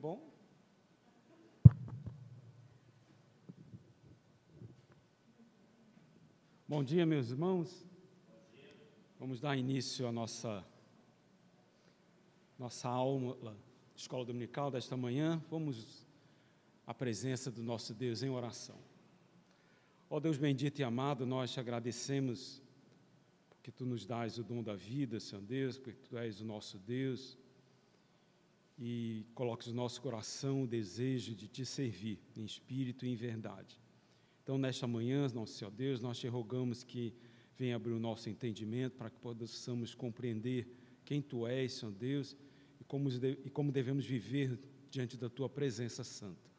bom? 0.00 0.18
Bom 6.66 6.82
dia, 6.82 7.04
meus 7.04 7.30
irmãos. 7.30 7.86
Vamos 9.18 9.40
dar 9.40 9.58
início 9.58 10.08
à 10.08 10.12
nossa 10.12 10.64
nossa 12.58 12.88
aula 12.88 13.54
escola 13.94 14.24
dominical 14.24 14.70
desta 14.70 14.96
manhã. 14.96 15.42
Vamos 15.50 16.06
à 16.86 16.94
presença 16.94 17.50
do 17.50 17.62
nosso 17.62 17.92
Deus 17.92 18.22
em 18.22 18.30
oração. 18.30 18.78
Ó 20.08 20.18
Deus 20.18 20.38
bendito 20.38 20.78
e 20.78 20.82
amado, 20.82 21.26
nós 21.26 21.52
te 21.52 21.60
agradecemos 21.60 22.62
porque 23.50 23.70
tu 23.70 23.84
nos 23.84 24.06
dás 24.06 24.38
o 24.38 24.42
dom 24.42 24.62
da 24.62 24.74
vida, 24.74 25.20
Senhor 25.20 25.42
Deus, 25.42 25.76
porque 25.76 26.00
tu 26.08 26.16
és 26.16 26.40
o 26.40 26.44
nosso 26.46 26.78
Deus 26.78 27.36
e 28.82 29.26
coloques 29.34 29.68
no 29.68 29.74
nosso 29.74 30.00
coração 30.00 30.62
o 30.62 30.66
desejo 30.66 31.34
de 31.34 31.46
te 31.46 31.66
servir 31.66 32.18
em 32.34 32.46
espírito 32.46 33.04
e 33.04 33.10
em 33.10 33.14
verdade. 33.14 33.78
Então, 34.42 34.56
nesta 34.56 34.86
manhã, 34.86 35.28
nosso 35.34 35.52
Senhor 35.52 35.70
Deus, 35.70 36.00
nós 36.00 36.18
te 36.18 36.26
rogamos 36.26 36.82
que 36.82 37.14
venha 37.58 37.76
abrir 37.76 37.92
o 37.92 38.00
nosso 38.00 38.30
entendimento 38.30 38.96
para 38.96 39.10
que 39.10 39.18
possamos 39.18 39.94
compreender 39.94 40.66
quem 41.04 41.20
Tu 41.20 41.46
és, 41.46 41.74
Senhor 41.74 41.92
Deus, 41.92 42.34
e 42.80 42.84
como, 42.84 43.10
e 43.10 43.50
como 43.50 43.70
devemos 43.70 44.06
viver 44.06 44.58
diante 44.90 45.18
da 45.18 45.28
Tua 45.28 45.48
presença 45.48 46.02
santa. 46.02 46.50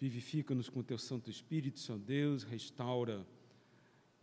Vivifica-nos 0.00 0.68
com 0.68 0.80
o 0.80 0.84
Teu 0.84 0.98
Santo 0.98 1.30
Espírito, 1.30 1.78
Senhor 1.78 2.00
Deus, 2.00 2.42
restaura 2.42 3.24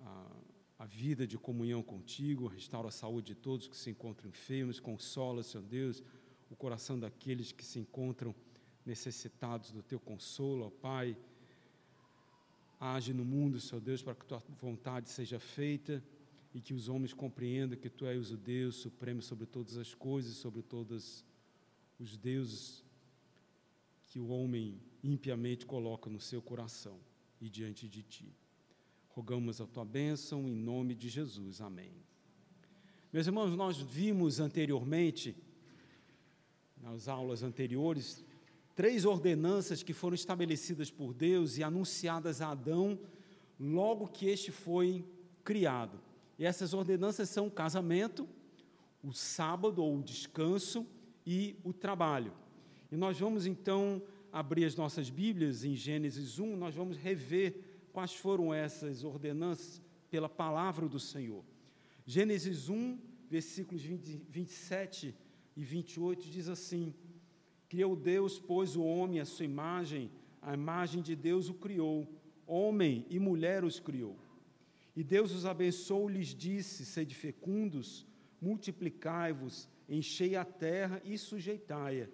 a, 0.02 0.38
a 0.80 0.86
vida 0.86 1.26
de 1.26 1.38
comunhão 1.38 1.82
contigo, 1.82 2.48
restaura 2.48 2.90
a 2.90 2.92
saúde 2.92 3.28
de 3.28 3.36
todos 3.36 3.70
que 3.70 3.78
se 3.78 3.92
encontram 3.92 4.30
enfermos, 4.30 4.78
consola, 4.78 5.42
Senhor 5.42 5.64
Deus, 5.64 6.04
o 6.52 6.56
coração 6.56 7.00
daqueles 7.00 7.52
que 7.52 7.66
se 7.66 7.80
encontram 7.80 8.36
necessitados 8.86 9.72
do 9.72 9.82
Teu 9.82 10.00
consolo, 10.00 10.68
ó 10.68 10.70
Pai 10.70 11.18
Age 12.84 13.14
no 13.14 13.24
mundo, 13.24 13.60
Senhor 13.60 13.80
Deus, 13.80 14.02
para 14.02 14.16
que 14.16 14.26
tua 14.26 14.42
vontade 14.60 15.08
seja 15.08 15.40
feita 15.40 16.04
e 16.52 16.60
que 16.60 16.74
os 16.74 16.90
homens 16.90 17.14
compreendam 17.14 17.78
que 17.78 17.92
tu 17.92 18.08
és 18.08 18.32
o 18.32 18.38
Deus 18.38 18.78
supremo 18.78 19.22
sobre 19.22 19.46
todas 19.46 19.78
as 19.78 19.94
coisas, 19.94 20.34
sobre 20.34 20.64
todos 20.64 21.24
os 22.00 22.18
deuses 22.18 22.84
que 24.08 24.20
o 24.20 24.30
homem 24.30 24.82
impiamente 25.04 25.64
coloca 25.64 26.10
no 26.10 26.20
seu 26.20 26.42
coração 26.42 27.00
e 27.40 27.48
diante 27.48 27.88
de 27.88 28.02
ti. 28.02 28.36
Rogamos 29.10 29.62
a 29.62 29.68
tua 29.68 29.86
bênção 29.86 30.50
em 30.50 30.56
nome 30.56 30.96
de 30.96 31.08
Jesus. 31.08 31.62
Amém. 31.62 31.94
Meus 33.14 33.28
irmãos, 33.28 33.56
nós 33.56 33.78
vimos 33.78 34.40
anteriormente, 34.40 35.36
nas 36.82 37.08
aulas 37.08 37.44
anteriores, 37.44 38.24
três 38.76 39.06
ordenanças 39.06 39.84
que 39.84 39.94
foram 39.94 40.16
estabelecidas 40.16 40.90
por 40.90 41.14
Deus 41.14 41.58
e 41.58 41.64
anunciadas 41.64 42.42
a 42.42 42.52
Adão 42.52 43.00
logo 43.60 44.08
que 44.08 44.28
este 44.28 44.52
foi 44.52 45.06
criado. 45.44 46.00
E 46.38 46.46
essas 46.46 46.74
ordenanças 46.74 47.30
são 47.30 47.48
o 47.48 47.52
casamento, 47.52 48.28
o 49.04 49.14
sábado 49.14 49.84
ou 49.84 49.98
o 49.98 50.04
descanso 50.04 50.86
e 51.26 51.56
o 51.64 51.72
trabalho. 51.72 52.34
E 52.92 52.98
nós 52.98 53.20
vamos 53.20 53.46
então 53.46 54.02
abrir 54.32 54.66
as 54.66 54.76
nossas 54.76 55.10
Bíblias 55.10 55.64
em 55.64 55.76
Gênesis 55.76 56.40
1, 56.40 56.56
nós 56.56 56.74
vamos 56.74 56.98
rever 56.98 57.56
quais 57.92 58.14
foram 58.14 58.54
essas 58.54 59.04
ordenanças 59.04 59.82
pela 60.10 60.30
palavra 60.30 60.88
do 60.88 61.00
Senhor. 61.00 61.44
Gênesis 62.06 62.70
1, 62.70 62.98
versículos 63.30 63.82
20, 63.82 64.22
27 64.30 65.16
e 65.56 65.64
28 65.64 66.30
diz 66.30 66.48
assim: 66.48 66.94
Criou 67.68 67.96
Deus, 67.96 68.40
pois, 68.40 68.76
o 68.76 68.84
homem 68.84 69.20
à 69.20 69.26
sua 69.26 69.46
imagem, 69.46 70.12
a 70.42 70.54
imagem 70.54 71.02
de 71.02 71.16
Deus 71.16 71.50
o 71.50 71.54
criou, 71.54 72.08
homem 72.46 73.06
e 73.10 73.20
mulher 73.20 73.64
os 73.64 73.80
criou. 73.80 74.18
E 74.96 75.04
Deus 75.04 75.32
os 75.32 75.46
abençoou, 75.46 76.10
lhes 76.10 76.36
disse: 76.36 76.86
Sede 76.86 77.16
fecundos, 77.16 78.06
multiplicai-vos, 78.42 79.70
enchei 79.88 80.36
a 80.36 80.44
terra 80.44 81.02
e 81.06 81.18
sujeitai-a. 81.18 82.10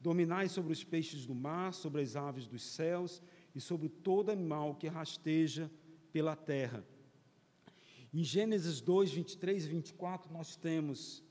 Dominai 0.00 0.48
sobre 0.48 0.72
os 0.72 0.84
peixes 0.84 1.26
do 1.26 1.34
mar, 1.34 1.72
sobre 1.72 2.02
as 2.02 2.16
aves 2.16 2.46
dos 2.46 2.62
céus 2.62 3.22
e 3.54 3.60
sobre 3.60 3.88
todo 3.88 4.30
animal 4.30 4.74
que 4.74 4.86
rasteja 4.88 5.70
pela 6.12 6.36
terra. 6.36 6.84
Em 8.12 8.22
Gênesis 8.22 8.80
2, 8.80 9.10
23 9.10 9.66
e 9.66 9.68
24, 9.68 10.32
nós 10.32 10.56
temos 10.56 11.22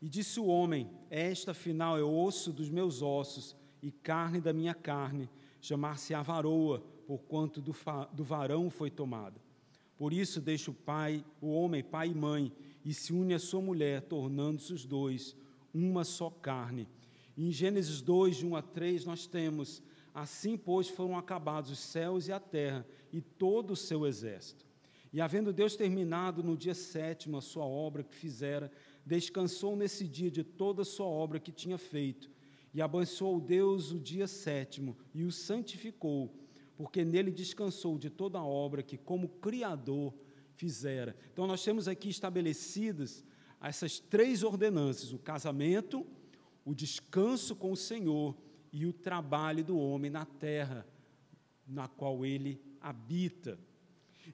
e 0.00 0.08
disse 0.08 0.38
o 0.40 0.46
homem: 0.46 0.90
Esta 1.10 1.52
afinal 1.52 1.98
é 1.98 2.02
osso 2.02 2.52
dos 2.52 2.68
meus 2.68 3.02
ossos 3.02 3.56
e 3.82 3.90
carne 3.90 4.40
da 4.40 4.52
minha 4.52 4.74
carne, 4.74 5.28
chamar-se-á 5.60 6.22
varoa, 6.22 6.80
porquanto 7.06 7.60
do, 7.60 7.74
do 8.12 8.24
varão 8.24 8.70
foi 8.70 8.90
tomada. 8.90 9.40
Por 9.96 10.12
isso 10.12 10.40
deixa 10.40 10.70
o 10.70 10.74
pai, 10.74 11.24
o 11.40 11.52
homem, 11.52 11.82
pai 11.82 12.08
e 12.08 12.14
mãe, 12.14 12.52
e 12.84 12.92
se 12.92 13.12
une 13.12 13.34
à 13.34 13.38
sua 13.38 13.60
mulher, 13.60 14.02
tornando-se 14.02 14.72
os 14.72 14.84
dois 14.84 15.36
uma 15.72 16.04
só 16.04 16.30
carne. 16.30 16.88
E 17.36 17.48
em 17.48 17.50
Gênesis 17.50 18.00
2, 18.00 18.36
de 18.36 18.46
1 18.46 18.56
a 18.56 18.62
3, 18.62 19.04
nós 19.04 19.26
temos: 19.26 19.82
Assim, 20.14 20.56
pois, 20.56 20.88
foram 20.88 21.18
acabados 21.18 21.70
os 21.70 21.78
céus 21.78 22.28
e 22.28 22.32
a 22.32 22.38
terra 22.38 22.86
e 23.12 23.20
todo 23.20 23.72
o 23.72 23.76
seu 23.76 24.06
exército. 24.06 24.64
E 25.12 25.20
havendo 25.20 25.52
Deus 25.52 25.76
terminado 25.76 26.42
no 26.42 26.56
dia 26.56 26.74
sétimo 26.74 27.36
a 27.36 27.40
sua 27.40 27.64
obra 27.64 28.02
que 28.02 28.14
fizera, 28.14 28.70
descansou 29.04 29.76
nesse 29.76 30.06
dia 30.08 30.30
de 30.30 30.42
toda 30.42 30.82
a 30.82 30.84
sua 30.84 31.06
obra 31.06 31.38
que 31.38 31.52
tinha 31.52 31.78
feito, 31.78 32.30
e 32.72 32.82
abençoou 32.82 33.40
Deus 33.40 33.92
o 33.92 34.00
dia 34.00 34.26
sétimo 34.26 34.96
e 35.14 35.24
o 35.24 35.30
santificou, 35.30 36.34
porque 36.76 37.04
nele 37.04 37.30
descansou 37.30 37.96
de 37.96 38.10
toda 38.10 38.38
a 38.38 38.44
obra 38.44 38.82
que, 38.82 38.98
como 38.98 39.28
Criador, 39.28 40.12
fizera. 40.56 41.16
Então, 41.32 41.46
nós 41.46 41.62
temos 41.62 41.86
aqui 41.86 42.08
estabelecidas 42.08 43.24
essas 43.60 44.00
três 44.00 44.42
ordenanças: 44.42 45.12
o 45.12 45.18
casamento, 45.18 46.04
o 46.64 46.74
descanso 46.74 47.54
com 47.54 47.70
o 47.70 47.76
Senhor 47.76 48.36
e 48.72 48.86
o 48.86 48.92
trabalho 48.92 49.62
do 49.62 49.78
homem 49.78 50.10
na 50.10 50.24
terra 50.24 50.84
na 51.66 51.86
qual 51.86 52.26
ele 52.26 52.60
habita. 52.80 53.58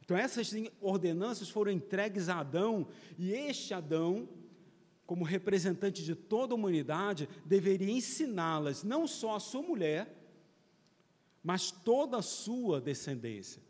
Então, 0.02 0.16
essas 0.16 0.52
ordenanças 0.80 1.50
foram 1.50 1.70
entregues 1.70 2.28
a 2.28 2.40
Adão, 2.40 2.88
e 3.18 3.32
este 3.32 3.74
Adão 3.74 4.28
como 5.10 5.24
representante 5.24 6.04
de 6.04 6.14
toda 6.14 6.54
a 6.54 6.56
humanidade, 6.56 7.28
deveria 7.44 7.90
ensiná-las 7.90 8.84
não 8.84 9.08
só 9.08 9.34
a 9.34 9.40
sua 9.40 9.60
mulher, 9.60 10.16
mas 11.42 11.72
toda 11.72 12.18
a 12.18 12.22
sua 12.22 12.80
descendência, 12.80 13.60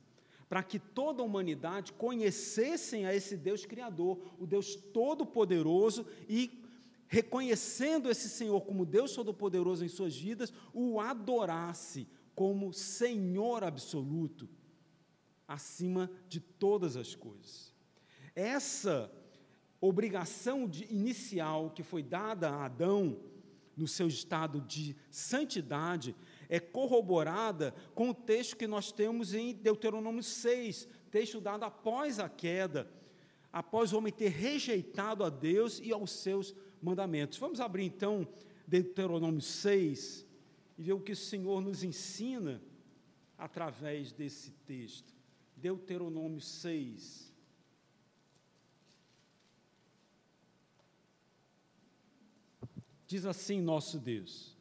para 0.50 0.62
que 0.62 0.78
toda 0.78 1.22
a 1.22 1.24
humanidade 1.24 1.94
conhecessem 1.94 3.06
a 3.06 3.14
esse 3.14 3.38
Deus 3.38 3.64
Criador, 3.64 4.20
o 4.38 4.46
Deus 4.46 4.74
Todo-Poderoso 4.74 6.06
e 6.28 6.62
reconhecendo 7.08 8.10
esse 8.10 8.28
Senhor 8.28 8.60
como 8.60 8.84
Deus 8.84 9.14
Todo-Poderoso 9.14 9.82
em 9.82 9.88
suas 9.88 10.14
vidas, 10.14 10.52
o 10.74 11.00
adorasse 11.00 12.06
como 12.34 12.70
Senhor 12.70 13.64
absoluto, 13.64 14.46
acima 15.48 16.10
de 16.28 16.38
todas 16.38 16.98
as 16.98 17.14
coisas. 17.14 17.72
Essa 18.34 19.10
obrigação 19.80 20.68
de, 20.68 20.84
inicial 20.92 21.70
que 21.70 21.82
foi 21.82 22.02
dada 22.02 22.50
a 22.50 22.64
Adão 22.66 23.18
no 23.76 23.88
seu 23.88 24.06
estado 24.06 24.60
de 24.60 24.94
santidade 25.10 26.14
é 26.48 26.60
corroborada 26.60 27.74
com 27.94 28.10
o 28.10 28.14
texto 28.14 28.56
que 28.56 28.66
nós 28.66 28.92
temos 28.92 29.32
em 29.32 29.54
Deuteronômio 29.54 30.22
6, 30.22 30.88
texto 31.10 31.40
dado 31.40 31.64
após 31.64 32.18
a 32.18 32.28
queda, 32.28 32.90
após 33.52 33.92
o 33.92 33.98
homem 33.98 34.12
ter 34.12 34.28
rejeitado 34.28 35.24
a 35.24 35.30
Deus 35.30 35.80
e 35.80 35.92
aos 35.92 36.10
seus 36.10 36.54
mandamentos. 36.82 37.38
Vamos 37.38 37.60
abrir 37.60 37.84
então 37.84 38.26
Deuteronômio 38.66 39.40
6 39.40 40.26
e 40.76 40.82
ver 40.82 40.92
o 40.92 41.00
que 41.00 41.12
o 41.12 41.16
Senhor 41.16 41.60
nos 41.60 41.82
ensina 41.82 42.60
através 43.38 44.12
desse 44.12 44.50
texto. 44.66 45.14
Deuteronômio 45.56 46.40
6. 46.40 47.29
Diz 53.10 53.26
assim 53.26 53.60
nosso 53.60 53.98
Deus: 53.98 54.56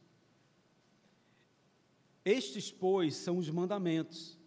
Estes, 2.25 2.72
pois, 2.72 3.13
são 3.13 3.38
os 3.38 3.48
mandamentos, 3.48 4.40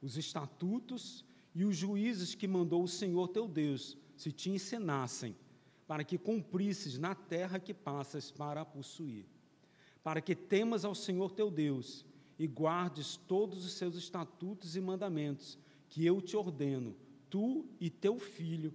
os 0.00 0.16
estatutos 0.16 1.24
e 1.52 1.64
os 1.64 1.76
juízes 1.76 2.36
que 2.36 2.46
mandou 2.46 2.84
o 2.84 2.86
Senhor 2.88 3.26
teu 3.26 3.48
Deus, 3.48 3.98
se 4.16 4.30
te 4.30 4.50
ensinassem, 4.50 5.34
para 5.84 6.04
que 6.04 6.16
cumprisses 6.16 6.96
na 6.96 7.12
terra 7.12 7.58
que 7.58 7.74
passas 7.74 8.30
para 8.30 8.60
a 8.60 8.64
possuir, 8.64 9.26
para 10.00 10.20
que 10.20 10.36
temas 10.36 10.84
ao 10.84 10.94
Senhor 10.94 11.32
teu 11.32 11.50
Deus 11.50 12.06
e 12.38 12.46
guardes 12.46 13.16
todos 13.16 13.64
os 13.64 13.72
seus 13.72 13.96
estatutos 13.96 14.76
e 14.76 14.80
mandamentos, 14.80 15.58
que 15.88 16.06
eu 16.06 16.20
te 16.20 16.36
ordeno, 16.36 16.94
tu 17.28 17.66
e 17.80 17.90
teu 17.90 18.16
filho, 18.16 18.72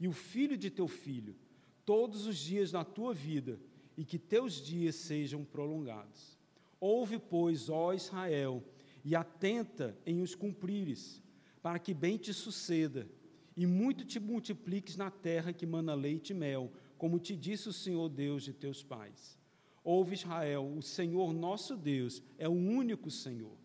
e 0.00 0.08
o 0.08 0.12
filho 0.12 0.56
de 0.56 0.70
teu 0.70 0.88
filho, 0.88 1.36
todos 1.84 2.26
os 2.26 2.36
dias 2.36 2.72
da 2.72 2.84
tua 2.84 3.14
vida, 3.14 3.60
e 3.98 4.04
que 4.04 4.16
teus 4.16 4.62
dias 4.64 4.94
sejam 4.94 5.44
prolongados. 5.44 6.38
Ouve, 6.80 7.18
pois, 7.18 7.68
ó 7.68 7.92
Israel, 7.92 8.62
e 9.04 9.16
atenta 9.16 9.98
em 10.06 10.22
os 10.22 10.36
cumprires, 10.36 11.20
para 11.60 11.80
que 11.80 11.92
bem 11.92 12.16
te 12.16 12.32
suceda, 12.32 13.08
e 13.56 13.66
muito 13.66 14.04
te 14.04 14.20
multipliques 14.20 14.96
na 14.96 15.10
terra 15.10 15.52
que 15.52 15.66
mana 15.66 15.94
leite 15.94 16.30
e 16.30 16.34
mel, 16.34 16.70
como 16.96 17.18
te 17.18 17.34
disse 17.34 17.68
o 17.68 17.72
Senhor 17.72 18.08
Deus 18.08 18.44
de 18.44 18.52
teus 18.52 18.84
pais. 18.84 19.36
Ouve, 19.82 20.14
Israel, 20.14 20.72
o 20.76 20.80
Senhor 20.80 21.32
nosso 21.32 21.76
Deus 21.76 22.22
é 22.38 22.48
o 22.48 22.52
único 22.52 23.10
Senhor. 23.10 23.56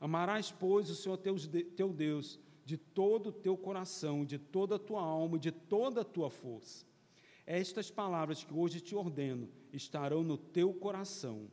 Amarás, 0.00 0.50
pois, 0.50 0.88
o 0.88 0.94
Senhor 0.94 1.18
teu 1.18 1.92
Deus 1.92 2.40
de 2.64 2.78
todo 2.78 3.28
o 3.28 3.32
teu 3.32 3.58
coração, 3.58 4.24
de 4.24 4.38
toda 4.38 4.76
a 4.76 4.78
tua 4.78 5.02
alma, 5.02 5.38
de 5.38 5.52
toda 5.52 6.00
a 6.00 6.04
tua 6.04 6.30
força. 6.30 6.86
Estas 7.46 7.90
palavras 7.90 8.42
que 8.42 8.52
hoje 8.52 8.80
te 8.80 8.96
ordeno 8.96 9.48
estarão 9.72 10.24
no 10.24 10.36
teu 10.36 10.74
coração. 10.74 11.46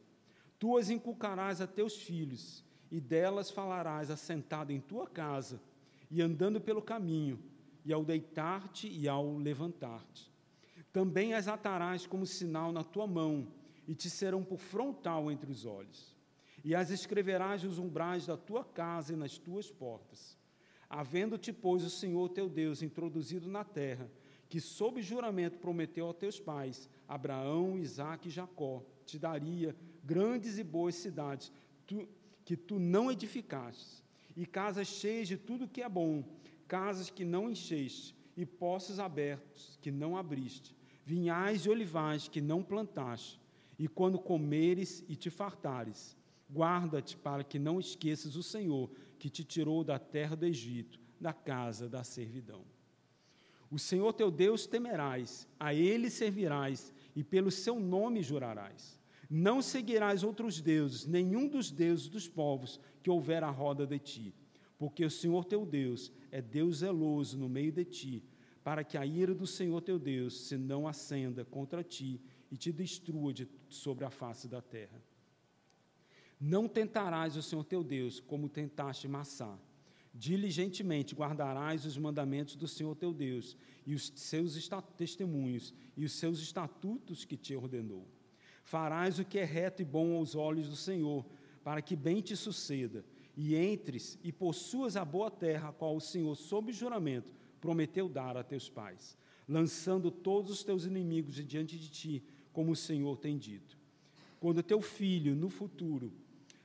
Tu 0.58 0.76
as 0.78 0.90
inculcarás 0.90 1.62
a 1.62 1.68
teus 1.68 1.96
filhos, 1.96 2.66
e 2.90 3.00
delas 3.00 3.52
falarás 3.52 4.10
assentado 4.10 4.72
em 4.72 4.82
tua 4.82 5.08
casa, 5.08 5.62
e 6.10 6.22
andando 6.22 6.60
pelo 6.60 6.82
caminho, 6.82 7.40
e 7.86 7.94
ao 7.94 8.04
deitar-te 8.04 8.88
e 8.88 9.08
ao 9.08 9.38
levantar-te. 9.38 10.32
Também 10.92 11.34
as 11.34 11.48
atarás 11.48 12.08
como 12.08 12.26
sinal 12.26 12.72
na 12.72 12.84
tua 12.84 13.06
mão, 13.06 13.48
e 13.88 13.94
te 13.94 14.10
serão 14.10 14.44
por 14.44 14.58
frontal 14.58 15.32
entre 15.32 15.52
os 15.52 15.66
olhos. 15.66 16.16
E 16.64 16.74
as 16.74 16.90
escreverás 16.90 17.62
nos 17.64 17.78
umbrais 17.78 18.26
da 18.26 18.38
tua 18.38 18.64
casa 18.64 19.14
e 19.14 19.16
nas 19.16 19.38
tuas 19.38 19.70
portas. 19.70 20.38
Havendo-te, 20.90 21.52
pois, 21.52 21.84
o 21.84 21.90
Senhor 21.90 22.30
teu 22.30 22.48
Deus 22.48 22.82
introduzido 22.82 23.50
na 23.50 23.64
terra, 23.64 24.10
que 24.54 24.62
sob 24.62 25.02
juramento 25.02 25.58
prometeu 25.58 26.08
a 26.08 26.14
teus 26.14 26.40
pais, 26.40 26.88
Abraão, 27.08 27.76
Isaque 27.76 28.28
e 28.28 28.32
Jacó, 28.32 28.84
te 29.04 29.18
daria 29.18 29.76
grandes 30.04 30.60
e 30.60 30.64
boas 30.64 30.94
cidades 30.94 31.52
tu, 31.88 32.08
que 32.46 32.56
tu 32.56 32.78
não 32.78 33.12
edificaste, 33.12 34.04
e 34.38 34.46
casas 34.46 34.88
cheias 34.88 35.28
de 35.28 35.38
tudo 35.38 35.68
que 35.68 35.82
é 35.82 35.90
bom, 35.90 36.24
casas 36.68 37.10
que 37.10 37.26
não 37.26 37.50
encheste, 37.50 38.16
e 38.38 38.46
poços 38.46 39.00
abertos 39.00 39.80
que 39.82 39.90
não 39.90 40.16
abriste, 40.16 40.76
vinhais 41.04 41.66
e 41.66 41.70
olivais 41.72 42.28
que 42.28 42.40
não 42.40 42.62
plantaste, 42.62 43.42
e 43.80 43.88
quando 43.88 44.20
comeres 44.20 45.04
e 45.10 45.16
te 45.16 45.32
fartares, 45.32 46.16
guarda-te 46.48 47.18
para 47.18 47.44
que 47.44 47.58
não 47.58 47.80
esqueças 47.80 48.36
o 48.36 48.44
Senhor 48.44 48.92
que 49.18 49.32
te 49.32 49.44
tirou 49.44 49.84
da 49.84 49.98
terra 49.98 50.36
do 50.36 50.46
Egito, 50.46 51.00
da 51.20 51.34
casa 51.34 51.90
da 51.90 52.04
servidão. 52.04 52.73
O 53.74 53.80
Senhor 53.80 54.14
teu 54.14 54.30
Deus 54.30 54.68
temerás, 54.68 55.48
a 55.60 55.74
ele 55.74 56.08
servirás 56.08 56.94
e 57.16 57.24
pelo 57.24 57.50
seu 57.50 57.80
nome 57.80 58.22
jurarás. 58.22 59.02
Não 59.28 59.64
seguirás 59.64 60.24
outros 60.24 60.62
deuses, 60.62 61.08
nenhum 61.08 61.48
dos 61.48 61.72
deuses 61.72 62.08
dos 62.08 62.28
povos 62.28 62.80
que 63.02 63.10
houver 63.10 63.44
à 63.44 63.50
roda 63.50 63.88
de 63.88 63.98
ti, 63.98 64.36
porque 64.78 65.04
o 65.04 65.10
Senhor 65.10 65.44
teu 65.46 65.66
Deus 65.66 66.12
é 66.30 66.40
Deus 66.40 66.78
zeloso 66.78 67.36
no 67.36 67.50
meio 67.50 67.72
de 67.72 67.84
ti, 67.84 68.24
para 68.64 68.84
que 68.84 68.96
a 68.96 69.08
ira 69.08 69.34
do 69.34 69.48
Senhor 69.48 69.82
teu 69.82 69.98
Deus 69.98 70.42
se 70.42 70.56
não 70.56 70.88
acenda 70.88 71.44
contra 71.44 71.84
ti 71.84 72.22
e 72.52 72.58
te 72.58 72.72
destrua 72.72 73.34
de, 73.34 73.50
sobre 73.70 74.06
a 74.06 74.12
face 74.12 74.48
da 74.48 74.62
terra. 74.62 75.02
Não 76.40 76.68
tentarás 76.68 77.36
o 77.36 77.42
Senhor 77.42 77.64
teu 77.64 77.84
Deus 77.84 78.20
como 78.20 78.48
tentaste 78.48 79.08
Massá. 79.08 79.58
Diligentemente 80.14 81.16
guardarás 81.16 81.86
os 81.86 81.98
mandamentos 81.98 82.56
do 82.56 82.68
Senhor 82.68 82.96
teu 82.96 83.12
Deus 83.12 83.58
e 83.86 83.96
os 83.96 84.12
seus 84.16 84.70
testemunhos 84.96 85.74
e 85.98 86.06
os 86.06 86.12
seus 86.14 86.40
estatutos 86.40 87.26
que 87.26 87.36
te 87.36 87.56
ordenou. 87.56 88.08
Farás 88.64 89.18
o 89.18 89.26
que 89.26 89.40
é 89.40 89.44
reto 89.44 89.82
e 89.82 89.86
bom 89.86 90.16
aos 90.16 90.36
olhos 90.36 90.70
do 90.70 90.76
Senhor, 90.76 91.26
para 91.64 91.82
que 91.82 91.96
bem 91.96 92.22
te 92.22 92.36
suceda, 92.36 93.04
e 93.36 93.56
entres 93.56 94.20
e 94.24 94.32
possuas 94.32 94.96
a 94.96 95.04
boa 95.04 95.32
terra, 95.32 95.70
a 95.70 95.74
qual 95.74 95.96
o 95.96 96.02
Senhor, 96.02 96.36
sob 96.36 96.72
juramento, 96.72 97.34
prometeu 97.60 98.08
dar 98.08 98.38
a 98.38 98.44
teus 98.44 98.70
pais, 98.70 99.18
lançando 99.48 100.12
todos 100.12 100.52
os 100.52 100.64
teus 100.64 100.86
inimigos 100.86 101.36
diante 101.36 101.78
de 101.78 101.90
ti, 101.90 102.24
como 102.52 102.72
o 102.72 102.76
Senhor 102.76 103.18
tem 103.18 103.38
dito. 103.38 103.78
Quando 104.40 104.62
teu 104.62 104.82
filho, 104.82 105.36
no 105.36 105.50
futuro, 105.50 106.14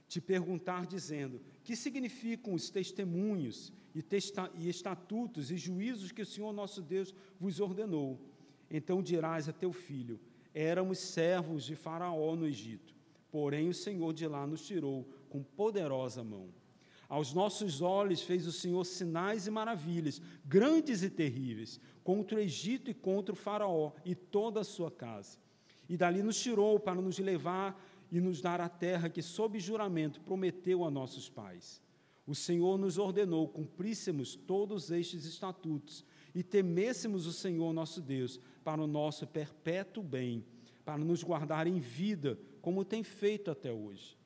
te 0.07 0.21
perguntar, 0.21 0.87
dizendo: 0.87 1.41
Que 1.69 1.77
significam 1.77 2.55
os 2.55 2.71
testemunhos 2.71 3.71
e, 3.95 4.01
testa 4.01 4.51
e 4.55 4.71
estatutos 4.71 5.51
e 5.51 5.59
juízos 5.59 6.11
que 6.11 6.23
o 6.23 6.27
Senhor 6.27 6.51
nosso 6.51 6.81
Deus 6.81 7.15
vos 7.39 7.61
ordenou? 7.61 8.19
Então 8.71 9.03
dirás 9.03 9.51
a 9.51 9.53
teu 9.53 9.71
filho: 9.71 10.19
Éramos 10.55 10.97
servos 10.97 11.65
de 11.67 11.77
Faraó 11.77 12.35
no 12.35 12.47
Egito, 12.47 12.95
porém 13.31 13.69
o 13.69 13.75
Senhor 13.75 14.15
de 14.15 14.27
lá 14.27 14.47
nos 14.47 14.67
tirou 14.67 15.07
com 15.29 15.43
poderosa 15.43 16.25
mão. 16.25 16.49
Aos 17.07 17.35
nossos 17.35 17.83
olhos 17.83 18.23
fez 18.23 18.47
o 18.47 18.53
Senhor 18.53 18.87
sinais 18.87 19.47
e 19.47 19.51
maravilhas, 19.51 20.23
grandes 20.47 21.03
e 21.03 21.11
terríveis, 21.11 21.79
contra 22.03 22.39
o 22.39 22.41
Egito 22.41 22.91
e 22.91 22.95
contra 22.95 23.35
o 23.35 23.37
Faraó 23.37 23.93
e 24.07 24.15
toda 24.15 24.61
a 24.61 24.65
sua 24.65 24.91
casa. 24.91 25.37
E 25.87 25.99
dali 25.99 26.23
nos 26.23 26.41
tirou 26.41 26.81
para 26.81 26.99
nos 26.99 27.19
levar 27.19 27.79
e 28.11 28.21
nos 28.21 28.41
dar 28.41 28.61
a 28.61 28.69
terra 28.69 29.09
que, 29.09 29.23
sob 29.23 29.59
juramento, 29.59 30.21
prometeu 30.21 30.85
a 30.85 30.91
nossos 30.91 31.29
pais. 31.29 31.83
O 32.27 32.35
Senhor 32.35 32.79
nos 32.79 32.99
ordenou 32.99 33.49
cumpríssemos 33.49 34.37
todos 34.37 34.91
estes 34.91 35.25
estatutos 35.25 36.05
e 36.35 36.43
temêssemos 36.43 37.27
o 37.27 37.33
Senhor 37.33 37.73
nosso 37.73 38.03
Deus 38.03 38.39
para 38.63 38.83
o 38.83 38.87
nosso 38.87 39.27
perpétuo 39.27 40.03
bem, 40.03 40.45
para 40.85 41.03
nos 41.03 41.23
guardar 41.23 41.67
em 41.67 41.79
vida, 41.79 42.39
como 42.61 42.85
tem 42.85 43.03
feito 43.03 43.51
até 43.51 43.73
hoje. 43.73 44.17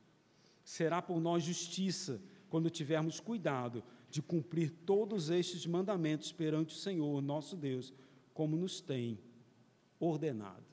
Será 0.65 1.01
por 1.01 1.21
nós 1.21 1.45
justiça 1.45 2.21
quando 2.49 2.71
tivermos 2.71 3.21
cuidado 3.21 3.83
de 4.11 4.21
cumprir 4.21 4.71
todos 4.85 5.31
estes 5.31 5.65
mandamentos 5.65 6.33
perante 6.33 6.75
o 6.75 6.79
Senhor 6.79 7.23
nosso 7.23 7.57
Deus, 7.57 7.93
como 8.35 8.57
nos 8.57 8.81
tem 8.81 9.19
ordenado. 9.99 10.72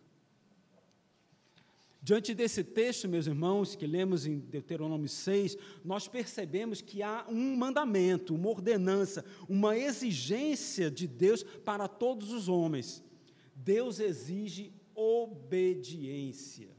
Diante 2.10 2.34
desse 2.34 2.64
texto, 2.64 3.08
meus 3.08 3.28
irmãos, 3.28 3.76
que 3.76 3.86
lemos 3.86 4.26
em 4.26 4.40
Deuteronômio 4.40 5.08
6, 5.08 5.56
nós 5.86 6.08
percebemos 6.08 6.82
que 6.82 7.04
há 7.04 7.24
um 7.30 7.56
mandamento, 7.56 8.34
uma 8.34 8.50
ordenança, 8.50 9.24
uma 9.48 9.78
exigência 9.78 10.90
de 10.90 11.08
Deus 11.08 11.44
para 11.44 11.88
todos 11.88 12.34
os 12.34 12.50
homens. 12.50 13.04
Deus 13.54 14.00
exige 14.00 14.74
obediência. 14.96 16.76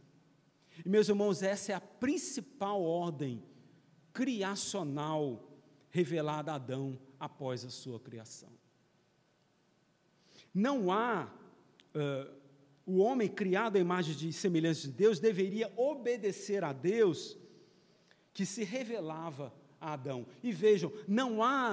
E, 0.84 0.88
meus 0.88 1.08
irmãos, 1.08 1.44
essa 1.44 1.70
é 1.70 1.74
a 1.76 1.80
principal 1.80 2.82
ordem 2.82 3.40
criacional 4.12 5.48
revelada 5.90 6.50
a 6.50 6.56
Adão 6.56 6.98
após 7.20 7.64
a 7.64 7.70
sua 7.70 8.00
criação. 8.00 8.50
Não 10.52 10.90
há. 10.90 11.32
Uh, 11.94 12.39
o 12.90 12.98
homem 12.98 13.28
criado 13.28 13.76
à 13.76 13.78
imagem 13.78 14.16
de 14.16 14.32
semelhança 14.32 14.88
de 14.88 14.92
Deus 14.92 15.20
deveria 15.20 15.72
obedecer 15.76 16.64
a 16.64 16.72
Deus 16.72 17.38
que 18.34 18.44
se 18.44 18.64
revelava 18.64 19.54
a 19.80 19.92
Adão. 19.92 20.26
E 20.42 20.50
vejam, 20.50 20.92
não 21.06 21.40
há 21.40 21.72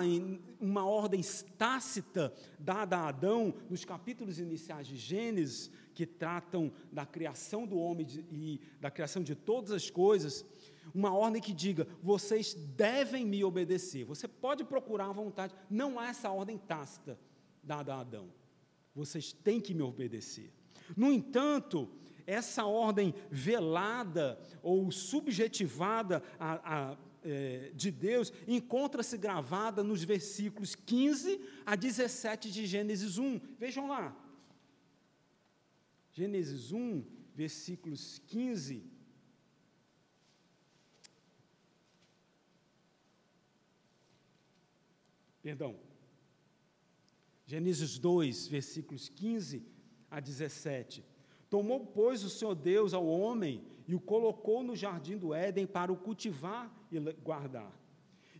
uma 0.59 0.85
ordem 0.85 1.21
tácita 1.57 2.31
dada 2.59 2.97
a 2.97 3.07
Adão 3.07 3.51
nos 3.67 3.83
capítulos 3.83 4.37
iniciais 4.37 4.85
de 4.85 4.95
Gênesis, 4.95 5.71
que 5.95 6.05
tratam 6.05 6.71
da 6.91 7.03
criação 7.03 7.65
do 7.65 7.79
homem 7.79 8.05
e 8.31 8.61
da 8.79 8.91
criação 8.91 9.23
de 9.23 9.33
todas 9.33 9.71
as 9.71 9.89
coisas, 9.89 10.45
uma 10.93 11.11
ordem 11.11 11.41
que 11.41 11.51
diga: 11.51 11.87
vocês 12.03 12.53
devem 12.53 13.25
me 13.25 13.43
obedecer. 13.43 14.05
Você 14.05 14.27
pode 14.27 14.63
procurar 14.63 15.09
à 15.09 15.13
vontade, 15.13 15.55
não 15.67 15.99
há 15.99 16.09
essa 16.09 16.29
ordem 16.29 16.59
tácita 16.59 17.19
dada 17.63 17.95
a 17.95 18.01
Adão. 18.01 18.29
Vocês 18.93 19.33
têm 19.33 19.59
que 19.59 19.73
me 19.73 19.81
obedecer. 19.81 20.53
No 20.95 21.11
entanto, 21.11 21.89
essa 22.27 22.65
ordem 22.65 23.15
velada 23.31 24.37
ou 24.61 24.91
subjetivada 24.91 26.21
a, 26.37 26.91
a, 26.91 26.97
é, 27.23 27.71
de 27.73 27.89
Deus 27.89 28.33
encontra-se 28.45 29.17
gravada 29.17 29.81
nos 29.81 30.03
versículos 30.03 30.75
15 30.75 31.41
a 31.65 31.75
17 31.75 32.51
de 32.51 32.65
Gênesis 32.67 33.17
1. 33.17 33.39
Vejam 33.57 33.87
lá. 33.87 34.15
Gênesis 36.11 36.73
1, 36.73 37.05
versículos 37.33 38.21
15. 38.27 38.83
Perdão. 45.41 45.79
Gênesis 47.45 47.97
2, 47.97 48.47
versículos 48.49 49.07
15 49.07 49.76
a 50.09 50.19
17. 50.19 51.03
Tomou, 51.49 51.85
pois, 51.85 52.23
o 52.23 52.29
Senhor 52.29 52.55
Deus 52.55 52.93
ao 52.93 53.07
homem 53.07 53.63
e 53.87 53.95
o 53.95 53.99
colocou 53.99 54.63
no 54.63 54.75
jardim 54.75 55.17
do 55.17 55.33
Éden 55.33 55.65
para 55.65 55.91
o 55.91 55.97
cultivar 55.97 56.71
e 56.91 56.99
guardar. 57.23 57.71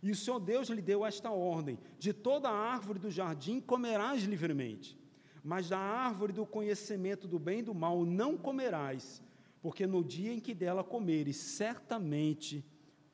E 0.02 0.10
o 0.10 0.16
Senhor 0.16 0.38
Deus 0.38 0.68
lhe 0.68 0.82
deu 0.82 1.04
esta 1.04 1.30
ordem: 1.30 1.78
De 1.98 2.12
toda 2.12 2.48
a 2.48 2.56
árvore 2.56 2.98
do 2.98 3.10
jardim 3.10 3.60
comerás 3.60 4.22
livremente, 4.22 4.98
mas 5.42 5.68
da 5.68 5.78
árvore 5.78 6.32
do 6.32 6.46
conhecimento 6.46 7.26
do 7.26 7.38
bem 7.38 7.60
e 7.60 7.62
do 7.62 7.74
mal 7.74 8.04
não 8.04 8.36
comerás, 8.36 9.22
porque 9.60 9.86
no 9.86 10.04
dia 10.04 10.32
em 10.32 10.40
que 10.40 10.54
dela 10.54 10.84
comeres, 10.84 11.36
certamente 11.36 12.64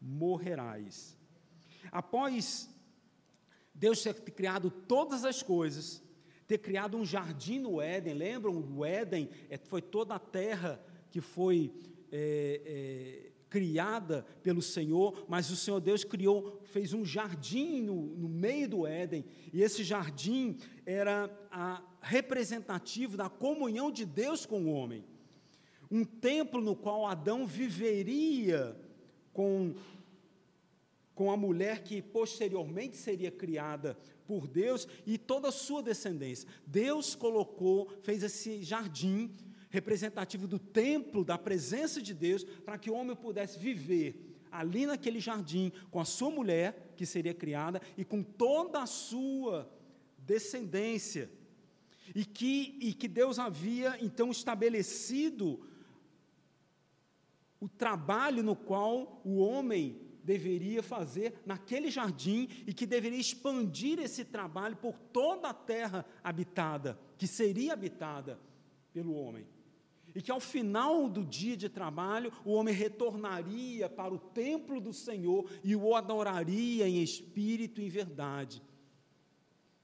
morrerás. 0.00 1.16
Após 1.90 2.68
Deus 3.72 4.02
ter 4.02 4.14
criado 4.14 4.70
todas 4.70 5.24
as 5.24 5.42
coisas, 5.42 6.02
ter 6.46 6.58
criado 6.58 6.96
um 6.96 7.04
jardim 7.04 7.58
no 7.58 7.80
Éden, 7.80 8.14
lembram? 8.14 8.56
O 8.76 8.84
Éden 8.84 9.28
é, 9.48 9.56
foi 9.56 9.80
toda 9.80 10.14
a 10.14 10.18
terra 10.18 10.80
que 11.10 11.20
foi 11.20 11.72
é, 12.10 12.60
é, 12.66 13.30
criada 13.48 14.26
pelo 14.42 14.60
Senhor, 14.60 15.24
mas 15.28 15.50
o 15.50 15.56
Senhor 15.56 15.80
Deus 15.80 16.02
criou, 16.02 16.60
fez 16.64 16.92
um 16.92 17.04
jardim 17.04 17.82
no, 17.82 17.94
no 18.16 18.28
meio 18.28 18.68
do 18.68 18.86
Éden, 18.86 19.24
e 19.52 19.62
esse 19.62 19.84
jardim 19.84 20.56
era 20.84 21.30
a, 21.50 21.82
representativo 22.00 23.16
da 23.16 23.28
comunhão 23.28 23.90
de 23.90 24.04
Deus 24.04 24.44
com 24.44 24.64
o 24.64 24.72
homem. 24.72 25.04
Um 25.90 26.04
templo 26.04 26.60
no 26.60 26.74
qual 26.74 27.06
Adão 27.06 27.46
viveria 27.46 28.76
com 29.32 29.74
com 31.14 31.30
a 31.30 31.36
mulher 31.36 31.82
que 31.82 32.02
posteriormente 32.02 32.96
seria 32.96 33.30
criada 33.30 33.96
por 34.26 34.48
Deus 34.48 34.88
e 35.06 35.16
toda 35.16 35.48
a 35.48 35.52
sua 35.52 35.82
descendência. 35.82 36.48
Deus 36.66 37.14
colocou, 37.14 37.88
fez 38.02 38.22
esse 38.22 38.62
jardim 38.62 39.30
representativo 39.70 40.46
do 40.46 40.58
templo, 40.58 41.24
da 41.24 41.36
presença 41.36 42.00
de 42.00 42.14
Deus, 42.14 42.44
para 42.44 42.78
que 42.78 42.90
o 42.90 42.94
homem 42.94 43.16
pudesse 43.16 43.58
viver 43.58 44.34
ali 44.50 44.86
naquele 44.86 45.18
jardim 45.18 45.72
com 45.90 46.00
a 46.00 46.04
sua 46.04 46.30
mulher, 46.30 46.94
que 46.96 47.04
seria 47.04 47.34
criada, 47.34 47.82
e 47.96 48.04
com 48.04 48.22
toda 48.22 48.80
a 48.80 48.86
sua 48.86 49.68
descendência. 50.18 51.28
E 52.14 52.24
que, 52.24 52.78
e 52.80 52.92
que 52.92 53.08
Deus 53.08 53.38
havia 53.38 53.98
então 54.00 54.30
estabelecido 54.30 55.66
o 57.58 57.68
trabalho 57.68 58.42
no 58.42 58.54
qual 58.54 59.20
o 59.24 59.38
homem 59.38 60.03
deveria 60.24 60.82
fazer 60.82 61.34
naquele 61.44 61.90
jardim 61.90 62.48
e 62.66 62.72
que 62.72 62.86
deveria 62.86 63.20
expandir 63.20 64.00
esse 64.00 64.24
trabalho 64.24 64.76
por 64.76 64.98
toda 65.12 65.50
a 65.50 65.54
terra 65.54 66.04
habitada, 66.22 66.98
que 67.18 67.26
seria 67.26 67.74
habitada 67.74 68.40
pelo 68.92 69.14
homem. 69.14 69.46
E 70.14 70.22
que 70.22 70.30
ao 70.30 70.40
final 70.40 71.08
do 71.08 71.24
dia 71.24 71.56
de 71.56 71.68
trabalho, 71.68 72.32
o 72.44 72.52
homem 72.52 72.72
retornaria 72.72 73.88
para 73.88 74.14
o 74.14 74.18
templo 74.18 74.80
do 74.80 74.92
Senhor 74.92 75.50
e 75.62 75.76
o 75.76 75.94
adoraria 75.94 76.88
em 76.88 77.02
espírito 77.02 77.80
e 77.80 77.86
em 77.86 77.88
verdade, 77.88 78.62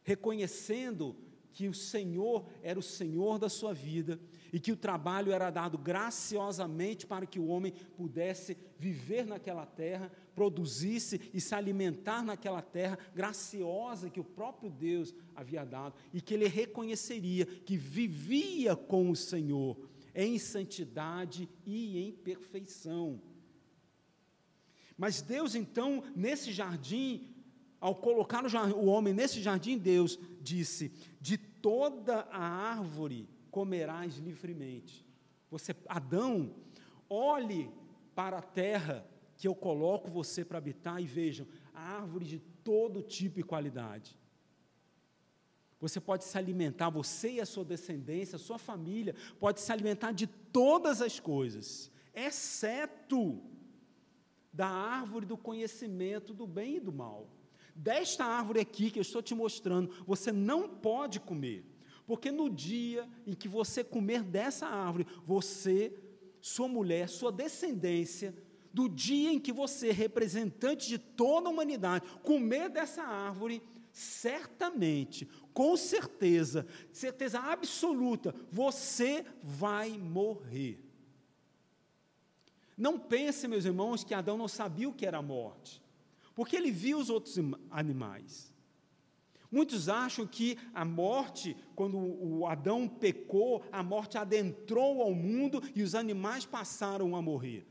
reconhecendo 0.02 1.16
que 1.52 1.68
o 1.68 1.74
Senhor 1.74 2.46
era 2.62 2.78
o 2.78 2.82
Senhor 2.82 3.38
da 3.38 3.48
sua 3.48 3.74
vida 3.74 4.20
e 4.52 4.58
que 4.58 4.72
o 4.72 4.76
trabalho 4.76 5.32
era 5.32 5.50
dado 5.50 5.76
graciosamente 5.78 7.06
para 7.06 7.26
que 7.26 7.38
o 7.38 7.46
homem 7.46 7.72
pudesse 7.96 8.56
viver 8.78 9.26
naquela 9.26 9.66
terra, 9.66 10.10
produzisse 10.40 11.20
e 11.34 11.40
se 11.40 11.54
alimentar 11.54 12.24
naquela 12.24 12.62
terra 12.62 12.98
graciosa 13.14 14.08
que 14.08 14.18
o 14.18 14.24
próprio 14.24 14.70
Deus 14.70 15.14
havia 15.36 15.66
dado 15.66 15.94
e 16.14 16.20
que 16.22 16.32
ele 16.32 16.48
reconheceria 16.48 17.44
que 17.44 17.76
vivia 17.76 18.74
com 18.74 19.10
o 19.10 19.14
Senhor 19.14 19.76
em 20.14 20.38
santidade 20.38 21.46
e 21.66 21.98
em 21.98 22.10
perfeição. 22.10 23.20
Mas 24.96 25.20
Deus, 25.20 25.54
então, 25.54 26.02
nesse 26.16 26.52
jardim, 26.52 27.28
ao 27.78 27.94
colocar 27.94 28.42
o 28.74 28.86
homem 28.86 29.12
nesse 29.12 29.42
jardim, 29.42 29.76
Deus 29.76 30.18
disse: 30.40 30.90
De 31.20 31.36
toda 31.36 32.20
a 32.30 32.42
árvore 32.42 33.28
comerás 33.50 34.16
livremente. 34.16 35.04
Você, 35.50 35.76
Adão, 35.86 36.54
olhe 37.10 37.70
para 38.14 38.38
a 38.38 38.42
terra 38.42 39.06
que 39.40 39.48
eu 39.48 39.54
coloco 39.54 40.10
você 40.10 40.44
para 40.44 40.58
habitar 40.58 41.00
e 41.00 41.06
vejam 41.06 41.46
a 41.72 41.80
árvore 41.80 42.26
de 42.26 42.38
todo 42.62 43.02
tipo 43.02 43.40
e 43.40 43.42
qualidade. 43.42 44.14
Você 45.80 45.98
pode 45.98 46.24
se 46.24 46.36
alimentar, 46.36 46.90
você 46.90 47.30
e 47.32 47.40
a 47.40 47.46
sua 47.46 47.64
descendência, 47.64 48.36
a 48.36 48.38
sua 48.38 48.58
família, 48.58 49.14
pode 49.38 49.62
se 49.62 49.72
alimentar 49.72 50.12
de 50.12 50.26
todas 50.26 51.00
as 51.00 51.18
coisas, 51.18 51.90
exceto 52.14 53.42
da 54.52 54.66
árvore 54.66 55.24
do 55.24 55.38
conhecimento 55.38 56.34
do 56.34 56.46
bem 56.46 56.76
e 56.76 56.80
do 56.80 56.92
mal. 56.92 57.26
Desta 57.74 58.26
árvore 58.26 58.60
aqui 58.60 58.90
que 58.90 58.98
eu 58.98 59.02
estou 59.02 59.22
te 59.22 59.34
mostrando, 59.34 60.04
você 60.06 60.30
não 60.30 60.68
pode 60.68 61.18
comer. 61.18 61.64
Porque 62.06 62.30
no 62.30 62.50
dia 62.50 63.08
em 63.26 63.32
que 63.32 63.48
você 63.48 63.82
comer 63.82 64.22
dessa 64.22 64.66
árvore, 64.66 65.06
você, 65.24 65.98
sua 66.42 66.68
mulher, 66.68 67.08
sua 67.08 67.32
descendência, 67.32 68.34
do 68.72 68.88
dia 68.88 69.32
em 69.32 69.38
que 69.38 69.52
você, 69.52 69.90
representante 69.90 70.88
de 70.88 70.98
toda 70.98 71.48
a 71.48 71.52
humanidade, 71.52 72.06
comer 72.22 72.68
dessa 72.68 73.02
árvore, 73.02 73.62
certamente, 73.92 75.28
com 75.52 75.76
certeza, 75.76 76.66
certeza 76.92 77.40
absoluta, 77.40 78.34
você 78.50 79.24
vai 79.42 79.90
morrer. 79.90 80.84
Não 82.76 82.98
pense, 82.98 83.46
meus 83.46 83.64
irmãos, 83.64 84.04
que 84.04 84.14
Adão 84.14 84.38
não 84.38 84.48
sabia 84.48 84.88
o 84.88 84.94
que 84.94 85.04
era 85.04 85.18
a 85.18 85.22
morte, 85.22 85.82
porque 86.34 86.56
ele 86.56 86.70
viu 86.70 86.98
os 86.98 87.10
outros 87.10 87.36
animais. 87.70 88.50
Muitos 89.50 89.88
acham 89.88 90.26
que 90.26 90.56
a 90.72 90.84
morte, 90.84 91.56
quando 91.74 91.98
o 91.98 92.46
Adão 92.46 92.88
pecou, 92.88 93.64
a 93.72 93.82
morte 93.82 94.16
adentrou 94.16 95.02
ao 95.02 95.12
mundo 95.12 95.60
e 95.74 95.82
os 95.82 95.96
animais 95.96 96.46
passaram 96.46 97.16
a 97.16 97.20
morrer. 97.20 97.66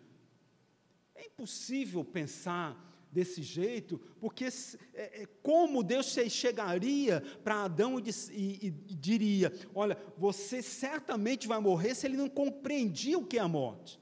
É 1.19 1.27
impossível 1.27 2.03
pensar 2.03 2.87
desse 3.11 3.41
jeito, 3.41 3.99
porque 4.19 4.45
é, 4.45 5.23
é, 5.23 5.25
como 5.43 5.83
Deus 5.83 6.15
chegaria 6.29 7.21
para 7.43 7.63
Adão 7.63 7.99
e, 7.99 8.03
e, 8.31 8.67
e, 8.67 8.71
diria: 8.71 9.51
Olha, 9.75 9.97
você 10.17 10.61
certamente 10.61 11.47
vai 11.47 11.59
morrer 11.59 11.93
se 11.93 12.07
ele 12.07 12.17
não 12.17 12.29
compreendia 12.29 13.17
o 13.17 13.25
que 13.25 13.37
é 13.37 13.41
a 13.41 13.47
morte 13.47 13.99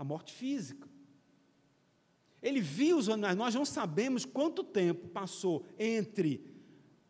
a 0.00 0.04
morte 0.04 0.32
física. 0.32 0.88
Ele 2.40 2.58
viu 2.58 2.96
os 2.96 3.10
animais, 3.10 3.36
nós 3.36 3.54
não 3.54 3.66
sabemos 3.66 4.24
quanto 4.24 4.64
tempo 4.64 5.08
passou 5.08 5.66
entre 5.78 6.42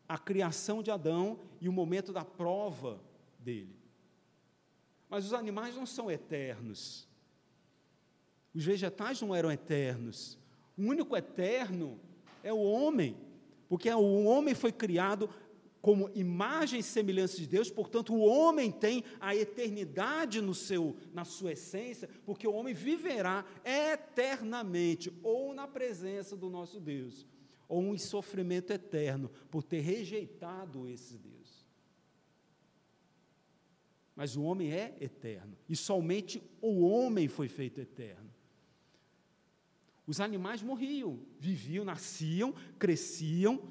a 0.08 0.18
criação 0.18 0.82
de 0.82 0.90
Adão 0.90 1.38
e 1.60 1.68
o 1.68 1.72
momento 1.72 2.12
da 2.12 2.24
prova 2.24 3.00
dele. 3.38 3.78
Mas 5.08 5.24
os 5.24 5.32
animais 5.32 5.76
não 5.76 5.86
são 5.86 6.10
eternos. 6.10 7.08
Os 8.54 8.64
vegetais 8.64 9.20
não 9.20 9.34
eram 9.34 9.50
eternos. 9.50 10.38
O 10.76 10.82
único 10.82 11.16
eterno 11.16 11.98
é 12.42 12.52
o 12.52 12.62
homem, 12.62 13.16
porque 13.68 13.90
o 13.90 14.24
homem 14.24 14.54
foi 14.54 14.72
criado 14.72 15.28
como 15.80 16.10
imagem 16.14 16.80
e 16.80 16.82
semelhança 16.82 17.38
de 17.38 17.46
Deus, 17.46 17.70
portanto, 17.70 18.12
o 18.12 18.20
homem 18.20 18.70
tem 18.70 19.02
a 19.18 19.34
eternidade 19.34 20.42
no 20.42 20.54
seu, 20.54 20.94
na 21.14 21.24
sua 21.24 21.52
essência, 21.52 22.08
porque 22.26 22.46
o 22.46 22.52
homem 22.52 22.74
viverá 22.74 23.46
eternamente 23.64 25.10
ou 25.22 25.54
na 25.54 25.66
presença 25.66 26.36
do 26.36 26.50
nosso 26.50 26.78
Deus 26.78 27.26
ou 27.70 27.80
um 27.80 27.96
sofrimento 27.96 28.72
eterno 28.72 29.30
por 29.48 29.62
ter 29.62 29.78
rejeitado 29.78 30.88
esse 30.88 31.16
Deus. 31.16 31.64
Mas 34.16 34.36
o 34.36 34.42
homem 34.42 34.72
é 34.72 34.96
eterno, 35.00 35.56
e 35.68 35.76
somente 35.76 36.42
o 36.60 36.84
homem 36.84 37.28
foi 37.28 37.48
feito 37.48 37.80
eterno. 37.80 38.29
Os 40.10 40.18
animais 40.18 40.60
morriam, 40.60 41.20
viviam, 41.38 41.84
nasciam, 41.84 42.52
cresciam, 42.80 43.62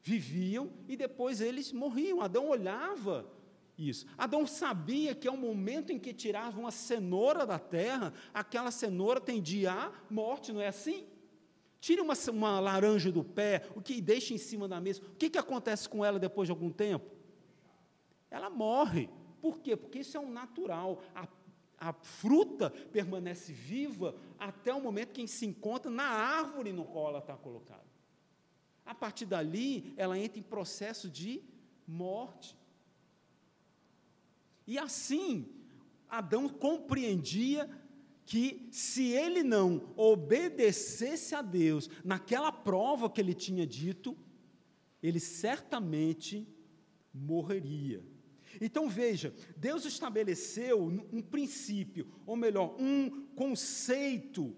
viviam 0.00 0.70
e 0.86 0.96
depois 0.96 1.40
eles 1.40 1.72
morriam. 1.72 2.20
Adão 2.20 2.48
olhava 2.48 3.28
isso. 3.76 4.06
Adão 4.16 4.46
sabia 4.46 5.12
que 5.12 5.26
ao 5.26 5.36
momento 5.36 5.90
em 5.90 5.98
que 5.98 6.14
tiravam 6.14 6.60
uma 6.60 6.70
cenoura 6.70 7.44
da 7.44 7.58
terra, 7.58 8.12
aquela 8.32 8.70
cenoura 8.70 9.20
tendia 9.20 9.72
à 9.72 9.92
morte, 10.08 10.52
não 10.52 10.60
é 10.60 10.68
assim? 10.68 11.04
Tire 11.80 12.00
uma, 12.00 12.14
uma 12.30 12.60
laranja 12.60 13.10
do 13.10 13.24
pé, 13.24 13.68
o 13.74 13.82
que 13.82 14.00
deixa 14.00 14.32
em 14.32 14.38
cima 14.38 14.68
da 14.68 14.80
mesa. 14.80 15.02
O 15.02 15.16
que, 15.16 15.28
que 15.28 15.36
acontece 15.36 15.88
com 15.88 16.04
ela 16.04 16.20
depois 16.20 16.46
de 16.46 16.52
algum 16.52 16.70
tempo? 16.70 17.10
Ela 18.30 18.48
morre. 18.48 19.10
Por 19.40 19.58
quê? 19.58 19.76
Porque 19.76 19.98
isso 19.98 20.16
é 20.16 20.20
um 20.20 20.30
natural. 20.30 21.02
A, 21.12 21.26
a 21.78 21.92
fruta 21.92 22.70
permanece 22.70 23.52
viva 23.52 24.14
até 24.38 24.72
o 24.72 24.80
momento 24.80 25.12
que 25.12 25.26
se 25.28 25.46
encontra 25.46 25.90
na 25.90 26.04
árvore 26.04 26.72
no 26.72 26.84
qual 26.84 27.08
ela 27.08 27.18
está 27.18 27.36
colocada. 27.36 27.84
A 28.84 28.94
partir 28.94 29.26
dali, 29.26 29.92
ela 29.96 30.18
entra 30.18 30.38
em 30.38 30.42
processo 30.42 31.10
de 31.10 31.42
morte. 31.86 32.56
E 34.66 34.78
assim, 34.78 35.48
Adão 36.08 36.48
compreendia 36.48 37.68
que 38.24 38.68
se 38.72 39.12
ele 39.12 39.42
não 39.42 39.92
obedecesse 39.96 41.34
a 41.34 41.42
Deus 41.42 41.88
naquela 42.04 42.50
prova 42.50 43.10
que 43.10 43.20
ele 43.20 43.34
tinha 43.34 43.66
dito, 43.66 44.16
ele 45.02 45.20
certamente 45.20 46.46
morreria. 47.12 48.02
Então 48.60 48.88
veja, 48.88 49.34
Deus 49.56 49.84
estabeleceu 49.84 50.86
um 51.12 51.22
princípio, 51.22 52.06
ou 52.24 52.36
melhor, 52.36 52.74
um 52.78 53.26
conceito 53.34 54.54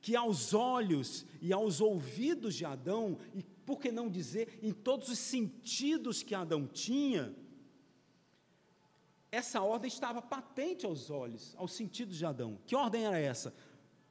que 0.00 0.16
aos 0.16 0.54
olhos 0.54 1.26
e 1.40 1.52
aos 1.52 1.80
ouvidos 1.80 2.54
de 2.54 2.64
Adão, 2.64 3.18
e 3.34 3.42
por 3.42 3.78
que 3.78 3.92
não 3.92 4.08
dizer 4.08 4.58
em 4.62 4.72
todos 4.72 5.08
os 5.08 5.18
sentidos 5.18 6.22
que 6.22 6.34
Adão 6.34 6.66
tinha, 6.66 7.34
essa 9.30 9.62
ordem 9.62 9.88
estava 9.88 10.20
patente 10.20 10.84
aos 10.84 11.08
olhos, 11.08 11.54
aos 11.56 11.72
sentidos 11.72 12.16
de 12.16 12.26
Adão. 12.26 12.58
Que 12.66 12.74
ordem 12.74 13.06
era 13.06 13.18
essa? 13.18 13.54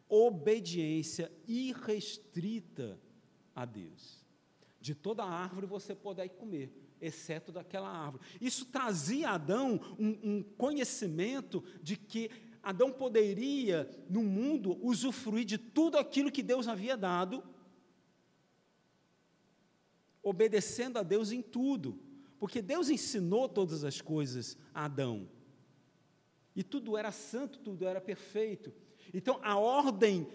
Obediência 0.08 1.32
irrestrita 1.48 3.00
a 3.54 3.66
Deus. 3.66 4.26
De 4.80 4.96
toda 4.96 5.26
árvore 5.26 5.66
você 5.66 5.94
poderá 5.94 6.30
comer, 6.30 6.72
exceto 7.02 7.52
daquela 7.52 7.90
árvore. 7.90 8.24
Isso 8.40 8.66
trazia 8.66 9.30
a 9.30 9.34
Adão 9.36 9.80
um, 9.98 10.18
um 10.24 10.44
conhecimento 10.44 11.64
de 11.82 11.96
que 11.96 12.30
Adão 12.62 12.92
poderia, 12.92 13.90
no 14.10 14.22
mundo, 14.22 14.78
usufruir 14.86 15.46
de 15.46 15.58
tudo 15.58 15.98
aquilo 15.98 16.32
que 16.32 16.44
Deus 16.44 16.68
havia 16.68 16.98
dado, 16.98 17.44
obedecendo 20.22 20.98
a 20.98 21.04
Deus 21.04 21.32
em 21.32 21.42
tudo, 21.42 22.00
porque 22.38 22.62
Deus 22.62 22.90
ensinou 22.90 23.48
todas 23.48 23.84
as 23.84 24.02
coisas 24.02 24.58
a 24.74 24.86
Adão. 24.86 25.30
E 26.56 26.64
tudo 26.64 26.98
era 26.98 27.12
santo, 27.12 27.60
tudo 27.60 27.88
era 27.88 28.02
perfeito. 28.02 28.74
Então, 29.14 29.40
a 29.42 29.58
ordem 29.58 30.28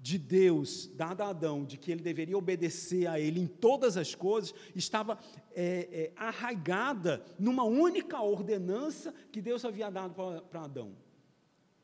de 0.00 0.18
Deus, 0.18 0.86
dada 0.94 1.24
a 1.24 1.30
Adão, 1.30 1.64
de 1.64 1.76
que 1.76 1.90
ele 1.90 2.02
deveria 2.02 2.38
obedecer 2.38 3.06
a 3.06 3.18
ele 3.18 3.40
em 3.40 3.46
todas 3.46 3.96
as 3.96 4.14
coisas, 4.14 4.54
estava 4.74 5.18
é, 5.54 5.88
é, 5.90 6.12
arraigada 6.16 7.24
numa 7.38 7.64
única 7.64 8.20
ordenança 8.20 9.12
que 9.32 9.42
Deus 9.42 9.64
havia 9.64 9.90
dado 9.90 10.14
para 10.48 10.62
Adão. 10.62 10.96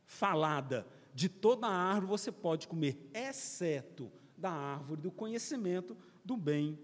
Falada, 0.06 0.86
de 1.14 1.28
toda 1.28 1.66
a 1.66 1.72
árvore 1.72 2.06
você 2.06 2.30
pode 2.30 2.68
comer, 2.68 3.10
exceto 3.12 4.10
da 4.36 4.50
árvore 4.50 5.00
do 5.00 5.10
conhecimento 5.10 5.96
do 6.24 6.36
bem 6.36 6.78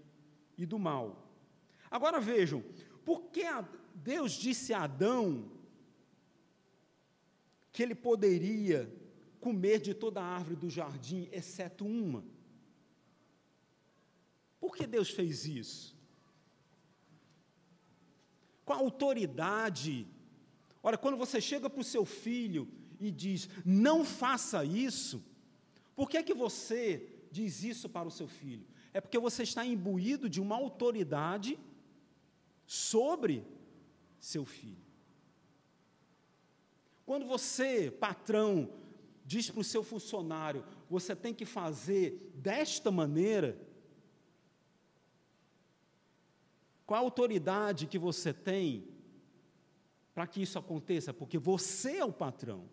e 0.57 0.65
do 0.65 0.77
mal. 0.77 1.29
Agora 1.89 2.19
vejam, 2.19 2.63
por 3.05 3.23
que 3.23 3.43
Deus 3.93 4.33
disse 4.33 4.73
a 4.73 4.83
Adão 4.83 5.51
que 7.71 7.81
ele 7.81 7.95
poderia 7.95 8.91
comer 9.41 9.79
de 9.81 9.93
toda 9.93 10.21
a 10.21 10.23
árvore 10.23 10.55
do 10.55 10.69
jardim, 10.69 11.27
exceto 11.31 11.83
uma. 11.85 12.23
Por 14.59 14.75
que 14.77 14.85
Deus 14.85 15.09
fez 15.09 15.45
isso? 15.45 15.97
Com 18.63 18.73
a 18.73 18.77
autoridade. 18.77 20.07
Olha, 20.83 20.97
quando 20.97 21.17
você 21.17 21.41
chega 21.41 21.67
para 21.69 21.81
o 21.81 21.83
seu 21.83 22.05
filho 22.05 22.67
e 22.99 23.09
diz, 23.09 23.49
não 23.65 24.05
faça 24.05 24.63
isso, 24.63 25.23
por 25.95 26.07
que 26.07 26.17
é 26.17 26.23
que 26.23 26.33
você 26.33 27.09
diz 27.31 27.63
isso 27.63 27.89
para 27.89 28.07
o 28.07 28.11
seu 28.11 28.27
filho? 28.27 28.65
É 28.93 29.01
porque 29.01 29.17
você 29.17 29.41
está 29.41 29.65
imbuído 29.65 30.29
de 30.29 30.39
uma 30.39 30.55
autoridade 30.55 31.57
sobre 32.67 33.43
seu 34.19 34.45
filho. 34.45 34.85
Quando 37.05 37.25
você, 37.25 37.89
patrão, 37.89 38.69
diz 39.31 39.49
para 39.49 39.61
o 39.61 39.63
seu 39.63 39.81
funcionário: 39.81 40.63
você 40.89 41.15
tem 41.15 41.33
que 41.33 41.45
fazer 41.45 42.31
desta 42.35 42.91
maneira, 42.91 43.57
qual 46.85 46.99
a 46.99 47.03
autoridade 47.03 47.87
que 47.87 47.97
você 47.97 48.33
tem 48.33 48.85
para 50.13 50.27
que 50.27 50.41
isso 50.41 50.59
aconteça? 50.59 51.13
Porque 51.13 51.37
você 51.37 51.97
é 51.97 52.05
o 52.05 52.11
patrão. 52.11 52.69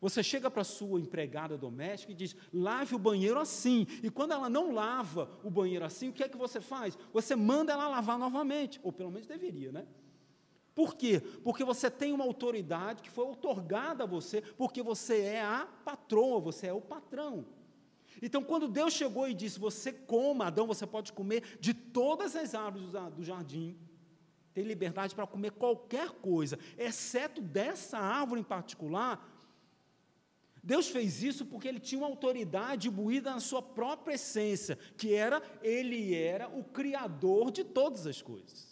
Você 0.00 0.22
chega 0.22 0.50
para 0.50 0.62
a 0.62 0.64
sua 0.64 0.98
empregada 0.98 1.58
doméstica 1.58 2.12
e 2.12 2.14
diz: 2.14 2.34
lave 2.52 2.94
o 2.94 2.98
banheiro 2.98 3.38
assim. 3.38 3.86
E 4.02 4.10
quando 4.10 4.32
ela 4.32 4.48
não 4.48 4.72
lava 4.72 5.38
o 5.44 5.50
banheiro 5.50 5.84
assim, 5.84 6.08
o 6.08 6.12
que 6.12 6.24
é 6.24 6.28
que 6.28 6.38
você 6.38 6.58
faz? 6.58 6.96
Você 7.12 7.36
manda 7.36 7.72
ela 7.72 7.88
lavar 7.88 8.18
novamente. 8.18 8.80
Ou 8.82 8.92
pelo 8.92 9.10
menos 9.10 9.26
deveria, 9.26 9.72
né? 9.72 9.86
Por 10.76 10.94
quê? 10.94 11.22
Porque 11.42 11.64
você 11.64 11.90
tem 11.90 12.12
uma 12.12 12.22
autoridade 12.24 13.00
que 13.00 13.08
foi 13.08 13.24
otorgada 13.24 14.04
a 14.04 14.06
você, 14.06 14.42
porque 14.42 14.82
você 14.82 15.22
é 15.22 15.40
a 15.40 15.66
patroa, 15.86 16.38
você 16.38 16.66
é 16.66 16.72
o 16.72 16.82
patrão. 16.82 17.46
Então, 18.20 18.44
quando 18.44 18.68
Deus 18.68 18.92
chegou 18.92 19.26
e 19.26 19.32
disse: 19.32 19.58
Você 19.58 19.90
coma, 19.90 20.48
Adão, 20.48 20.66
você 20.66 20.86
pode 20.86 21.14
comer 21.14 21.56
de 21.58 21.72
todas 21.72 22.36
as 22.36 22.54
árvores 22.54 22.90
do 23.14 23.24
jardim, 23.24 23.74
tem 24.52 24.64
liberdade 24.64 25.14
para 25.14 25.26
comer 25.26 25.52
qualquer 25.52 26.10
coisa, 26.10 26.58
exceto 26.76 27.40
dessa 27.40 27.96
árvore 27.96 28.42
em 28.42 28.44
particular. 28.44 29.32
Deus 30.62 30.88
fez 30.88 31.22
isso 31.22 31.46
porque 31.46 31.68
ele 31.68 31.80
tinha 31.80 32.02
uma 32.02 32.08
autoridade 32.08 32.88
imbuída 32.88 33.30
na 33.30 33.40
sua 33.40 33.62
própria 33.62 34.16
essência, 34.16 34.76
que 34.98 35.14
era, 35.14 35.42
ele 35.62 36.14
era 36.14 36.48
o 36.48 36.62
criador 36.62 37.50
de 37.50 37.64
todas 37.64 38.06
as 38.06 38.20
coisas. 38.20 38.65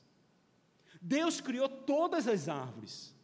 Deus 1.06 1.38
criou 1.38 1.68
todas 1.68 2.26
as 2.26 2.48
árvores. 2.48 3.14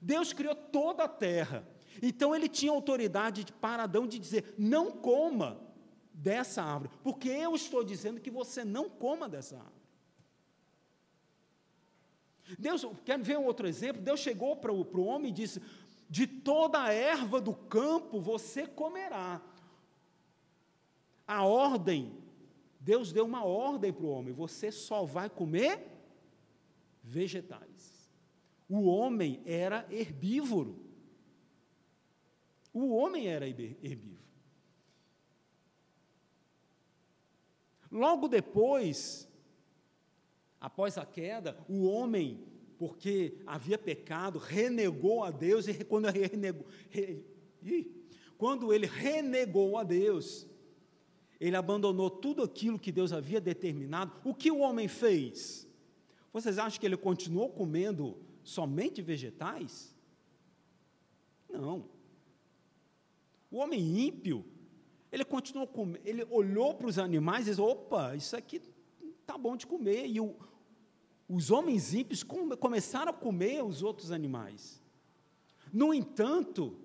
Deus 0.00 0.32
criou 0.32 0.56
toda 0.56 1.04
a 1.04 1.08
terra. 1.08 1.64
Então 2.02 2.34
ele 2.34 2.48
tinha 2.48 2.72
autoridade 2.72 3.46
para 3.60 3.84
Adão 3.84 4.08
de 4.08 4.18
dizer: 4.18 4.56
não 4.58 4.90
coma 4.90 5.60
dessa 6.12 6.64
árvore, 6.64 6.90
porque 7.00 7.28
eu 7.28 7.54
estou 7.54 7.84
dizendo 7.84 8.20
que 8.20 8.28
você 8.30 8.64
não 8.64 8.90
coma 8.90 9.28
dessa 9.28 9.56
árvore. 9.56 9.82
Deus, 12.58 12.84
quer 13.04 13.20
ver 13.20 13.38
um 13.38 13.44
outro 13.44 13.68
exemplo? 13.68 14.02
Deus 14.02 14.18
chegou 14.18 14.56
para 14.56 14.72
o, 14.72 14.84
para 14.84 15.00
o 15.00 15.04
homem 15.04 15.30
e 15.30 15.34
disse: 15.34 15.62
De 16.10 16.26
toda 16.26 16.82
a 16.82 16.92
erva 16.92 17.40
do 17.40 17.54
campo 17.54 18.20
você 18.20 18.66
comerá. 18.66 19.40
A 21.24 21.44
ordem, 21.44 22.18
Deus 22.80 23.12
deu 23.12 23.24
uma 23.24 23.44
ordem 23.44 23.92
para 23.92 24.04
o 24.04 24.10
homem: 24.10 24.34
você 24.34 24.72
só 24.72 25.04
vai 25.04 25.30
comer 25.30 25.91
vegetais. 27.12 28.10
O 28.68 28.84
homem 28.86 29.42
era 29.44 29.86
herbívoro. 29.90 30.78
O 32.72 32.94
homem 32.94 33.28
era 33.28 33.46
herbívoro. 33.46 34.22
Logo 37.90 38.26
depois, 38.26 39.28
após 40.58 40.96
a 40.96 41.04
queda, 41.04 41.62
o 41.68 41.84
homem, 41.84 42.42
porque 42.78 43.42
havia 43.46 43.76
pecado, 43.76 44.38
renegou 44.38 45.22
a 45.22 45.30
Deus, 45.30 45.68
e 45.68 45.84
quando 45.84 46.08
ele 46.08 46.26
renegou, 46.26 46.66
re, 46.88 47.22
quando 48.38 48.72
ele 48.72 48.86
renegou 48.86 49.76
a 49.76 49.84
Deus, 49.84 50.46
ele 51.38 51.56
abandonou 51.56 52.08
tudo 52.08 52.42
aquilo 52.42 52.78
que 52.78 52.90
Deus 52.90 53.12
havia 53.12 53.40
determinado. 53.40 54.12
O 54.24 54.34
que 54.34 54.50
o 54.50 54.60
homem 54.60 54.88
fez? 54.88 55.68
Vocês 56.32 56.58
acham 56.58 56.80
que 56.80 56.86
ele 56.86 56.96
continuou 56.96 57.50
comendo 57.50 58.16
somente 58.42 59.02
vegetais? 59.02 59.94
Não. 61.48 61.88
O 63.50 63.58
homem 63.58 64.06
ímpio, 64.06 64.44
ele 65.10 65.24
continuou 65.24 65.66
comendo, 65.66 66.00
ele 66.04 66.24
olhou 66.30 66.74
para 66.74 66.86
os 66.86 66.98
animais 66.98 67.46
e 67.46 67.50
disse: 67.50 67.60
opa, 67.60 68.16
isso 68.16 68.34
aqui 68.34 68.62
está 69.20 69.36
bom 69.36 69.56
de 69.56 69.66
comer. 69.66 70.06
E 70.06 70.20
o, 70.20 70.34
os 71.28 71.50
homens 71.50 71.92
ímpios 71.92 72.22
come, 72.22 72.56
começaram 72.56 73.10
a 73.10 73.14
comer 73.14 73.62
os 73.62 73.82
outros 73.82 74.10
animais. 74.10 74.80
No 75.70 75.92
entanto, 75.92 76.76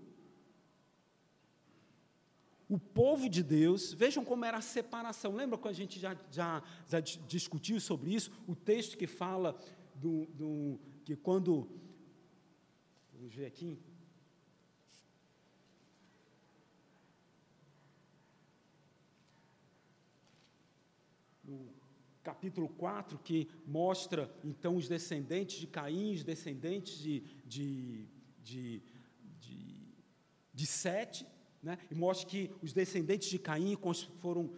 o 2.69 2.77
povo 2.77 3.29
de 3.29 3.41
Deus, 3.41 3.93
vejam 3.93 4.25
como 4.25 4.43
era 4.43 4.57
a 4.57 4.61
separação. 4.61 5.33
Lembra 5.33 5.57
quando 5.57 5.73
a 5.73 5.77
gente 5.77 5.99
já, 5.99 6.17
já, 6.29 6.61
já 6.87 6.99
discutiu 6.99 7.79
sobre 7.79 8.13
isso? 8.13 8.31
O 8.45 8.55
texto 8.55 8.97
que 8.97 9.07
fala 9.07 9.57
do, 9.95 10.25
do, 10.27 10.79
que 11.05 11.15
quando. 11.15 11.69
Vamos 13.13 13.33
ver 13.33 13.45
aqui. 13.45 13.79
No 21.45 21.69
capítulo 22.21 22.67
4, 22.67 23.17
que 23.19 23.47
mostra 23.65 24.29
então 24.43 24.75
os 24.75 24.89
descendentes 24.89 25.57
de 25.57 25.67
Caim, 25.67 26.11
os 26.11 26.25
descendentes 26.25 26.99
de, 26.99 27.21
de, 27.45 28.05
de, 28.43 28.81
de, 29.39 29.93
de 30.53 30.65
Sete 30.65 31.25
né? 31.61 31.77
e 31.89 31.95
mostra 31.95 32.27
que 32.27 32.51
os 32.61 32.73
descendentes 32.73 33.29
de 33.29 33.39
Caim 33.39 33.77
foram 34.19 34.51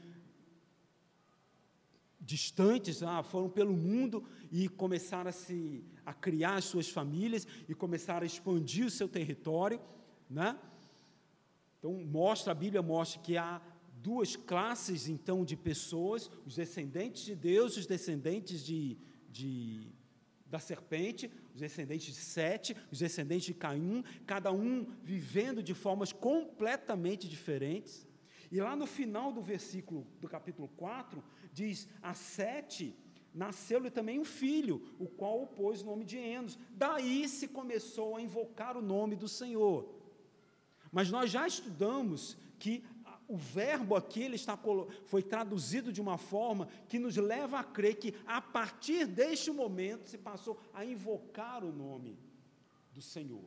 distantes, 2.19 3.01
ah, 3.01 3.23
foram 3.23 3.49
pelo 3.49 3.73
mundo 3.73 4.23
e 4.51 4.67
começaram 4.67 5.29
a, 5.29 5.33
se, 5.33 5.83
a 6.05 6.13
criar 6.13 6.55
as 6.55 6.65
suas 6.65 6.89
famílias 6.89 7.47
e 7.67 7.73
começaram 7.73 8.23
a 8.23 8.25
expandir 8.25 8.85
o 8.85 8.89
seu 8.89 9.07
território. 9.07 9.79
Né? 10.29 10.57
Então, 11.77 11.93
mostra, 12.05 12.51
a 12.51 12.55
Bíblia 12.55 12.81
mostra 12.81 13.21
que 13.21 13.37
há 13.37 13.61
duas 14.01 14.35
classes, 14.35 15.07
então, 15.07 15.43
de 15.43 15.55
pessoas, 15.55 16.29
os 16.45 16.55
descendentes 16.55 17.23
de 17.23 17.35
Deus 17.35 17.75
e 17.75 17.79
os 17.79 17.85
descendentes 17.85 18.63
de, 18.63 18.97
de, 19.29 19.91
da 20.49 20.59
serpente, 20.59 21.31
os 21.53 21.61
descendentes 21.61 22.13
de 22.13 22.21
Sete, 22.21 22.75
os 22.91 22.99
descendentes 22.99 23.45
de 23.45 23.53
Caim, 23.53 24.03
cada 24.25 24.51
um 24.51 24.85
vivendo 25.03 25.61
de 25.61 25.73
formas 25.73 26.11
completamente 26.11 27.27
diferentes. 27.27 28.07
E 28.51 28.59
lá 28.59 28.75
no 28.75 28.87
final 28.87 29.31
do 29.31 29.41
versículo 29.41 30.07
do 30.19 30.27
capítulo 30.27 30.67
4, 30.69 31.23
diz: 31.53 31.87
A 32.01 32.13
Sete 32.13 32.95
nasceu-lhe 33.33 33.91
também 33.91 34.19
um 34.19 34.25
filho, 34.25 34.95
o 34.97 35.07
qual 35.07 35.45
pôs 35.45 35.81
o 35.81 35.85
nome 35.85 36.03
de 36.03 36.17
Enos. 36.17 36.57
Daí 36.71 37.27
se 37.27 37.47
começou 37.47 38.15
a 38.15 38.21
invocar 38.21 38.75
o 38.75 38.81
nome 38.81 39.15
do 39.15 39.27
Senhor. 39.27 39.95
Mas 40.91 41.11
nós 41.11 41.29
já 41.29 41.45
estudamos 41.47 42.35
que 42.57 42.83
o 43.29 43.37
verbo 43.37 43.95
aqui 43.95 44.23
ele 44.23 44.35
está, 44.35 44.57
foi 45.05 45.21
traduzido 45.21 45.93
de 45.93 46.01
uma 46.01 46.17
forma 46.17 46.67
que 46.87 46.97
nos 46.97 47.15
leva 47.15 47.59
a 47.59 47.63
crer 47.63 47.95
que 47.95 48.15
a 48.25 48.41
partir 48.41 49.05
deste 49.05 49.51
momento 49.51 50.09
se 50.09 50.17
passou 50.17 50.59
a 50.73 50.83
invocar 50.83 51.63
o 51.63 51.71
nome 51.71 52.17
do 52.91 53.03
Senhor. 53.03 53.45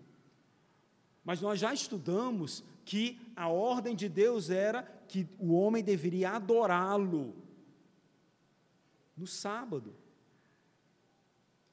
Mas 1.24 1.40
nós 1.40 1.58
já 1.58 1.74
estudamos 1.74 2.62
que 2.84 3.20
a 3.34 3.48
ordem 3.48 3.96
de 3.96 4.08
Deus 4.08 4.50
era 4.50 4.84
que 5.08 5.28
o 5.36 5.52
homem 5.52 5.82
deveria 5.82 6.30
adorá-lo 6.30 7.34
no 9.16 9.26
sábado. 9.26 9.96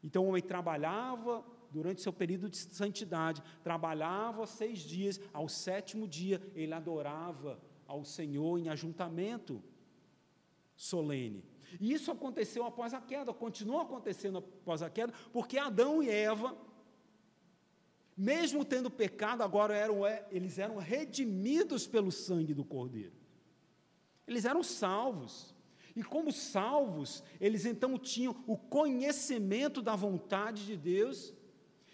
Então 0.03 0.25
o 0.25 0.29
homem 0.29 0.41
trabalhava 0.41 1.45
durante 1.69 2.01
seu 2.01 2.11
período 2.11 2.49
de 2.49 2.57
santidade, 2.57 3.43
trabalhava 3.63 4.47
seis 4.47 4.79
dias, 4.79 5.21
ao 5.31 5.47
sétimo 5.47 6.07
dia 6.07 6.41
ele 6.55 6.73
adorava 6.73 7.59
ao 7.89 8.06
Senhor 8.06 8.60
em 8.60 8.69
ajuntamento 8.69 9.63
solene. 10.75 11.43
E 11.80 11.91
isso 11.91 12.12
aconteceu 12.12 12.63
após 12.63 12.93
a 12.93 13.02
queda, 13.02 13.34
continua 13.34 13.82
acontecendo 13.82 14.38
após 14.38 14.84
a 14.84 14.89
queda, 14.91 15.12
porque 15.34 15.58
Adão 15.58 16.02
e 16.04 16.10
Eva, 16.10 16.56
mesmo 18.15 18.63
tendo 18.63 18.91
pecado, 18.91 19.41
agora 19.41 19.75
eram, 19.75 20.06
é, 20.06 20.23
eles 20.30 20.60
eram 20.60 20.78
redimidos 20.78 21.88
pelo 21.88 22.12
sangue 22.12 22.54
do 22.54 22.63
Cordeiro. 22.63 23.13
Eles 24.28 24.45
eram 24.45 24.62
salvos. 24.62 25.56
E 25.95 26.04
como 26.04 26.32
salvos, 26.32 27.23
eles 27.41 27.65
então 27.65 27.97
tinham 27.97 28.43
o 28.45 28.56
conhecimento 28.56 29.82
da 29.82 29.95
vontade 29.95 30.63
de 30.67 30.78
Deus, 30.78 31.34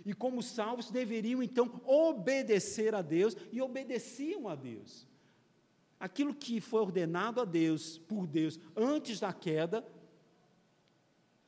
e 0.06 0.14
como 0.14 0.44
salvos 0.44 0.92
deveriam 0.92 1.42
então 1.42 1.82
obedecer 1.86 2.94
a 2.94 3.02
Deus, 3.02 3.36
e 3.50 3.62
obedeciam 3.62 4.50
a 4.50 4.56
Deus 4.56 5.08
aquilo 6.06 6.36
que 6.36 6.62
foi 6.62 6.82
ordenado 6.82 7.42
a 7.42 7.46
Deus, 7.46 7.98
por 7.98 8.28
Deus, 8.28 8.60
antes 8.76 9.20
da 9.20 9.34
queda, 9.34 9.84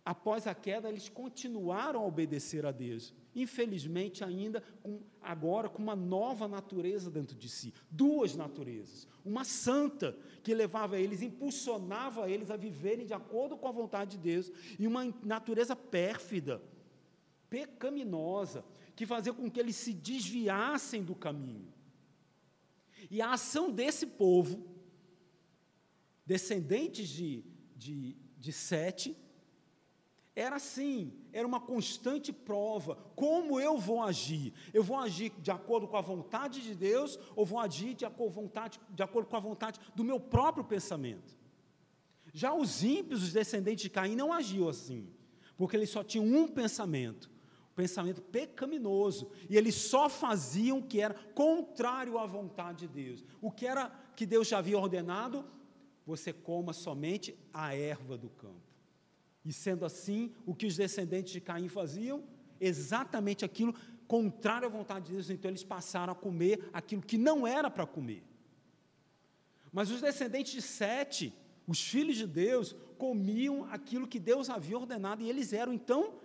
após 0.04 0.48
a 0.48 0.56
queda, 0.56 0.90
eles 0.90 1.08
continuaram 1.08 2.00
a 2.00 2.06
obedecer 2.06 2.66
a 2.66 2.72
Deus. 2.72 3.14
Infelizmente, 3.36 4.24
ainda 4.24 4.64
com, 4.82 5.00
agora 5.22 5.70
com 5.70 5.84
uma 5.84 5.96
nova 5.96 6.48
natureza 6.48 7.12
dentro 7.12 7.36
de 7.38 7.48
si. 7.48 7.72
Duas 7.92 8.36
naturezas. 8.36 9.08
Uma 9.24 9.44
santa, 9.44 10.18
que 10.42 10.56
levava 10.56 11.00
eles, 11.00 11.22
impulsionava 11.22 12.28
eles 12.28 12.50
a 12.50 12.58
viverem 12.58 13.06
de 13.06 13.14
acordo 13.14 13.56
com 13.58 13.68
a 13.68 13.72
vontade 13.72 14.18
de 14.18 14.24
Deus, 14.24 14.52
e 14.80 14.88
uma 14.88 15.14
natureza 15.22 15.76
pérfida, 15.76 16.64
pecaminosa, 17.48 18.66
que 18.96 19.06
fazia 19.06 19.34
com 19.34 19.52
que 19.52 19.60
eles 19.60 19.76
se 19.76 19.94
desviassem 19.94 21.04
do 21.04 21.14
caminho. 21.14 21.77
E 23.10 23.22
a 23.22 23.32
ação 23.32 23.72
desse 23.72 24.06
povo, 24.06 24.66
descendentes 26.26 27.08
de, 27.08 27.44
de, 27.76 28.16
de 28.38 28.52
Sete, 28.52 29.18
era 30.36 30.58
assim, 30.58 31.12
era 31.34 31.48
uma 31.48 31.60
constante 31.60 32.32
prova. 32.32 32.96
Como 33.16 33.60
eu 33.60 33.78
vou 33.80 34.04
agir? 34.04 34.54
Eu 34.72 34.84
vou 34.84 34.98
agir 34.98 35.32
de 35.40 35.50
acordo 35.50 35.88
com 35.88 35.98
a 35.98 36.02
vontade 36.02 36.62
de 36.62 36.76
Deus 36.76 37.18
ou 37.36 37.44
vou 37.44 37.60
agir 37.60 37.96
de 37.96 38.06
acordo, 38.06 38.34
vontade, 38.34 38.80
de 38.90 39.02
acordo 39.02 39.28
com 39.28 39.36
a 39.36 39.40
vontade 39.40 39.80
do 39.96 40.04
meu 40.04 40.20
próprio 40.20 40.64
pensamento? 40.64 41.36
Já 42.32 42.54
os 42.54 42.84
ímpios, 42.84 43.24
os 43.24 43.34
descendentes 43.34 43.82
de 43.82 43.90
Caim, 43.90 44.16
não 44.16 44.32
agiam 44.32 44.70
assim, 44.70 45.10
porque 45.58 45.76
eles 45.76 45.90
só 45.90 46.04
tinham 46.04 46.26
um 46.26 46.48
pensamento: 46.48 47.32
pensamento 47.78 48.24
pecaminoso, 48.24 49.30
e 49.48 49.56
eles 49.56 49.76
só 49.76 50.10
faziam 50.10 50.80
o 50.80 50.84
que 50.84 51.00
era 51.00 51.14
contrário 51.36 52.18
à 52.18 52.26
vontade 52.26 52.88
de 52.88 52.88
Deus. 52.88 53.24
O 53.40 53.52
que 53.52 53.68
era 53.68 53.90
que 54.16 54.26
Deus 54.26 54.48
já 54.48 54.58
havia 54.58 54.80
ordenado? 54.80 55.46
Você 56.04 56.34
coma 56.34 56.74
somente 56.74 57.38
a 57.54 57.76
erva 57.76 58.18
do 58.18 58.30
campo. 58.30 58.68
E 59.46 59.54
sendo 59.54 59.86
assim, 59.86 60.34
o 60.44 60.56
que 60.56 60.66
os 60.66 60.76
descendentes 60.76 61.32
de 61.32 61.40
Caim 61.40 61.68
faziam? 61.68 62.24
Exatamente 62.60 63.46
aquilo 63.46 63.76
contrário 64.08 64.68
à 64.68 64.72
vontade 64.72 65.06
de 65.06 65.12
Deus, 65.14 65.30
então 65.30 65.52
eles 65.52 65.64
passaram 65.64 66.14
a 66.14 66.16
comer 66.16 66.68
aquilo 66.74 67.04
que 67.04 67.18
não 67.18 67.46
era 67.46 67.70
para 67.70 67.86
comer. 67.86 68.24
Mas 69.72 69.92
os 69.92 70.02
descendentes 70.02 70.52
de 70.54 70.64
Sete, 70.64 71.32
os 71.68 71.80
filhos 71.80 72.18
de 72.18 72.26
Deus, 72.26 72.76
comiam 72.98 73.66
aquilo 73.66 74.08
que 74.08 74.18
Deus 74.18 74.50
havia 74.50 74.80
ordenado, 74.80 75.22
e 75.22 75.30
eles 75.30 75.54
eram 75.54 75.74
então 75.74 76.16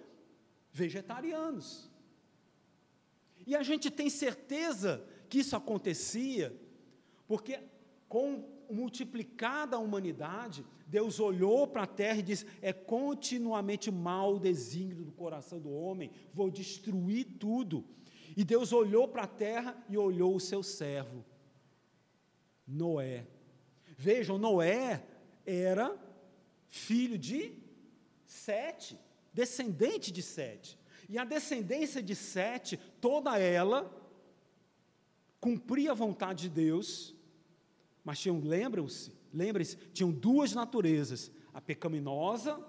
vegetarianos. 0.72 1.90
E 3.46 3.54
a 3.54 3.62
gente 3.62 3.90
tem 3.90 4.08
certeza 4.08 5.04
que 5.28 5.40
isso 5.40 5.54
acontecia, 5.54 6.56
porque 7.26 7.60
com 8.08 8.48
multiplicada 8.70 9.76
a 9.76 9.80
humanidade, 9.80 10.64
Deus 10.86 11.20
olhou 11.20 11.66
para 11.66 11.82
a 11.82 11.86
terra 11.86 12.18
e 12.18 12.22
disse: 12.22 12.46
é 12.60 12.72
continuamente 12.72 13.90
mal 13.90 14.34
o 14.34 14.40
desígnio 14.40 15.04
do 15.04 15.12
coração 15.12 15.60
do 15.60 15.70
homem, 15.70 16.10
vou 16.32 16.50
destruir 16.50 17.36
tudo. 17.38 17.84
E 18.36 18.44
Deus 18.44 18.72
olhou 18.72 19.06
para 19.08 19.24
a 19.24 19.26
terra 19.26 19.76
e 19.88 19.98
olhou 19.98 20.34
o 20.34 20.40
seu 20.40 20.62
servo, 20.62 21.24
Noé. 22.66 23.26
Vejam, 23.98 24.38
Noé 24.38 25.04
era 25.44 25.94
filho 26.68 27.18
de 27.18 27.60
Sete 28.24 28.98
descendente 29.32 30.12
de 30.12 30.22
Sete. 30.22 30.78
E 31.08 31.18
a 31.18 31.24
descendência 31.24 32.02
de 32.02 32.14
Sete, 32.14 32.78
toda 33.00 33.38
ela, 33.38 33.90
cumpria 35.40 35.90
a 35.90 35.94
vontade 35.94 36.42
de 36.42 36.50
Deus, 36.50 37.14
mas 38.04 38.20
tinham, 38.20 38.38
lembram-se, 38.38 39.12
lembrem-se, 39.34 39.76
tinham 39.92 40.12
duas 40.12 40.52
naturezas, 40.52 41.32
a 41.52 41.60
pecaminosa 41.60 42.64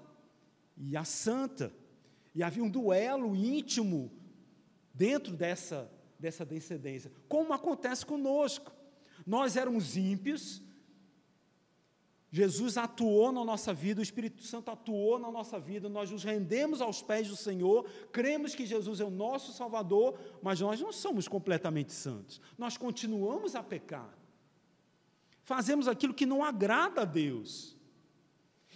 e 0.75 0.97
a 0.97 1.03
santa. 1.03 1.71
E 2.33 2.41
havia 2.41 2.63
um 2.63 2.69
duelo 2.69 3.35
íntimo 3.35 4.11
dentro 4.91 5.35
dessa, 5.35 5.91
dessa 6.17 6.43
descendência, 6.43 7.11
como 7.27 7.53
acontece 7.53 8.03
conosco. 8.03 8.73
Nós 9.25 9.55
éramos 9.55 9.95
ímpios, 9.95 10.62
Jesus 12.35 12.77
atuou 12.79 13.31
na 13.31 13.45
nossa 13.45 13.71
vida, 13.71 13.99
o 13.99 14.03
Espírito 14.03 14.41
Santo 14.41 14.71
atuou 14.71 15.19
na 15.19 15.29
nossa 15.29 15.59
vida, 15.59 15.87
nós 15.87 16.09
nos 16.09 16.23
rendemos 16.23 16.81
aos 16.81 16.99
pés 16.99 17.27
do 17.27 17.35
Senhor, 17.35 17.87
cremos 18.11 18.55
que 18.55 18.65
Jesus 18.65 18.99
é 18.99 19.05
o 19.05 19.11
nosso 19.11 19.53
Salvador, 19.53 20.17
mas 20.41 20.59
nós 20.59 20.81
não 20.81 20.91
somos 20.91 21.27
completamente 21.27 21.93
santos, 21.93 22.41
nós 22.57 22.75
continuamos 22.75 23.53
a 23.53 23.61
pecar, 23.61 24.17
fazemos 25.43 25.87
aquilo 25.87 26.11
que 26.11 26.25
não 26.25 26.43
agrada 26.43 27.03
a 27.03 27.05
Deus. 27.05 27.77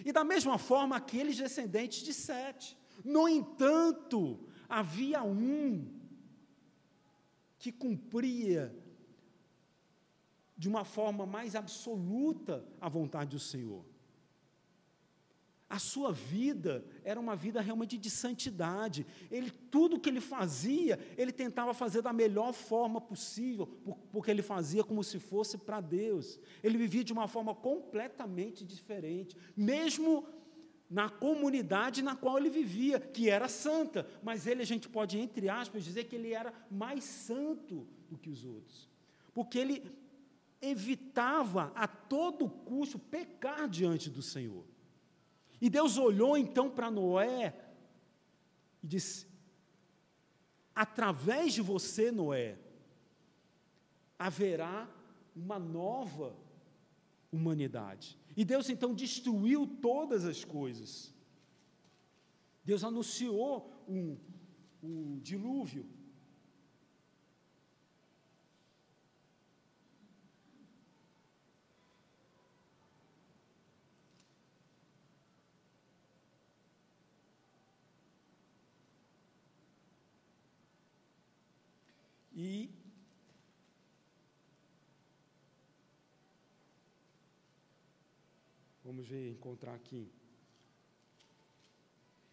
E 0.06 0.12
da 0.12 0.24
mesma 0.24 0.60
forma, 0.60 0.96
aqueles 0.96 1.36
descendentes 1.36 2.04
de 2.04 2.14
Sete. 2.14 2.78
No 3.04 3.28
entanto, 3.28 4.40
havia 4.70 5.24
um 5.24 5.92
que 7.58 7.72
cumpria 7.72 8.72
de 10.58 10.68
uma 10.68 10.84
forma 10.84 11.26
mais 11.26 11.56
absoluta 11.56 12.66
a 12.82 12.90
vontade 12.90 13.32
do 13.32 13.40
Senhor. 13.40 13.86
A 15.70 15.80
sua 15.80 16.14
vida 16.14 16.86
era 17.04 17.20
uma 17.20 17.36
vida 17.36 17.60
realmente 17.60 17.98
de 17.98 18.10
santidade. 18.10 19.06
Ele 19.30 19.52
tudo 19.52 20.00
que 20.00 20.08
ele 20.08 20.22
fazia, 20.22 20.98
ele 21.18 21.34
tentava 21.34 21.74
fazer 21.74 22.02
da 22.02 22.14
melhor 22.14 22.54
forma 22.54 23.02
possível, 23.02 23.68
porque 24.12 24.32
ele 24.32 24.42
fazia 24.42 24.82
como 24.82 25.04
se 25.04 25.20
fosse 25.20 25.58
para 25.58 25.82
Deus. 25.82 26.40
Ele 26.64 26.78
vivia 26.78 27.04
de 27.04 27.12
uma 27.12 27.28
forma 27.28 27.54
completamente 27.54 28.64
diferente, 28.64 29.36
mesmo 29.58 30.26
na 30.90 31.10
comunidade 31.10 32.02
na 32.02 32.16
qual 32.16 32.38
ele 32.38 32.50
vivia, 32.50 32.98
que 32.98 33.30
era 33.30 33.50
santa, 33.50 34.08
mas 34.24 34.48
ele 34.48 34.62
a 34.62 34.66
gente 34.66 34.88
pode 34.88 35.20
entre 35.20 35.50
aspas 35.50 35.84
dizer 35.84 36.06
que 36.06 36.16
ele 36.16 36.34
era 36.34 36.54
mais 36.72 37.04
santo 37.04 37.86
do 38.10 38.18
que 38.18 38.30
os 38.30 38.46
outros. 38.46 38.90
Porque 39.34 39.60
ele 39.60 39.84
evitava 40.62 41.72
a 41.76 41.88
todo 41.88 42.50
custo 42.50 42.98
pecar 42.98 43.68
diante 43.70 44.10
do 44.10 44.22
Senhor. 44.22 44.66
E 45.60 45.70
Deus 45.70 45.98
olhou 45.98 46.38
então 46.38 46.70
para 46.70 46.92
Noé 46.92 47.54
e 48.84 48.88
disse: 48.88 49.28
através 50.76 51.54
de 51.54 51.62
você, 51.62 52.12
Noé, 52.12 52.58
haverá 54.18 54.88
uma 55.36 55.58
nova 55.58 56.36
humanidade. 57.32 58.18
E 58.36 58.46
Deus 58.46 58.70
então 58.70 58.94
destruiu 58.94 59.66
todas 59.66 60.26
as 60.26 60.44
coisas. 60.44 61.14
Deus 62.64 62.84
anunciou 62.84 63.72
um, 63.88 64.18
um 64.84 65.20
dilúvio. 65.20 65.88
E 82.40 82.70
vamos 88.84 89.08
ver, 89.08 89.32
encontrar 89.32 89.74
aqui. 89.74 90.08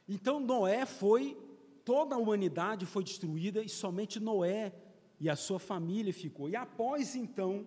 Então 0.07 0.39
Noé 0.41 0.85
foi, 0.85 1.39
toda 1.87 2.15
a 2.15 2.19
humanidade 2.19 2.85
foi 2.85 3.03
destruída 3.03 3.63
e 3.63 3.69
somente 3.71 4.21
Noé 4.21 4.75
e 5.19 5.31
a 5.31 5.37
sua 5.37 5.59
família 5.59 6.13
ficou. 6.13 6.51
E 6.51 6.55
após 6.55 7.17
então 7.17 7.67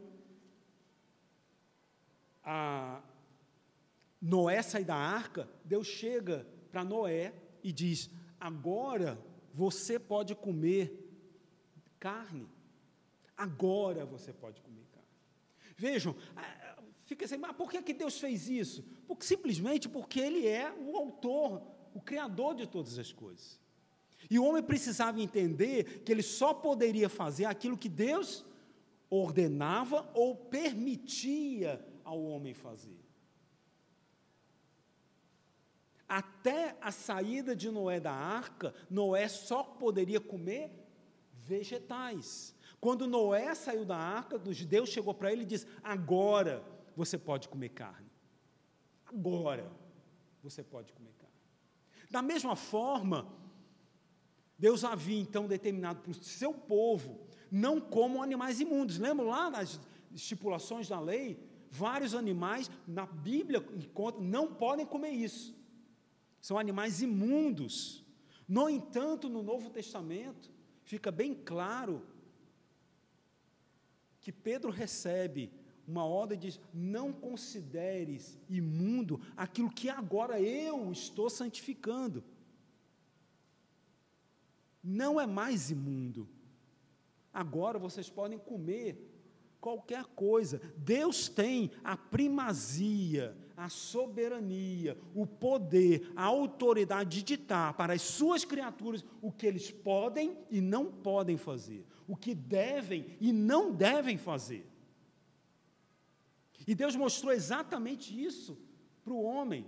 a 2.44 3.02
Noé 4.22 4.62
sair 4.62 4.86
da 4.86 4.96
arca, 4.96 5.50
Deus 5.66 5.88
chega 5.88 6.48
para 6.72 6.84
Noé 6.84 7.34
e 7.64 7.72
diz: 7.72 8.12
agora 8.40 9.20
você 9.56 9.98
pode 9.98 10.36
comer 10.36 11.07
carne. 12.00 12.48
Agora 13.36 14.06
você 14.06 14.34
pode 14.34 14.62
comer 14.62 14.86
carne. 14.92 15.08
Vejam, 15.76 16.16
fica 17.06 17.26
assim, 17.26 17.38
mas 17.38 17.56
por 17.56 17.70
que, 17.70 17.82
que 17.82 17.94
Deus 17.94 18.20
fez 18.20 18.50
isso? 18.50 18.84
Porque, 19.08 19.26
simplesmente 19.26 19.88
porque 19.88 20.20
Ele 20.20 20.48
é 20.48 20.72
o 20.72 20.96
autor 20.96 21.78
o 21.98 22.02
Criador 22.02 22.54
de 22.54 22.68
todas 22.68 23.00
as 23.00 23.12
coisas. 23.12 23.60
E 24.30 24.38
o 24.38 24.46
homem 24.46 24.62
precisava 24.62 25.20
entender 25.20 26.04
que 26.04 26.12
ele 26.12 26.22
só 26.22 26.54
poderia 26.54 27.10
fazer 27.10 27.46
aquilo 27.46 27.76
que 27.76 27.90
Deus 27.90 28.46
ordenava 29.10 30.08
ou 30.14 30.36
permitia 30.36 31.84
ao 32.04 32.22
homem 32.24 32.54
fazer. 32.54 33.00
Até 36.08 36.78
a 36.80 36.92
saída 36.92 37.56
de 37.56 37.72
Noé 37.72 38.00
da 38.00 38.14
arca, 38.14 38.76
Noé 38.90 39.28
só 39.28 39.64
poderia 39.64 40.20
comer 40.20 40.72
vegetais. 41.48 42.56
Quando 42.80 43.08
Noé 43.08 43.56
saiu 43.56 43.86
da 43.86 43.98
arca, 43.98 44.38
Deus 44.38 44.90
chegou 44.90 45.14
para 45.14 45.32
ele 45.32 45.44
e 45.44 45.46
disse: 45.46 45.66
Agora 45.84 46.64
você 46.96 47.18
pode 47.18 47.48
comer 47.48 47.70
carne. 47.70 48.12
Agora 49.06 49.72
você 50.44 50.64
pode 50.64 50.94
comer 50.94 51.14
carne. 51.14 51.36
Da 52.12 52.22
mesma 52.22 52.56
forma, 52.56 53.28
Deus 54.60 54.84
havia 54.84 55.20
então 55.20 55.48
determinado 55.48 56.02
para 56.02 56.12
o 56.12 56.14
seu 56.14 56.54
povo 56.54 57.28
não 57.52 57.80
comam 57.80 58.22
animais 58.22 58.60
imundos. 58.60 58.98
Lembram 58.98 59.28
lá 59.28 59.50
nas 59.50 59.80
estipulações 60.14 60.88
da 60.88 61.00
lei? 61.00 61.40
Vários 61.70 62.16
animais, 62.16 62.70
na 62.88 63.06
Bíblia 63.06 63.66
encontra, 63.76 64.22
não 64.22 64.54
podem 64.54 64.86
comer 64.86 65.12
isso. 65.12 65.56
São 66.40 66.58
animais 66.58 67.02
imundos. 67.02 68.06
No 68.48 68.70
entanto, 68.70 69.28
no 69.28 69.44
Novo 69.44 69.70
Testamento, 69.70 70.50
fica 70.88 71.12
bem 71.12 71.36
claro 71.36 72.02
que 74.22 74.32
Pedro 74.32 74.72
recebe 74.72 75.52
uma 75.86 76.06
ordem 76.06 76.40
diz: 76.40 76.60
não 76.74 77.14
consideres 77.14 78.38
imundo 78.50 79.22
aquilo 79.36 79.70
que 79.70 79.90
agora 79.90 80.42
eu 80.42 80.92
estou 80.92 81.30
santificando. 81.30 82.24
Não 84.84 85.20
é 85.20 85.26
mais 85.26 85.70
imundo. 85.70 86.28
Agora 87.34 87.78
vocês 87.78 88.10
podem 88.10 88.40
comer 88.40 88.98
qualquer 89.60 90.06
coisa. 90.06 90.62
Deus 90.78 91.28
tem 91.28 91.72
a 91.84 91.98
primazia, 91.98 93.36
a 93.58 93.70
soberania, 93.70 94.96
o 95.16 95.26
poder, 95.26 96.12
a 96.16 96.26
autoridade 96.26 97.18
de 97.18 97.24
ditar 97.24 97.74
para 97.74 97.94
as 97.94 98.04
suas 98.04 98.46
criaturas 98.46 99.04
o 99.20 99.32
que 99.32 99.48
eles 99.48 99.72
podem 99.72 100.38
e 100.52 100.62
não 100.62 100.86
podem 100.86 101.38
fazer, 101.38 101.84
o 102.08 102.16
que 102.16 102.36
devem 102.36 103.18
e 103.20 103.34
não 103.34 103.74
devem 103.74 104.16
fazer. 104.16 104.70
E 106.68 106.76
Deus 106.76 106.96
mostrou 106.96 107.34
exatamente 107.34 108.24
isso 108.24 108.56
para 109.04 109.14
o 109.14 109.24
homem. 109.24 109.68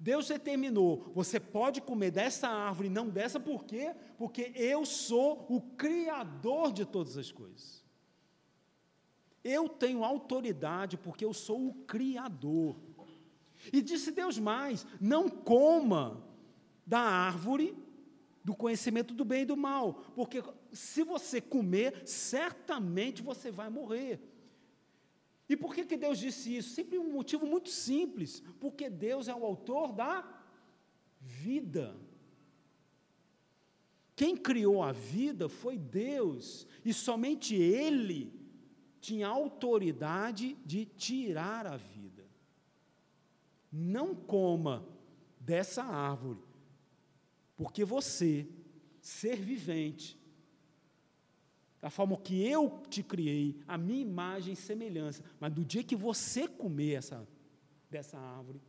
Deus 0.00 0.28
determinou: 0.28 1.10
você 1.14 1.38
pode 1.38 1.82
comer 1.82 2.12
dessa 2.12 2.48
árvore, 2.48 2.88
não 2.88 3.08
dessa, 3.08 3.38
por 3.38 3.64
quê? 3.64 3.94
Porque 4.16 4.52
eu 4.54 4.86
sou 4.86 5.44
o 5.50 5.60
Criador 5.60 6.72
de 6.72 6.86
todas 6.86 7.18
as 7.18 7.30
coisas. 7.30 7.84
Eu 9.44 9.68
tenho 9.68 10.02
autoridade 10.04 10.96
porque 10.96 11.24
eu 11.24 11.34
sou 11.34 11.68
o 11.68 11.74
Criador. 11.84 12.76
E 13.72 13.82
disse 13.82 14.10
Deus 14.10 14.38
mais: 14.38 14.86
não 15.00 15.28
coma 15.28 16.22
da 16.86 17.00
árvore 17.00 17.76
do 18.44 18.54
conhecimento 18.54 19.12
do 19.12 19.24
bem 19.24 19.42
e 19.42 19.46
do 19.46 19.56
mal, 19.56 19.94
porque 20.14 20.42
se 20.72 21.02
você 21.02 21.40
comer, 21.40 22.02
certamente 22.06 23.20
você 23.20 23.50
vai 23.50 23.68
morrer. 23.68 24.20
E 25.48 25.56
por 25.56 25.74
que, 25.74 25.84
que 25.84 25.96
Deus 25.96 26.18
disse 26.18 26.56
isso? 26.56 26.70
Sempre 26.70 26.98
um 26.98 27.12
motivo 27.12 27.46
muito 27.46 27.70
simples: 27.70 28.42
porque 28.60 28.88
Deus 28.88 29.28
é 29.28 29.34
o 29.34 29.44
autor 29.44 29.92
da 29.92 30.24
vida. 31.20 31.96
Quem 34.14 34.36
criou 34.36 34.82
a 34.82 34.92
vida 34.92 35.48
foi 35.48 35.76
Deus, 35.76 36.66
e 36.84 36.92
somente 36.94 37.54
Ele 37.54 38.32
tinha 39.00 39.28
autoridade 39.28 40.56
de 40.64 40.86
tirar 40.86 41.66
a 41.66 41.76
vida. 41.76 41.95
Não 43.78 44.14
coma 44.14 44.88
dessa 45.38 45.84
árvore, 45.84 46.40
porque 47.58 47.84
você, 47.84 48.48
ser 49.02 49.36
vivente, 49.36 50.18
da 51.78 51.90
forma 51.90 52.16
que 52.16 52.42
eu 52.42 52.80
te 52.88 53.02
criei, 53.02 53.60
a 53.68 53.76
minha 53.76 54.00
imagem 54.00 54.54
e 54.54 54.56
semelhança. 54.56 55.22
Mas 55.38 55.52
do 55.52 55.62
dia 55.62 55.84
que 55.84 55.94
você 55.94 56.48
comer 56.48 56.94
essa, 56.94 57.28
dessa 57.90 58.18
árvore, 58.18 58.62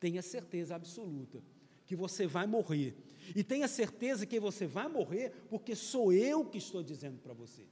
tenha 0.00 0.22
certeza 0.22 0.74
absoluta 0.74 1.40
que 1.86 1.94
você 1.94 2.26
vai 2.26 2.48
morrer. 2.48 2.96
E 3.36 3.44
tenha 3.44 3.68
certeza 3.68 4.26
que 4.26 4.40
você 4.40 4.66
vai 4.66 4.88
morrer, 4.88 5.30
porque 5.48 5.76
sou 5.76 6.12
eu 6.12 6.44
que 6.44 6.58
estou 6.58 6.82
dizendo 6.82 7.20
para 7.20 7.32
você. 7.32 7.64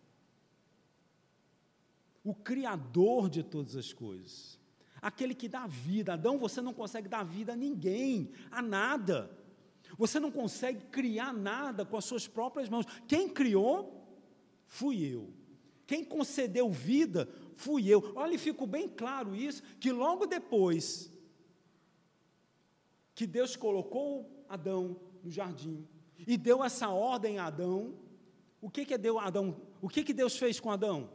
O 2.22 2.32
Criador 2.32 3.28
de 3.28 3.42
todas 3.42 3.74
as 3.74 3.92
coisas. 3.92 4.59
Aquele 5.00 5.34
que 5.34 5.48
dá 5.48 5.66
vida. 5.66 6.14
Adão, 6.14 6.38
você 6.38 6.60
não 6.60 6.74
consegue 6.74 7.08
dar 7.08 7.24
vida 7.24 7.52
a 7.52 7.56
ninguém, 7.56 8.30
a 8.50 8.60
nada. 8.60 9.30
Você 9.96 10.20
não 10.20 10.30
consegue 10.30 10.86
criar 10.86 11.32
nada 11.32 11.84
com 11.84 11.96
as 11.96 12.04
suas 12.04 12.28
próprias 12.28 12.68
mãos. 12.68 12.86
Quem 13.06 13.28
criou, 13.28 14.06
fui 14.66 15.02
eu. 15.02 15.32
Quem 15.86 16.04
concedeu 16.04 16.70
vida, 16.70 17.28
fui 17.56 17.88
eu. 17.88 18.12
Olha, 18.14 18.34
e 18.34 18.38
fico 18.38 18.66
bem 18.66 18.88
claro 18.88 19.34
isso, 19.34 19.62
que 19.80 19.90
logo 19.90 20.26
depois 20.26 21.10
que 23.14 23.26
Deus 23.26 23.56
colocou 23.56 24.44
Adão 24.48 25.00
no 25.22 25.30
jardim 25.30 25.86
e 26.26 26.36
deu 26.36 26.62
essa 26.62 26.88
ordem 26.88 27.38
a 27.38 27.46
Adão, 27.46 27.94
o 28.60 28.70
que 28.70 28.84
que 28.84 28.96
deu 28.96 29.18
Adão? 29.18 29.60
O 29.80 29.88
que 29.88 30.04
que 30.04 30.12
Deus 30.12 30.36
fez 30.36 30.60
com 30.60 30.70
Adão? 30.70 31.10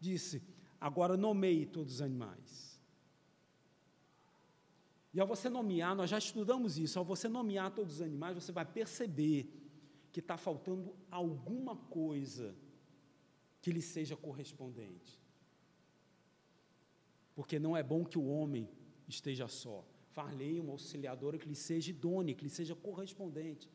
Disse: 0.00 0.42
"Agora 0.88 1.16
nomeie 1.16 1.64
todos 1.64 1.94
os 1.94 2.02
animais". 2.02 2.80
E 5.14 5.20
ao 5.20 5.26
você 5.26 5.48
nomear, 5.48 5.94
nós 5.94 6.08
já 6.10 6.18
estudamos 6.18 6.78
isso, 6.78 6.98
ao 6.98 7.04
você 7.04 7.28
nomear 7.28 7.70
todos 7.70 7.94
os 7.94 8.02
animais, 8.02 8.34
você 8.34 8.50
vai 8.50 8.64
perceber 8.64 9.40
que 10.10 10.20
está 10.20 10.36
faltando 10.36 10.94
alguma 11.10 11.76
coisa 11.76 12.56
que 13.60 13.70
lhe 13.70 13.82
seja 13.82 14.16
correspondente. 14.16 15.20
Porque 17.34 17.58
não 17.58 17.76
é 17.76 17.82
bom 17.82 18.04
que 18.04 18.18
o 18.18 18.26
homem 18.26 18.68
esteja 19.06 19.46
só. 19.48 19.84
Farlei 20.10 20.60
uma 20.60 20.72
auxiliadora 20.72 21.38
que 21.38 21.48
lhe 21.48 21.54
seja 21.54 21.90
idônea, 21.90 22.34
que 22.34 22.44
lhe 22.44 22.50
seja 22.50 22.74
correspondente. 22.74 23.70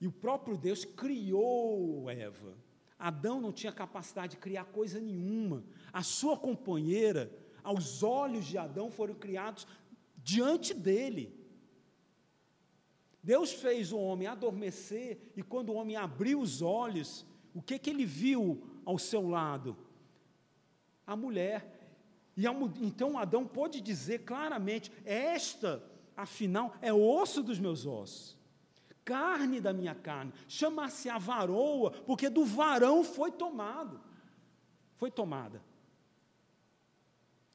E 0.00 0.06
o 0.06 0.12
próprio 0.12 0.56
Deus 0.56 0.84
criou 0.84 2.10
Eva. 2.10 2.56
Adão 3.02 3.40
não 3.40 3.50
tinha 3.50 3.72
capacidade 3.72 4.36
de 4.36 4.36
criar 4.36 4.64
coisa 4.66 5.00
nenhuma. 5.00 5.64
A 5.92 6.04
sua 6.04 6.36
companheira 6.36 7.36
aos 7.64 8.04
olhos 8.04 8.46
de 8.46 8.56
Adão 8.56 8.92
foram 8.92 9.12
criados 9.12 9.66
diante 10.16 10.72
dele. 10.72 11.36
Deus 13.20 13.52
fez 13.52 13.90
o 13.90 13.98
homem 13.98 14.28
adormecer 14.28 15.32
e 15.36 15.42
quando 15.42 15.70
o 15.70 15.74
homem 15.74 15.96
abriu 15.96 16.40
os 16.40 16.62
olhos, 16.62 17.26
o 17.52 17.60
que 17.60 17.76
que 17.76 17.90
ele 17.90 18.06
viu 18.06 18.62
ao 18.84 18.96
seu 19.00 19.28
lado? 19.28 19.76
A 21.04 21.16
mulher. 21.16 21.98
E 22.36 22.44
então 22.80 23.18
Adão 23.18 23.44
pôde 23.44 23.80
dizer 23.80 24.20
claramente: 24.20 24.92
esta, 25.04 25.82
afinal, 26.16 26.76
é 26.80 26.92
osso 26.92 27.42
dos 27.42 27.58
meus 27.58 27.84
ossos, 27.84 28.38
carne 29.04 29.60
da 29.60 29.72
minha 29.72 29.94
carne, 29.94 30.32
chama-se 30.48 31.08
a 31.08 31.18
varoa, 31.18 31.90
porque 31.90 32.28
do 32.28 32.44
varão 32.44 33.02
foi 33.04 33.30
tomado, 33.30 34.00
foi 34.96 35.10
tomada. 35.10 35.62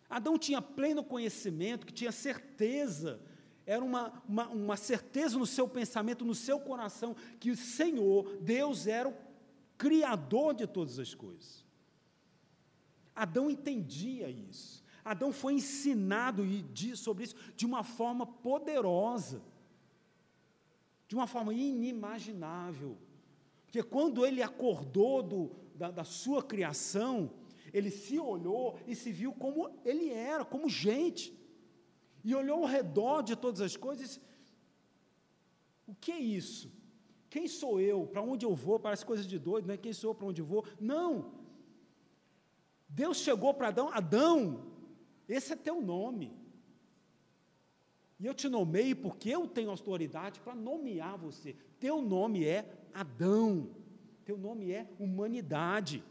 Adão 0.10 0.38
tinha 0.38 0.62
pleno 0.62 1.03
conhecimento, 1.03 1.86
que 1.86 1.93
tinha 1.93 2.12
certeza, 2.12 3.21
era 3.65 3.83
uma, 3.83 4.23
uma, 4.27 4.47
uma 4.47 4.77
certeza 4.77 5.38
no 5.38 5.45
seu 5.45 5.67
pensamento, 5.67 6.23
no 6.23 6.36
seu 6.36 6.60
coração, 6.60 7.15
que 7.39 7.51
o 7.51 7.57
Senhor, 7.57 8.38
Deus, 8.38 8.88
era 8.88 9.10
o 9.10 9.27
Criador 9.77 10.53
de 10.53 10.65
todas 10.65 10.97
as 10.97 11.13
coisas. 11.13 11.65
Adão 13.13 13.49
entendia 13.49 14.29
isso. 14.29 14.83
Adão 15.03 15.31
foi 15.31 15.53
ensinado 15.53 16.43
sobre 16.95 17.25
isso 17.25 17.36
de 17.55 17.65
uma 17.65 17.83
forma 17.83 18.25
poderosa, 18.25 19.41
de 21.07 21.15
uma 21.15 21.27
forma 21.27 21.53
inimaginável. 21.53 22.97
Porque 23.65 23.81
quando 23.83 24.25
ele 24.25 24.41
acordou 24.41 25.23
do, 25.23 25.51
da, 25.75 25.91
da 25.91 26.03
sua 26.03 26.43
criação, 26.43 27.31
ele 27.73 27.89
se 27.89 28.19
olhou 28.19 28.79
e 28.85 28.95
se 28.95 29.11
viu 29.11 29.33
como 29.33 29.69
ele 29.83 30.09
era, 30.09 30.45
como 30.45 30.69
gente. 30.69 31.33
E 32.23 32.33
olhou 32.35 32.63
ao 32.63 32.65
redor 32.65 33.21
de 33.21 33.35
todas 33.35 33.61
as 33.61 33.75
coisas. 33.75 34.19
O 35.85 35.95
que 35.95 36.11
é 36.11 36.19
isso? 36.19 36.71
Quem 37.29 37.47
sou 37.47 37.79
eu? 37.79 38.05
Para 38.07 38.21
onde 38.21 38.45
eu 38.45 38.53
vou? 38.55 38.79
Parece 38.79 39.05
coisa 39.05 39.23
de 39.23 39.37
doido, 39.37 39.67
né? 39.67 39.77
Quem 39.77 39.93
sou 39.93 40.11
eu? 40.11 40.15
Para 40.15 40.27
onde 40.27 40.41
eu 40.41 40.45
vou? 40.45 40.65
Não. 40.79 41.33
Deus 42.89 43.17
chegou 43.17 43.53
para 43.53 43.67
Adão, 43.67 43.89
Adão, 43.89 44.65
esse 45.27 45.53
é 45.53 45.55
teu 45.55 45.81
nome. 45.81 46.33
E 48.19 48.25
eu 48.25 48.34
te 48.34 48.49
nomeio 48.49 48.95
porque 48.95 49.30
eu 49.30 49.47
tenho 49.47 49.69
autoridade 49.69 50.39
para 50.39 50.56
nomear 50.56 51.17
você. 51.17 51.56
Teu 51.80 52.01
nome 52.01 52.45
é 52.45 52.67
Adão. 52.93 53.69
Teu 54.25 54.38
nome 54.38 54.71
é 54.71 54.89
humanidade. 54.99 56.03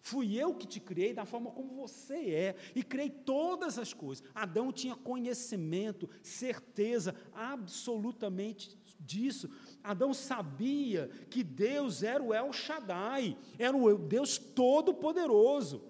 Fui 0.00 0.40
eu 0.40 0.54
que 0.54 0.66
te 0.66 0.80
criei 0.80 1.12
da 1.12 1.26
forma 1.26 1.50
como 1.50 1.74
você 1.74 2.30
é 2.30 2.56
e 2.74 2.82
criei 2.82 3.10
todas 3.10 3.78
as 3.78 3.92
coisas. 3.92 4.24
Adão 4.34 4.72
tinha 4.72 4.96
conhecimento, 4.96 6.08
certeza 6.22 7.14
absolutamente 7.34 8.78
disso. 8.98 9.50
Adão 9.84 10.14
sabia 10.14 11.08
que 11.28 11.44
Deus 11.44 12.02
era 12.02 12.22
o 12.22 12.32
El 12.32 12.52
Shaddai, 12.52 13.36
era 13.58 13.76
o 13.76 13.98
Deus 13.98 14.38
Todo-Poderoso. 14.38 15.82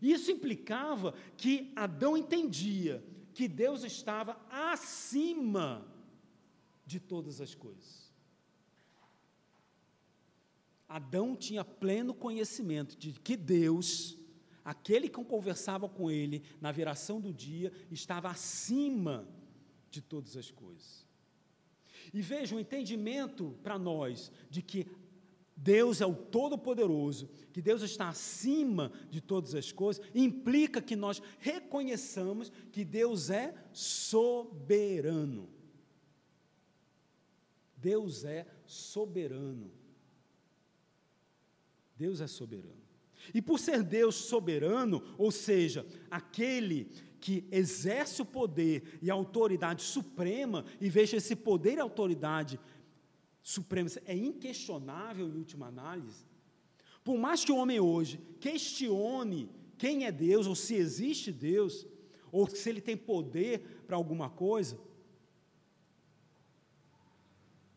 Isso 0.00 0.30
implicava 0.30 1.14
que 1.36 1.72
Adão 1.74 2.16
entendia 2.16 3.02
que 3.40 3.48
Deus 3.48 3.84
estava 3.84 4.38
acima 4.50 5.90
de 6.84 7.00
todas 7.00 7.40
as 7.40 7.54
coisas. 7.54 8.12
Adão 10.86 11.34
tinha 11.34 11.64
pleno 11.64 12.12
conhecimento 12.12 12.98
de 12.98 13.12
que 13.12 13.38
Deus, 13.38 14.14
aquele 14.62 15.08
que 15.08 15.24
conversava 15.24 15.88
com 15.88 16.10
ele 16.10 16.42
na 16.60 16.70
viração 16.70 17.18
do 17.18 17.32
dia, 17.32 17.72
estava 17.90 18.28
acima 18.28 19.26
de 19.90 20.02
todas 20.02 20.36
as 20.36 20.50
coisas. 20.50 21.06
E 22.12 22.20
veja 22.20 22.54
o 22.54 22.60
entendimento 22.60 23.58
para 23.62 23.78
nós 23.78 24.30
de 24.50 24.60
que 24.60 24.86
Deus 25.62 26.00
é 26.00 26.06
o 26.06 26.14
Todo-Poderoso, 26.14 27.28
que 27.52 27.60
Deus 27.60 27.82
está 27.82 28.08
acima 28.08 28.90
de 29.10 29.20
todas 29.20 29.54
as 29.54 29.70
coisas, 29.70 30.02
implica 30.14 30.80
que 30.80 30.96
nós 30.96 31.20
reconheçamos 31.38 32.50
que 32.72 32.82
Deus 32.82 33.28
é 33.28 33.54
soberano. 33.70 35.50
Deus 37.76 38.24
é 38.24 38.46
soberano. 38.64 39.70
Deus 41.94 42.22
é 42.22 42.26
soberano. 42.26 42.80
E 43.34 43.42
por 43.42 43.58
ser 43.58 43.82
Deus 43.82 44.14
soberano, 44.14 45.02
ou 45.18 45.30
seja, 45.30 45.86
aquele 46.10 46.86
que 47.20 47.46
exerce 47.50 48.22
o 48.22 48.24
poder 48.24 48.98
e 49.02 49.10
a 49.10 49.14
autoridade 49.14 49.82
suprema, 49.82 50.64
e 50.80 50.88
veja 50.88 51.18
esse 51.18 51.36
poder 51.36 51.76
e 51.76 51.80
autoridade 51.80 52.58
suprema 53.50 53.88
é 54.04 54.16
inquestionável 54.16 55.28
em 55.28 55.36
última 55.36 55.66
análise. 55.66 56.24
Por 57.02 57.18
mais 57.18 57.44
que 57.44 57.52
o 57.52 57.56
homem 57.56 57.80
hoje 57.80 58.18
questione 58.40 59.48
quem 59.76 60.04
é 60.04 60.12
Deus, 60.12 60.46
ou 60.46 60.54
se 60.54 60.74
existe 60.74 61.32
Deus, 61.32 61.86
ou 62.30 62.46
se 62.48 62.68
ele 62.68 62.80
tem 62.80 62.96
poder 62.96 63.82
para 63.86 63.96
alguma 63.96 64.28
coisa, 64.28 64.78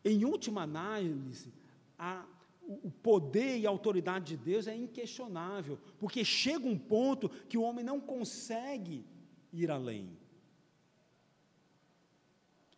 em 0.03 0.25
última 0.25 0.63
análise, 0.63 1.53
a 1.97 2.25
o 2.65 2.89
poder 2.89 3.57
e 3.57 3.67
a 3.67 3.69
autoridade 3.69 4.25
de 4.25 4.37
Deus 4.37 4.67
é 4.67 4.75
inquestionável, 4.75 5.77
porque 5.99 6.23
chega 6.23 6.65
um 6.65 6.77
ponto 6.77 7.27
que 7.49 7.57
o 7.57 7.61
homem 7.61 7.83
não 7.83 7.99
consegue 7.99 9.05
ir 9.51 9.69
além. 9.69 10.17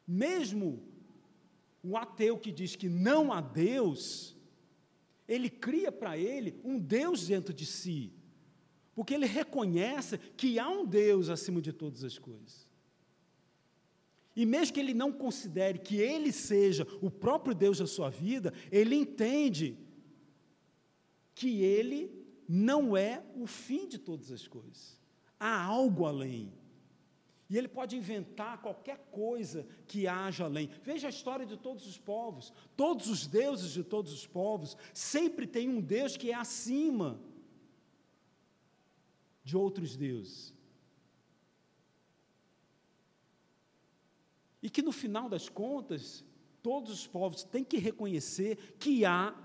Mesmo 0.07 0.81
o 1.85 1.95
ateu 1.95 2.37
que 2.37 2.51
diz 2.51 2.75
que 2.75 2.89
não 2.89 3.31
há 3.31 3.39
Deus, 3.39 4.35
ele 5.27 5.49
cria 5.49 5.91
para 5.91 6.17
ele 6.17 6.59
um 6.63 6.79
Deus 6.79 7.27
dentro 7.27 7.53
de 7.53 7.65
si, 7.65 8.11
porque 8.95 9.13
ele 9.13 9.25
reconhece 9.25 10.17
que 10.17 10.57
há 10.57 10.67
um 10.67 10.85
Deus 10.85 11.29
acima 11.29 11.61
de 11.61 11.71
todas 11.71 12.03
as 12.03 12.17
coisas. 12.17 12.67
E 14.35 14.45
mesmo 14.45 14.73
que 14.73 14.79
ele 14.79 14.93
não 14.93 15.11
considere 15.11 15.79
que 15.79 15.97
ele 15.97 16.31
seja 16.31 16.85
o 17.01 17.09
próprio 17.09 17.55
Deus 17.55 17.77
da 17.77 17.87
sua 17.87 18.09
vida, 18.09 18.51
ele 18.71 18.95
entende 18.95 19.77
que 21.33 21.61
ele 21.61 22.11
não 22.47 22.97
é 22.97 23.23
o 23.35 23.45
fim 23.45 23.87
de 23.87 23.97
todas 23.97 24.31
as 24.31 24.47
coisas. 24.47 24.99
Há 25.39 25.63
algo 25.63 26.05
além. 26.05 26.51
E 27.49 27.57
ele 27.57 27.67
pode 27.67 27.95
inventar 27.95 28.61
qualquer 28.61 28.97
coisa 29.11 29.67
que 29.87 30.07
haja 30.07 30.45
além. 30.45 30.69
Veja 30.83 31.07
a 31.07 31.09
história 31.09 31.45
de 31.45 31.55
todos 31.55 31.85
os 31.85 31.97
povos. 31.97 32.51
Todos 32.75 33.07
os 33.07 33.27
deuses 33.27 33.71
de 33.71 33.83
todos 33.83 34.11
os 34.11 34.25
povos 34.25 34.75
sempre 34.93 35.45
tem 35.45 35.69
um 35.69 35.79
Deus 35.79 36.17
que 36.17 36.31
é 36.31 36.33
acima 36.33 37.21
de 39.43 39.55
outros 39.55 39.95
deuses. 39.95 40.55
E 44.61 44.69
que 44.69 44.81
no 44.81 44.91
final 44.91 45.29
das 45.29 45.47
contas, 45.47 46.25
todos 46.63 46.91
os 46.91 47.05
povos 47.05 47.43
têm 47.43 47.63
que 47.63 47.77
reconhecer 47.77 48.75
que 48.79 49.05
há 49.05 49.39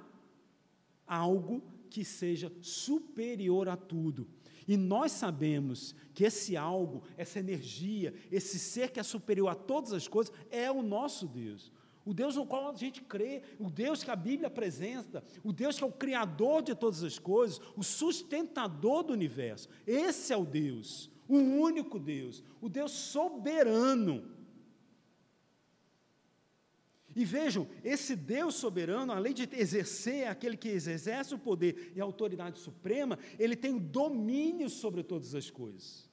algo 1.06 1.62
que 1.90 2.02
seja 2.02 2.50
superior 2.62 3.68
a 3.68 3.76
tudo. 3.76 4.26
E 4.70 4.76
nós 4.76 5.10
sabemos 5.10 5.96
que 6.14 6.22
esse 6.22 6.56
algo, 6.56 7.02
essa 7.16 7.40
energia, 7.40 8.14
esse 8.30 8.56
ser 8.56 8.92
que 8.92 9.00
é 9.00 9.02
superior 9.02 9.48
a 9.48 9.54
todas 9.56 9.92
as 9.92 10.06
coisas, 10.06 10.32
é 10.48 10.70
o 10.70 10.80
nosso 10.80 11.26
Deus. 11.26 11.72
O 12.04 12.14
Deus 12.14 12.36
no 12.36 12.46
qual 12.46 12.70
a 12.70 12.76
gente 12.76 13.02
crê, 13.02 13.42
o 13.58 13.68
Deus 13.68 14.04
que 14.04 14.12
a 14.12 14.14
Bíblia 14.14 14.46
apresenta, 14.46 15.24
o 15.42 15.52
Deus 15.52 15.76
que 15.76 15.82
é 15.82 15.86
o 15.88 15.90
Criador 15.90 16.62
de 16.62 16.72
todas 16.76 17.02
as 17.02 17.18
coisas, 17.18 17.60
o 17.76 17.82
sustentador 17.82 19.02
do 19.02 19.12
universo. 19.12 19.68
Esse 19.84 20.32
é 20.32 20.36
o 20.36 20.44
Deus, 20.44 21.10
o 21.26 21.36
único 21.36 21.98
Deus, 21.98 22.40
o 22.60 22.68
Deus 22.68 22.92
soberano 22.92 24.22
e 27.14 27.24
vejam, 27.24 27.66
esse 27.82 28.14
Deus 28.14 28.54
soberano, 28.54 29.12
além 29.12 29.34
de 29.34 29.48
exercer 29.52 30.28
aquele 30.28 30.56
que 30.56 30.68
exerce 30.68 31.34
o 31.34 31.38
poder 31.38 31.92
e 31.94 32.00
a 32.00 32.04
autoridade 32.04 32.58
suprema, 32.58 33.18
ele 33.38 33.56
tem 33.56 33.78
domínio 33.78 34.70
sobre 34.70 35.02
todas 35.02 35.34
as 35.34 35.50
coisas. 35.50 36.08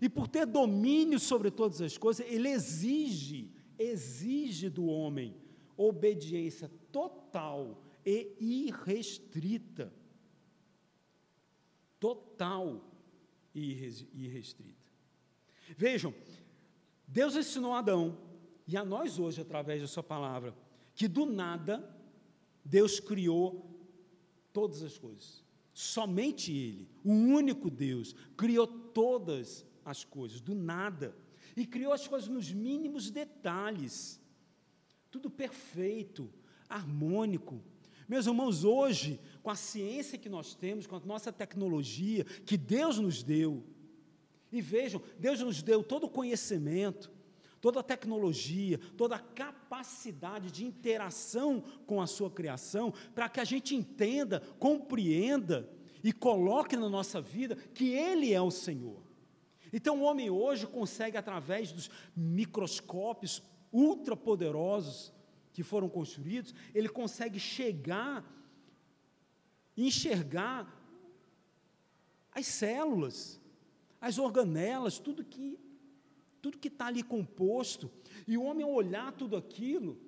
E 0.00 0.08
por 0.08 0.28
ter 0.28 0.46
domínio 0.46 1.18
sobre 1.18 1.50
todas 1.50 1.80
as 1.80 1.98
coisas, 1.98 2.24
ele 2.28 2.48
exige, 2.48 3.50
exige 3.78 4.68
do 4.68 4.86
homem 4.86 5.34
obediência 5.76 6.70
total 6.92 7.82
e 8.04 8.66
irrestrita. 8.68 9.92
Total 11.98 12.88
e 13.54 13.94
irrestrita. 14.14 14.92
Vejam, 15.76 16.14
Deus 17.08 17.34
ensinou 17.34 17.72
Adão 17.72 18.25
e 18.66 18.76
a 18.76 18.84
nós 18.84 19.18
hoje, 19.18 19.40
através 19.40 19.80
da 19.80 19.86
Sua 19.86 20.02
palavra, 20.02 20.54
que 20.94 21.06
do 21.06 21.24
nada 21.24 21.88
Deus 22.64 22.98
criou 22.98 23.70
todas 24.52 24.82
as 24.82 24.98
coisas. 24.98 25.44
Somente 25.72 26.52
Ele, 26.52 26.88
o 27.04 27.12
único 27.12 27.70
Deus, 27.70 28.14
criou 28.36 28.66
todas 28.66 29.64
as 29.84 30.04
coisas, 30.04 30.40
do 30.40 30.54
nada. 30.54 31.14
E 31.56 31.64
criou 31.64 31.92
as 31.92 32.08
coisas 32.08 32.28
nos 32.28 32.52
mínimos 32.52 33.10
detalhes. 33.10 34.20
Tudo 35.10 35.30
perfeito, 35.30 36.28
harmônico. 36.68 37.62
Meus 38.08 38.26
irmãos, 38.26 38.64
hoje, 38.64 39.20
com 39.42 39.50
a 39.50 39.54
ciência 39.56 40.18
que 40.18 40.28
nós 40.28 40.54
temos, 40.54 40.86
com 40.86 40.96
a 40.96 41.00
nossa 41.00 41.32
tecnologia, 41.32 42.24
que 42.24 42.56
Deus 42.56 42.98
nos 42.98 43.22
deu, 43.22 43.62
e 44.50 44.60
vejam, 44.60 45.02
Deus 45.18 45.40
nos 45.40 45.62
deu 45.62 45.82
todo 45.82 46.04
o 46.04 46.10
conhecimento, 46.10 47.10
toda 47.66 47.80
a 47.80 47.82
tecnologia, 47.82 48.78
toda 48.96 49.16
a 49.16 49.18
capacidade 49.18 50.52
de 50.52 50.64
interação 50.64 51.64
com 51.84 52.00
a 52.00 52.06
sua 52.06 52.30
criação, 52.30 52.94
para 53.12 53.28
que 53.28 53.40
a 53.40 53.44
gente 53.44 53.74
entenda, 53.74 54.38
compreenda 54.60 55.68
e 56.04 56.12
coloque 56.12 56.76
na 56.76 56.88
nossa 56.88 57.20
vida 57.20 57.56
que 57.56 57.88
Ele 57.88 58.32
é 58.32 58.40
o 58.40 58.52
Senhor. 58.52 59.02
Então, 59.72 60.00
o 60.00 60.04
homem 60.04 60.30
hoje 60.30 60.64
consegue, 60.64 61.16
através 61.16 61.72
dos 61.72 61.90
microscópios 62.14 63.42
ultrapoderosos 63.72 65.12
que 65.52 65.64
foram 65.64 65.88
construídos, 65.88 66.54
ele 66.72 66.88
consegue 66.88 67.40
chegar, 67.40 68.24
enxergar 69.76 70.72
as 72.30 72.46
células, 72.46 73.40
as 74.00 74.18
organelas, 74.18 75.00
tudo 75.00 75.24
que 75.24 75.65
tudo 76.40 76.58
que 76.58 76.68
está 76.68 76.86
ali 76.86 77.02
composto. 77.02 77.90
E 78.26 78.36
o 78.36 78.42
homem, 78.42 78.64
ao 78.64 78.72
olhar 78.72 79.12
tudo 79.12 79.36
aquilo, 79.36 79.98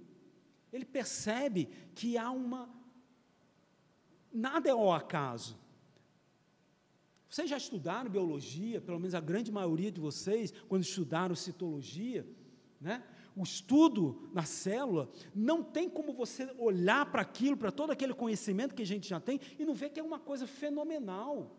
ele 0.72 0.84
percebe 0.84 1.68
que 1.94 2.16
há 2.16 2.30
uma. 2.30 2.68
Nada 4.32 4.68
é 4.68 4.72
ao 4.72 4.92
acaso. 4.92 5.58
Vocês 7.28 7.50
já 7.50 7.56
estudaram 7.56 8.10
biologia, 8.10 8.80
pelo 8.80 8.98
menos 8.98 9.14
a 9.14 9.20
grande 9.20 9.52
maioria 9.52 9.92
de 9.92 10.00
vocês, 10.00 10.52
quando 10.66 10.82
estudaram 10.82 11.34
citologia, 11.34 12.26
né? 12.80 13.02
O 13.36 13.42
estudo 13.42 14.28
na 14.32 14.42
célula 14.42 15.08
não 15.34 15.62
tem 15.62 15.88
como 15.88 16.12
você 16.12 16.52
olhar 16.58 17.06
para 17.12 17.22
aquilo, 17.22 17.56
para 17.56 17.70
todo 17.70 17.90
aquele 17.90 18.12
conhecimento 18.12 18.74
que 18.74 18.82
a 18.82 18.86
gente 18.86 19.08
já 19.08 19.20
tem 19.20 19.38
e 19.58 19.64
não 19.64 19.74
ver 19.74 19.90
que 19.90 20.00
é 20.00 20.02
uma 20.02 20.18
coisa 20.18 20.46
fenomenal. 20.46 21.56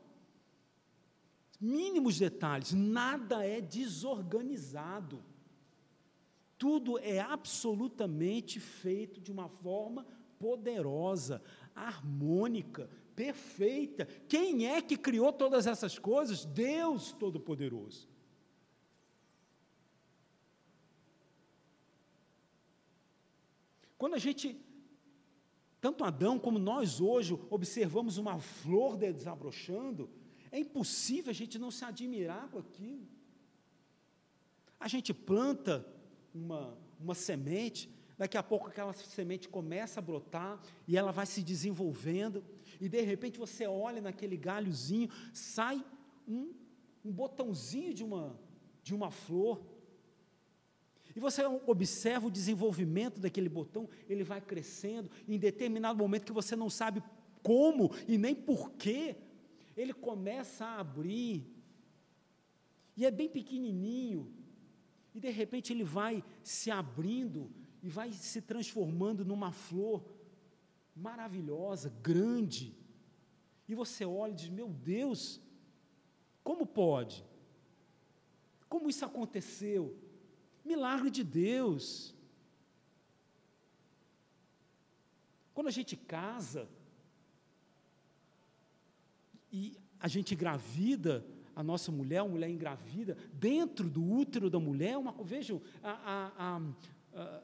Mínimos 1.59 2.17
detalhes, 2.17 2.71
nada 2.71 3.45
é 3.45 3.59
desorganizado. 3.59 5.21
Tudo 6.57 6.97
é 6.99 7.19
absolutamente 7.19 8.59
feito 8.59 9.19
de 9.19 9.31
uma 9.31 9.49
forma 9.49 10.05
poderosa, 10.37 11.41
harmônica, 11.75 12.89
perfeita. 13.15 14.05
Quem 14.27 14.67
é 14.67 14.81
que 14.81 14.97
criou 14.97 15.33
todas 15.33 15.67
essas 15.67 15.99
coisas? 15.99 16.45
Deus 16.45 17.11
Todo-Poderoso. 17.11 18.07
Quando 23.97 24.13
a 24.13 24.17
gente, 24.17 24.57
tanto 25.81 26.05
Adão 26.05 26.39
como 26.39 26.57
nós 26.57 27.01
hoje, 27.01 27.37
observamos 27.49 28.17
uma 28.17 28.39
flor 28.39 28.95
desabrochando, 28.95 30.09
é 30.51 30.59
impossível 30.59 31.31
a 31.31 31.33
gente 31.33 31.57
não 31.59 31.71
se 31.71 31.85
admirar 31.85 32.49
com 32.49 32.59
aquilo. 32.59 33.07
A 34.79 34.87
gente 34.87 35.13
planta 35.13 35.85
uma, 36.33 36.77
uma 36.99 37.13
semente, 37.13 37.89
daqui 38.17 38.37
a 38.37 38.43
pouco 38.43 38.67
aquela 38.67 38.93
semente 38.93 39.47
começa 39.49 39.99
a 39.99 40.03
brotar 40.03 40.59
e 40.87 40.97
ela 40.97 41.11
vai 41.11 41.25
se 41.25 41.41
desenvolvendo, 41.41 42.43
e 42.79 42.87
de 42.87 43.01
repente 43.01 43.37
você 43.37 43.67
olha 43.67 44.01
naquele 44.01 44.37
galhozinho, 44.37 45.09
sai 45.33 45.83
um, 46.27 46.53
um 47.03 47.11
botãozinho 47.11 47.93
de 47.93 48.03
uma, 48.03 48.39
de 48.83 48.93
uma 48.93 49.11
flor, 49.11 49.61
e 51.15 51.19
você 51.19 51.43
observa 51.65 52.27
o 52.27 52.31
desenvolvimento 52.31 53.19
daquele 53.19 53.49
botão, 53.49 53.89
ele 54.07 54.23
vai 54.23 54.39
crescendo, 54.39 55.09
em 55.27 55.37
determinado 55.37 55.97
momento 55.99 56.25
que 56.25 56.31
você 56.31 56.55
não 56.55 56.69
sabe 56.69 57.03
como 57.41 57.91
e 58.07 58.17
nem 58.17 58.35
porquê, 58.35 59.15
ele 59.81 59.93
começa 59.93 60.65
a 60.65 60.79
abrir, 60.79 61.47
e 62.97 63.05
é 63.05 63.11
bem 63.11 63.29
pequenininho, 63.29 64.33
e 65.15 65.19
de 65.19 65.29
repente 65.29 65.71
ele 65.71 65.85
vai 65.85 66.23
se 66.43 66.69
abrindo, 66.69 67.49
e 67.81 67.87
vai 67.87 68.11
se 68.11 68.41
transformando 68.41 69.23
numa 69.23 69.53
flor 69.53 70.03
maravilhosa, 70.93 71.89
grande. 72.01 72.75
E 73.69 73.73
você 73.73 74.03
olha 74.03 74.33
e 74.33 74.35
diz: 74.35 74.49
Meu 74.49 74.67
Deus, 74.67 75.39
como 76.43 76.65
pode? 76.65 77.25
Como 78.67 78.89
isso 78.89 79.05
aconteceu? 79.05 79.97
Milagre 80.65 81.09
de 81.09 81.23
Deus. 81.23 82.13
Quando 85.53 85.67
a 85.67 85.71
gente 85.71 85.95
casa 85.95 86.69
e 89.51 89.75
a 89.99 90.07
gente 90.07 90.33
engravida 90.33 91.25
a 91.55 91.63
nossa 91.63 91.91
mulher, 91.91 92.19
a 92.19 92.27
mulher 92.27 92.49
engravida, 92.49 93.17
dentro 93.33 93.89
do 93.89 94.03
útero 94.03 94.49
da 94.49 94.59
mulher, 94.59 94.97
uma, 94.97 95.11
vejam, 95.23 95.61
a, 95.83 96.31
a, 96.37 96.57
a, 96.57 97.41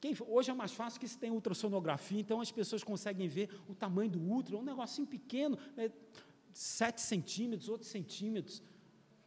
quem, 0.00 0.14
hoje 0.26 0.50
é 0.50 0.54
mais 0.54 0.72
fácil 0.72 1.00
que 1.00 1.08
se 1.08 1.18
tem 1.18 1.30
ultrassonografia, 1.30 2.20
então 2.20 2.40
as 2.40 2.52
pessoas 2.52 2.84
conseguem 2.84 3.26
ver 3.26 3.50
o 3.68 3.74
tamanho 3.74 4.10
do 4.10 4.32
útero, 4.32 4.56
é 4.56 4.60
um 4.60 4.64
negocinho 4.64 5.06
pequeno, 5.06 5.58
é, 5.76 5.90
7 6.52 7.00
centímetros, 7.00 7.68
8 7.68 7.84
centímetros, 7.84 8.62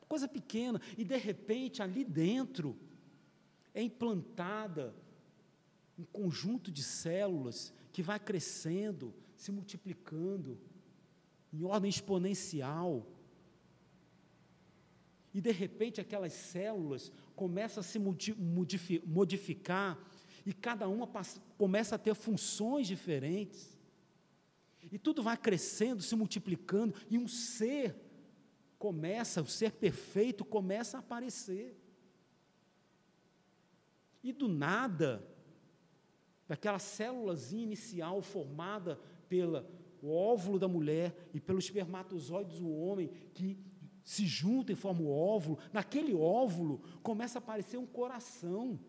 coisa 0.07 0.27
pequena, 0.27 0.81
e 0.97 1.03
de 1.03 1.17
repente 1.17 1.81
ali 1.81 2.05
dentro 2.05 2.77
é 3.73 3.81
implantada 3.81 4.95
um 5.97 6.05
conjunto 6.05 6.71
de 6.71 6.83
células 6.83 7.73
que 7.91 8.01
vai 8.01 8.19
crescendo, 8.19 9.13
se 9.35 9.51
multiplicando, 9.51 10.57
em 11.51 11.63
ordem 11.63 11.89
exponencial. 11.89 13.07
E 15.33 15.39
de 15.39 15.51
repente 15.51 16.01
aquelas 16.01 16.33
células 16.33 17.11
começam 17.35 17.81
a 17.81 17.83
se 17.83 17.99
modificar 19.05 19.97
e 20.45 20.53
cada 20.53 20.87
uma 20.87 21.07
começa 21.57 21.95
a 21.95 21.99
ter 21.99 22.13
funções 22.15 22.87
diferentes. 22.87 23.79
E 24.91 24.97
tudo 24.97 25.21
vai 25.21 25.37
crescendo, 25.37 26.01
se 26.01 26.15
multiplicando, 26.15 26.95
e 27.09 27.17
um 27.17 27.27
ser 27.27 27.95
começa, 28.77 29.41
o 29.41 29.47
ser 29.47 29.71
perfeito 29.73 30.43
começa 30.43 30.97
a 30.97 30.99
aparecer. 30.99 31.77
E 34.23 34.33
do 34.33 34.47
nada, 34.47 35.25
daquela 36.47 36.79
célulazinha 36.79 37.63
inicial 37.63 38.21
formada 38.21 38.99
pelo 40.01 40.13
óvulo 40.13 40.57
da 40.57 40.67
mulher 40.67 41.29
e 41.33 41.39
pelos 41.39 41.65
espermatozoides 41.65 42.57
do 42.59 42.69
homem, 42.69 43.09
que 43.33 43.57
se 44.03 44.25
juntam 44.25 44.73
e 44.73 44.75
formam 44.75 45.05
o 45.05 45.11
óvulo, 45.11 45.59
naquele 45.71 46.13
óvulo 46.13 46.81
começa 47.03 47.37
a 47.37 47.41
aparecer 47.41 47.77
um 47.77 47.85
coração 47.85 48.79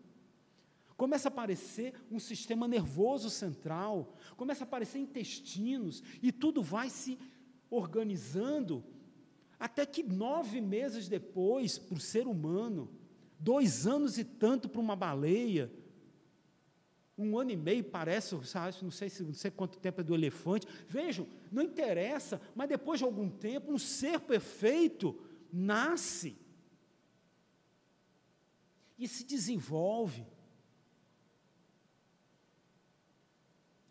começa 0.95 1.27
a 1.27 1.31
aparecer 1.31 1.93
um 2.09 2.19
sistema 2.19 2.67
nervoso 2.67 3.29
central, 3.29 4.15
começa 4.37 4.63
a 4.63 4.67
aparecer 4.67 4.99
intestinos, 4.99 6.03
e 6.21 6.31
tudo 6.31 6.61
vai 6.61 6.89
se 6.89 7.17
organizando, 7.69 8.83
até 9.59 9.85
que 9.85 10.03
nove 10.03 10.61
meses 10.61 11.07
depois, 11.07 11.77
para 11.77 11.97
o 11.97 11.99
ser 11.99 12.27
humano, 12.27 12.89
dois 13.39 13.87
anos 13.87 14.17
e 14.17 14.23
tanto 14.23 14.69
para 14.69 14.79
uma 14.79 14.95
baleia, 14.95 15.69
um 17.17 17.37
ano 17.37 17.51
e 17.51 17.55
meio 17.55 17.83
parece, 17.83 18.33
não 18.33 18.43
sei, 18.91 19.11
não 19.21 19.33
sei 19.33 19.51
quanto 19.51 19.79
tempo 19.79 20.01
é 20.01 20.03
do 20.03 20.15
elefante. 20.15 20.67
Vejam, 20.87 21.27
não 21.51 21.61
interessa, 21.61 22.41
mas 22.55 22.67
depois 22.67 22.99
de 22.99 23.05
algum 23.05 23.29
tempo, 23.29 23.71
um 23.71 23.77
ser 23.77 24.19
perfeito 24.19 25.19
nasce 25.51 26.35
e 28.97 29.07
se 29.07 29.23
desenvolve. 29.23 30.25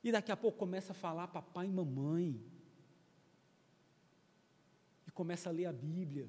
E 0.02 0.10
daqui 0.10 0.32
a 0.32 0.36
pouco 0.36 0.58
começa 0.58 0.90
a 0.90 0.94
falar 0.94 1.28
papai 1.28 1.66
e 1.66 1.70
mamãe. 1.70 2.42
E 5.06 5.10
começa 5.12 5.48
a 5.48 5.52
ler 5.52 5.66
a 5.66 5.72
Bíblia. 5.72 6.28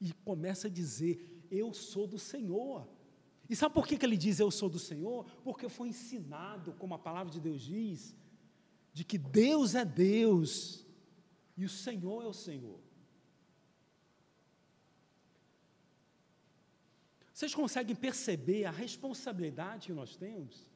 E 0.00 0.10
começa 0.24 0.68
a 0.68 0.70
dizer: 0.70 1.44
Eu 1.50 1.74
sou 1.74 2.06
do 2.06 2.18
Senhor. 2.18 2.88
E 3.48 3.54
sabe 3.54 3.74
por 3.74 3.86
que, 3.86 3.96
que 3.96 4.04
ele 4.04 4.16
diz 4.16 4.40
eu 4.40 4.50
sou 4.50 4.68
do 4.68 4.78
Senhor? 4.78 5.24
Porque 5.44 5.68
foi 5.68 5.88
ensinado, 5.88 6.72
como 6.74 6.94
a 6.94 6.98
palavra 6.98 7.32
de 7.32 7.40
Deus 7.40 7.62
diz, 7.62 8.16
de 8.92 9.04
que 9.04 9.18
Deus 9.18 9.74
é 9.74 9.84
Deus 9.84 10.84
e 11.56 11.64
o 11.64 11.68
Senhor 11.68 12.22
é 12.22 12.26
o 12.26 12.32
Senhor. 12.32 12.80
Vocês 17.32 17.54
conseguem 17.54 17.94
perceber 17.94 18.64
a 18.64 18.70
responsabilidade 18.70 19.88
que 19.88 19.92
nós 19.92 20.16
temos? 20.16 20.70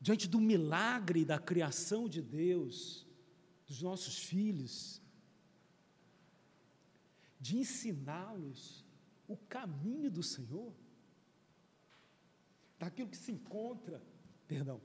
diante 0.00 0.26
do 0.26 0.40
milagre 0.40 1.24
da 1.24 1.38
criação 1.38 2.08
de 2.08 2.22
Deus, 2.22 3.06
dos 3.66 3.82
nossos 3.82 4.18
filhos, 4.18 5.02
de 7.38 7.58
ensiná-los 7.58 8.84
o 9.28 9.36
caminho 9.36 10.10
do 10.10 10.22
Senhor, 10.22 10.74
daquilo 12.80 13.10
que 13.10 13.16
se 13.16 13.30
encontra 13.30 14.02
perdão, 14.48 14.80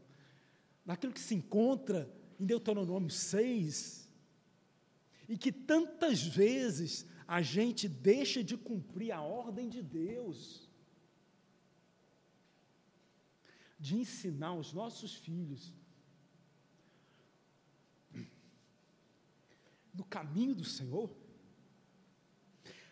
naquilo 0.85 1.11
que 1.11 1.19
se 1.19 1.33
encontra 1.33 2.07
em 2.39 2.45
Deuteronômio 2.45 3.09
6, 3.09 4.07
e 5.27 5.35
que 5.35 5.51
tantas 5.51 6.21
vezes 6.21 7.07
a 7.27 7.41
gente 7.41 7.87
deixa 7.87 8.43
de 8.43 8.55
cumprir 8.55 9.11
a 9.11 9.21
ordem 9.23 9.67
de 9.67 9.81
Deus, 9.81 10.69
de 13.79 13.95
ensinar 13.97 14.53
os 14.53 14.71
nossos 14.71 15.15
filhos 15.15 15.73
no 19.91 20.03
caminho 20.03 20.53
do 20.53 20.63
Senhor. 20.63 21.09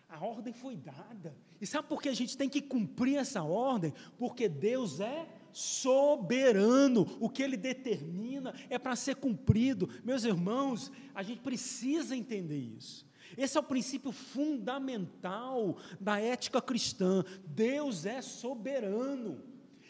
A 0.09 0.25
ordem 0.25 0.53
foi 0.53 0.75
dada. 0.75 1.37
E 1.63 1.65
sabe 1.65 1.87
por 1.87 2.01
que 2.01 2.09
a 2.09 2.13
gente 2.13 2.37
tem 2.37 2.49
que 2.49 2.61
cumprir 2.61 3.15
essa 3.15 3.41
ordem? 3.41 3.93
Porque 4.17 4.49
Deus 4.49 4.99
é 4.99 5.25
soberano. 5.49 7.07
O 7.21 7.29
que 7.29 7.41
ele 7.41 7.55
determina 7.55 8.53
é 8.69 8.77
para 8.77 8.97
ser 8.97 9.15
cumprido. 9.15 9.89
Meus 10.03 10.25
irmãos, 10.25 10.91
a 11.15 11.23
gente 11.23 11.39
precisa 11.39 12.17
entender 12.17 12.59
isso. 12.59 13.07
Esse 13.37 13.55
é 13.55 13.61
o 13.61 13.63
princípio 13.63 14.11
fundamental 14.11 15.77
da 16.01 16.19
ética 16.19 16.61
cristã. 16.61 17.23
Deus 17.47 18.05
é 18.05 18.21
soberano. 18.21 19.41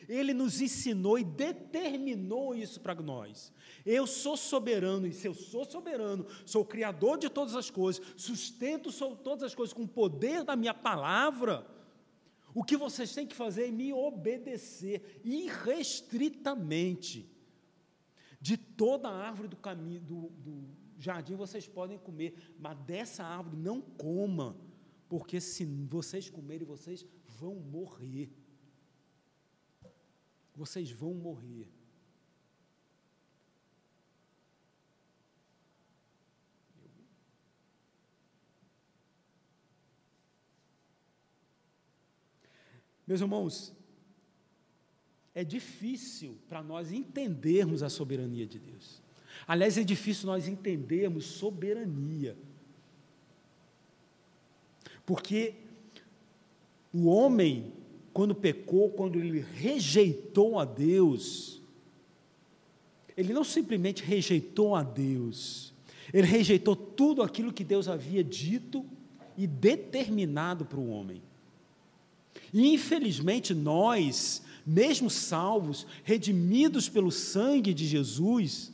Ele 0.08 0.34
nos 0.34 0.62
ensinou 0.62 1.18
e 1.18 1.24
determinou 1.24 2.56
isso 2.56 2.80
para 2.80 2.96
nós. 2.96 3.52
Eu 3.86 4.08
sou 4.08 4.38
soberano, 4.38 5.08
e 5.08 5.14
se 5.14 5.28
eu 5.28 5.34
sou 5.34 5.66
soberano, 5.66 6.26
sou 6.46 6.66
criador 6.66 7.18
de 7.18 7.30
todas 7.30 7.56
as 7.56 7.70
coisas, 7.70 8.04
sustento 8.16 8.92
todas 9.18 9.44
as 9.44 9.56
coisas 9.56 9.74
com 9.74 9.84
o 9.84 9.88
poder 9.88 10.44
da 10.44 10.56
minha 10.56 10.74
palavra. 10.74 11.68
O 12.54 12.64
que 12.64 12.78
vocês 12.78 13.14
têm 13.14 13.26
que 13.26 13.36
fazer 13.36 13.68
é 13.68 13.72
me 13.72 13.92
obedecer 13.92 15.22
irrestritamente. 15.24 17.30
De 18.40 18.58
toda 18.58 19.10
a 19.10 19.28
árvore 19.28 19.48
do 19.48 19.56
caminho 19.56 20.02
do, 20.02 20.30
do 20.30 20.68
jardim 20.98 21.36
vocês 21.36 21.68
podem 21.68 21.98
comer, 21.98 22.36
mas 22.60 22.78
dessa 22.80 23.24
árvore 23.24 23.58
não 23.58 23.82
coma, 23.82 24.56
porque 25.10 25.42
se 25.42 25.66
vocês 25.66 26.30
comerem, 26.30 26.66
vocês 26.66 27.06
vão 27.40 27.56
morrer. 27.56 28.30
Vocês 30.56 30.92
vão 30.92 31.14
morrer. 31.14 31.68
Meus 43.06 43.20
irmãos, 43.20 43.74
é 45.36 45.44
difícil 45.44 46.38
para 46.48 46.64
nós 46.64 46.92
entendermos 46.92 47.84
a 47.84 47.90
soberania 47.90 48.46
de 48.46 48.60
Deus. 48.60 49.02
Aliás, 49.48 49.78
é 49.78 49.84
difícil 49.84 50.28
nós 50.28 50.48
entendermos 50.48 51.26
soberania. 51.26 52.38
Porque 55.06 55.56
o 56.94 57.08
homem, 57.08 57.74
quando 58.14 58.36
pecou, 58.36 58.92
quando 58.92 59.18
ele 59.18 59.40
rejeitou 59.40 60.60
a 60.60 60.66
Deus, 60.66 61.62
ele 63.18 63.34
não 63.34 63.44
simplesmente 63.44 64.04
rejeitou 64.04 64.76
a 64.76 64.84
Deus, 64.84 65.74
ele 66.14 66.28
rejeitou 66.28 66.76
tudo 66.76 67.24
aquilo 67.24 67.52
que 67.52 67.64
Deus 67.64 67.88
havia 67.88 68.24
dito 68.24 68.86
e 69.36 69.48
determinado 69.48 70.64
para 70.64 70.80
o 70.80 70.90
homem. 70.90 71.22
E 72.54 72.72
infelizmente 72.74 73.54
nós, 73.54 74.44
mesmo 74.66 75.10
salvos, 75.10 75.88
redimidos 76.04 76.88
pelo 76.88 77.12
sangue 77.12 77.74
de 77.74 77.88
Jesus, 77.88 78.72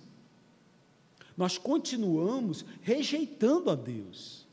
nós 1.37 1.57
continuamos 1.57 2.65
rejeitando 2.81 3.69
a 3.69 3.75
Deus. 3.75 4.45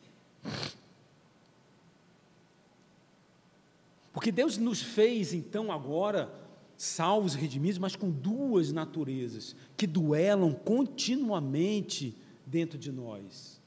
Porque 4.17 4.33
Deus 4.33 4.57
nos 4.57 4.81
fez 4.81 5.35
então 5.35 5.71
agora 5.71 6.33
salvos, 6.75 7.35
redimidos, 7.35 7.77
mas 7.77 7.95
com 7.95 8.11
duas 8.11 8.73
naturezas 8.73 9.55
que 9.77 9.87
duelam 9.87 10.55
continuamente 10.55 12.17
dentro 12.47 12.79
de 12.79 12.91
nós. 12.91 13.61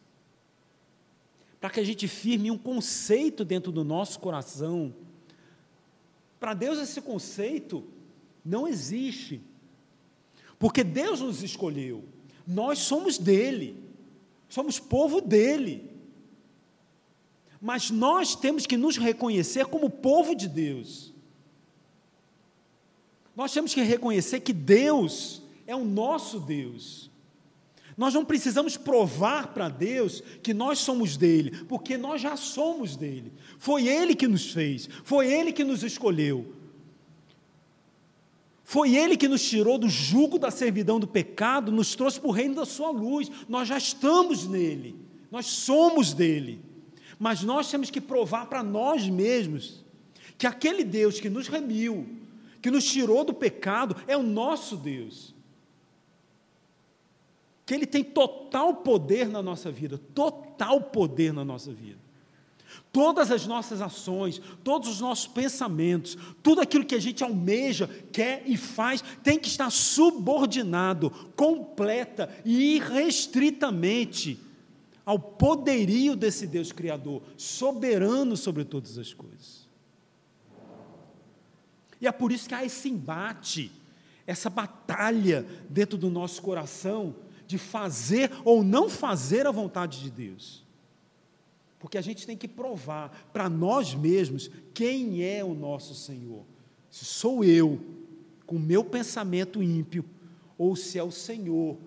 Para 1.62 1.70
que 1.70 1.80
a 1.80 1.84
gente 1.84 2.08
firme 2.08 2.50
um 2.50 2.58
conceito 2.58 3.46
dentro 3.46 3.72
do 3.72 3.84
nosso 3.84 4.20
coração 4.20 4.92
para 6.40 6.56
Deus, 6.56 6.80
esse 6.80 7.00
conceito 7.00 7.84
não 8.44 8.68
existe. 8.68 9.40
Porque 10.58 10.84
Deus 10.84 11.22
nos 11.22 11.44
escolheu. 11.44 12.04
Nós 12.48 12.80
somos 12.80 13.20
dele. 13.20 13.78
Somos 14.50 14.80
povo 14.80 15.22
dele. 15.22 15.88
Mas 17.62 17.90
nós 17.90 18.36
temos 18.36 18.66
que 18.66 18.78
nos 18.78 18.98
reconhecer 18.98 19.66
como 19.66 19.90
povo 19.90 20.34
de 20.34 20.48
Deus. 20.48 21.14
Nós 23.36 23.54
temos 23.54 23.74
que 23.74 23.82
reconhecer 23.82 24.40
que 24.42 24.54
Deus 24.54 25.42
é 25.68 25.76
o 25.76 25.86
nosso 25.86 26.40
Deus. 26.40 27.10
Nós 27.98 28.14
não 28.14 28.24
precisamos 28.24 28.78
provar 28.78 29.48
para 29.54 29.68
Deus 29.68 30.24
que 30.42 30.54
nós 30.54 30.80
somos 30.80 31.18
dele, 31.18 31.66
porque 31.66 31.98
nós 31.98 32.22
já 32.22 32.38
somos 32.38 32.96
dele. 32.96 33.34
Foi 33.58 33.90
ele 33.90 34.16
que 34.16 34.28
nos 34.28 34.52
fez, 34.52 34.88
foi 35.04 35.30
ele 35.32 35.52
que 35.52 35.66
nos 35.66 35.84
escolheu. 35.84 36.54
Foi 38.64 38.96
ele 38.96 39.18
que 39.18 39.28
nos 39.28 39.42
tirou 39.42 39.78
do 39.78 39.90
jugo 39.90 40.40
da 40.40 40.52
servidão 40.52 41.00
do 41.00 41.08
pecado, 41.08 41.72
nos 41.72 41.96
trouxe 41.96 42.20
para 42.20 42.30
o 42.30 42.32
reino 42.32 42.56
da 42.56 42.66
sua 42.66 42.90
luz. 42.92 43.30
Nós 43.50 43.68
já 43.68 43.78
estamos 43.78 44.48
nele, 44.48 44.96
nós 45.30 45.48
somos 45.48 46.14
dele. 46.14 46.69
Mas 47.20 47.44
nós 47.44 47.70
temos 47.70 47.92
que 47.92 48.00
provar 48.02 48.48
para 48.48 48.64
nós 48.64 49.08
mesmos 49.08 49.84
que 50.38 50.48
aquele 50.48 50.84
Deus 50.84 51.20
que 51.20 51.30
nos 51.30 51.48
remiu, 51.48 52.08
que 52.62 52.72
nos 52.72 52.86
tirou 52.86 53.24
do 53.26 53.34
pecado, 53.34 53.96
é 54.08 54.16
o 54.16 54.24
nosso 54.24 54.78
Deus 54.78 55.36
que 57.70 57.76
Ele 57.76 57.86
tem 57.86 58.04
total 58.04 58.78
poder 58.78 59.30
na 59.30 59.44
nossa 59.44 59.70
vida, 59.70 60.00
total 60.16 60.82
poder 60.82 61.32
na 61.32 61.46
nossa 61.46 61.72
vida. 61.72 62.00
Todas 62.92 63.30
as 63.30 63.46
nossas 63.46 63.80
ações, 63.80 64.42
todos 64.64 64.90
os 64.90 65.00
nossos 65.00 65.28
pensamentos, 65.28 66.18
tudo 66.42 66.62
aquilo 66.62 66.84
que 66.84 66.96
a 66.96 67.00
gente 67.00 67.24
almeja, 67.24 67.88
quer 68.12 68.42
e 68.48 68.58
faz, 68.58 69.04
tem 69.24 69.38
que 69.38 69.48
estar 69.48 69.70
subordinado, 69.70 71.12
completa 71.36 72.28
e 72.44 72.78
irrestritamente 72.78 74.40
ao 75.10 75.18
poderio 75.18 76.16
desse 76.16 76.46
Deus 76.46 76.72
Criador, 76.72 77.24
soberano 77.36 78.38
sobre 78.38 78.64
todas 78.64 78.96
as 78.96 79.12
coisas. 79.12 79.68
E 82.00 82.06
é 82.06 82.12
por 82.12 82.32
isso 82.32 82.48
que 82.48 82.54
há 82.54 82.64
esse 82.64 82.90
embate, 82.90 83.72
essa 84.28 84.52
batalha 84.52 85.44
dentro 85.68 85.98
do 85.98 86.12
nosso 86.12 86.40
coração 86.44 87.16
de 87.48 87.58
fazer 87.58 88.30
ou 88.46 88.64
não 88.64 88.88
fazer 88.88 89.48
a 89.48 89.52
vontade 89.52 90.00
de 90.00 90.12
Deus. 90.12 90.64
Porque 91.80 91.98
a 91.98 92.02
gente 92.02 92.28
tem 92.28 92.38
que 92.38 92.48
provar 92.48 93.10
para 93.34 93.50
nós 93.50 93.96
mesmos 93.96 94.52
quem 94.76 95.24
é 95.24 95.44
o 95.44 95.56
nosso 95.56 95.96
Senhor. 95.96 96.46
Se 96.88 97.04
sou 97.04 97.44
eu, 97.44 97.84
com 98.46 98.60
meu 98.60 98.84
pensamento 98.84 99.64
ímpio, 99.64 100.06
ou 100.56 100.76
se 100.76 101.00
é 101.00 101.04
o 101.04 101.10
Senhor, 101.10 101.80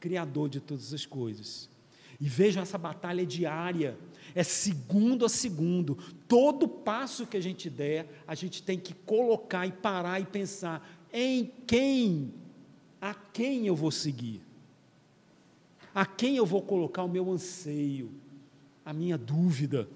Criador 0.00 0.48
de 0.48 0.58
todas 0.58 0.94
as 0.94 1.04
coisas. 1.04 1.75
E 2.20 2.28
vejam 2.28 2.62
essa 2.62 2.78
batalha 2.78 3.26
diária, 3.26 3.98
é 4.34 4.42
segundo 4.42 5.24
a 5.24 5.28
segundo. 5.28 5.96
Todo 6.26 6.66
passo 6.66 7.26
que 7.26 7.36
a 7.36 7.40
gente 7.40 7.68
der, 7.68 8.22
a 8.26 8.34
gente 8.34 8.62
tem 8.62 8.78
que 8.78 8.94
colocar 8.94 9.66
e 9.66 9.72
parar 9.72 10.20
e 10.20 10.24
pensar 10.24 11.06
em 11.12 11.50
quem, 11.66 12.32
a 13.00 13.14
quem 13.14 13.66
eu 13.66 13.76
vou 13.76 13.90
seguir. 13.90 14.42
A 15.94 16.04
quem 16.04 16.36
eu 16.36 16.44
vou 16.44 16.62
colocar 16.62 17.04
o 17.04 17.08
meu 17.08 17.30
anseio, 17.30 18.10
a 18.84 18.92
minha 18.92 19.16
dúvida? 19.16 19.88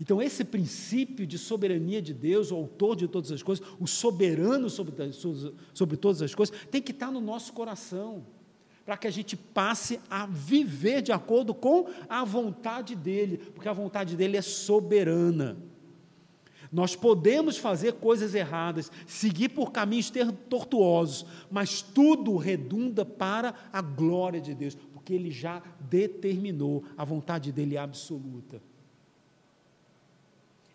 Então, 0.00 0.20
esse 0.20 0.44
princípio 0.44 1.26
de 1.26 1.38
soberania 1.38 2.02
de 2.02 2.12
Deus, 2.12 2.50
o 2.50 2.56
autor 2.56 2.96
de 2.96 3.08
todas 3.08 3.32
as 3.32 3.42
coisas, 3.42 3.66
o 3.80 3.86
soberano 3.86 4.68
sobre, 4.68 4.94
sobre 5.72 5.96
todas 5.96 6.20
as 6.20 6.34
coisas, 6.34 6.54
tem 6.70 6.82
que 6.82 6.92
estar 6.92 7.10
no 7.10 7.20
nosso 7.20 7.52
coração, 7.52 8.24
para 8.84 8.96
que 8.96 9.06
a 9.06 9.10
gente 9.10 9.36
passe 9.36 9.98
a 10.08 10.26
viver 10.26 11.02
de 11.02 11.12
acordo 11.12 11.54
com 11.54 11.88
a 12.08 12.24
vontade 12.24 12.94
dEle, 12.94 13.38
porque 13.38 13.68
a 13.68 13.72
vontade 13.72 14.16
dEle 14.16 14.36
é 14.36 14.42
soberana. 14.42 15.56
Nós 16.70 16.94
podemos 16.94 17.56
fazer 17.56 17.94
coisas 17.94 18.34
erradas, 18.34 18.90
seguir 19.06 19.48
por 19.48 19.72
caminhos 19.72 20.12
tortuosos, 20.48 21.24
mas 21.50 21.80
tudo 21.80 22.36
redunda 22.36 23.04
para 23.04 23.54
a 23.72 23.80
glória 23.80 24.40
de 24.40 24.54
Deus, 24.54 24.76
porque 24.92 25.14
Ele 25.14 25.30
já 25.30 25.62
determinou, 25.80 26.84
a 26.96 27.04
vontade 27.04 27.50
dele 27.50 27.76
é 27.76 27.78
absoluta. 27.78 28.60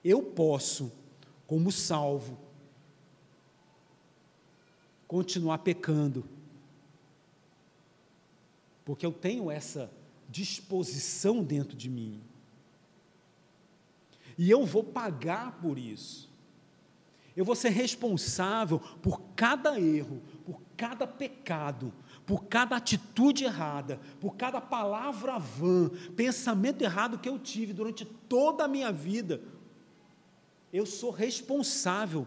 Eu 0.04 0.24
posso, 0.24 0.92
como 1.46 1.72
salvo, 1.72 2.38
continuar 5.08 5.60
pecando. 5.60 6.24
Porque 8.84 9.06
eu 9.06 9.12
tenho 9.12 9.52
essa 9.52 9.92
disposição 10.30 11.44
dentro 11.44 11.76
de 11.76 11.90
mim. 11.90 12.22
E 14.38 14.50
eu 14.50 14.66
vou 14.66 14.84
pagar 14.84 15.60
por 15.62 15.78
isso. 15.78 16.32
Eu 17.36 17.46
vou 17.46 17.56
ser 17.56 17.70
responsável 17.70 18.80
por 19.02 19.22
cada 19.36 19.80
erro, 19.80 20.22
por 20.46 20.62
cada 20.76 21.06
pecado, 21.06 21.94
por 22.26 22.46
cada 22.46 22.76
atitude 22.76 23.46
errada, 23.46 24.00
por 24.20 24.36
cada 24.36 24.60
palavra 24.60 25.38
vã, 25.38 25.90
pensamento 26.16 26.82
errado 26.82 27.20
que 27.20 27.30
eu 27.30 27.40
tive 27.40 27.74
durante 27.74 28.04
toda 28.06 28.66
a 28.66 28.68
minha 28.68 28.92
vida. 28.92 29.42
Eu 30.72 30.86
sou 30.86 31.12
responsável 31.12 32.26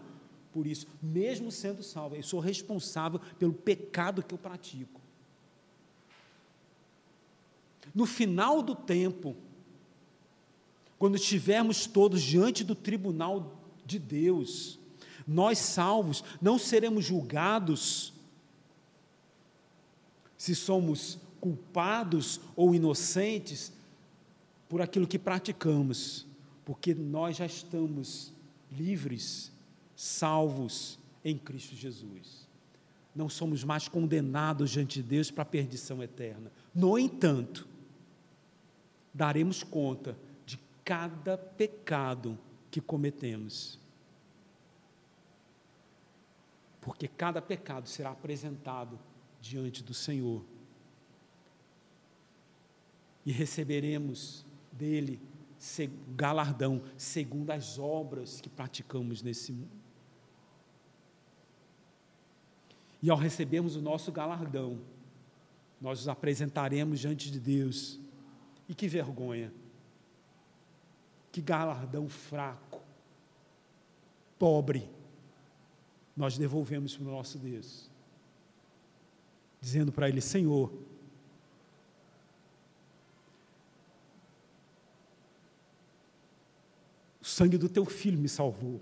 por 0.55 0.65
isso, 0.65 0.87
mesmo 1.03 1.51
sendo 1.51 1.83
salvo, 1.83 2.15
eu 2.15 2.23
sou 2.23 2.39
responsável 2.39 3.19
pelo 3.37 3.51
pecado 3.51 4.23
que 4.23 4.33
eu 4.33 4.37
pratico. 4.37 5.01
No 7.93 8.05
final 8.05 8.61
do 8.61 8.73
tempo, 8.73 9.35
quando 10.97 11.15
estivermos 11.15 11.85
todos 11.87 12.21
diante 12.21 12.63
do 12.63 12.73
tribunal 12.73 13.59
de 13.85 13.99
Deus, 13.99 14.79
nós 15.27 15.57
salvos 15.57 16.23
não 16.41 16.57
seremos 16.57 17.03
julgados 17.03 18.13
se 20.37 20.55
somos 20.55 21.17
culpados 21.41 22.39
ou 22.55 22.73
inocentes 22.73 23.73
por 24.69 24.81
aquilo 24.81 25.05
que 25.05 25.19
praticamos, 25.19 26.25
porque 26.63 26.93
nós 26.95 27.35
já 27.35 27.45
estamos 27.45 28.33
livres, 28.77 29.51
salvos 29.95 30.99
em 31.23 31.37
Cristo 31.37 31.75
Jesus. 31.75 32.47
Não 33.15 33.29
somos 33.29 33.63
mais 33.63 33.87
condenados 33.87 34.71
diante 34.71 35.01
de 35.01 35.07
Deus 35.07 35.31
para 35.31 35.43
a 35.43 35.45
perdição 35.45 36.03
eterna. 36.03 36.51
No 36.73 36.99
entanto, 36.99 37.67
daremos 39.13 39.63
conta 39.63 40.17
de 40.45 40.59
cada 40.83 41.37
pecado 41.37 42.37
que 42.69 42.81
cometemos. 42.81 43.79
Porque 46.81 47.07
cada 47.07 47.41
pecado 47.41 47.87
será 47.87 48.11
apresentado 48.11 48.99
diante 49.41 49.81
do 49.81 49.93
Senhor. 49.93 50.43
E 53.25 53.31
receberemos 53.31 54.45
dele 54.71 55.19
galardão 56.15 56.81
segundo 56.97 57.51
as 57.51 57.79
obras 57.79 58.39
que 58.39 58.49
praticamos 58.49 59.21
nesse 59.21 59.51
mundo. 59.51 59.85
E 63.01 63.09
ao 63.09 63.17
recebermos 63.17 63.75
o 63.75 63.81
nosso 63.81 64.11
galardão, 64.11 64.79
nós 65.79 65.99
os 65.99 66.07
apresentaremos 66.07 66.99
diante 66.99 67.31
de 67.31 67.39
Deus. 67.39 67.99
E 68.67 68.73
que 68.73 68.87
vergonha! 68.87 69.51
Que 71.31 71.41
galardão 71.41 72.07
fraco, 72.07 72.81
pobre, 74.39 74.89
nós 76.15 76.37
devolvemos 76.37 76.95
para 76.95 77.05
o 77.05 77.11
nosso 77.11 77.37
Deus, 77.37 77.89
dizendo 79.59 79.91
para 79.91 80.07
Ele: 80.07 80.21
Senhor, 80.21 80.71
sangue 87.35 87.57
do 87.57 87.67
teu 87.67 87.83
filho 87.83 88.17
me 88.17 88.29
salvou. 88.29 88.79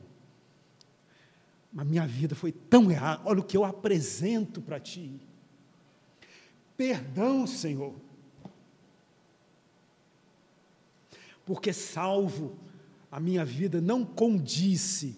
Mas 1.72 1.88
minha 1.88 2.06
vida 2.06 2.36
foi 2.36 2.51
tão 2.51 2.91
errada. 2.91 3.24
Olha 3.26 3.39
o 3.39 3.43
que 3.43 3.58
eu 3.58 3.66
apresento 3.66 4.62
para 4.62 4.80
ti. 4.80 5.20
Perdão, 6.78 7.47
Senhor. 7.47 7.95
Porque 11.43 11.74
salvo 11.74 12.56
a 13.12 13.20
minha 13.20 13.43
vida 13.43 13.82
não 13.82 14.06
condisse 14.06 15.18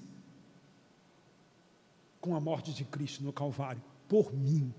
com 2.21 2.35
a 2.35 2.39
morte 2.39 2.73
de 2.73 2.85
Cristo 2.85 3.21
no 3.21 3.33
Calvário, 3.33 3.83
por 4.07 4.33
mim. 4.33 4.73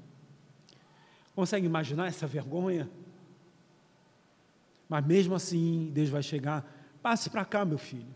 Consegue 1.34 1.66
imaginar 1.66 2.06
essa 2.06 2.26
vergonha? 2.26 2.90
Mas 4.88 5.04
mesmo 5.04 5.34
assim, 5.34 5.90
Deus 5.92 6.08
vai 6.08 6.22
chegar, 6.22 6.64
passe 7.02 7.28
para 7.28 7.44
cá, 7.44 7.62
meu 7.62 7.78
filho. 7.78 8.15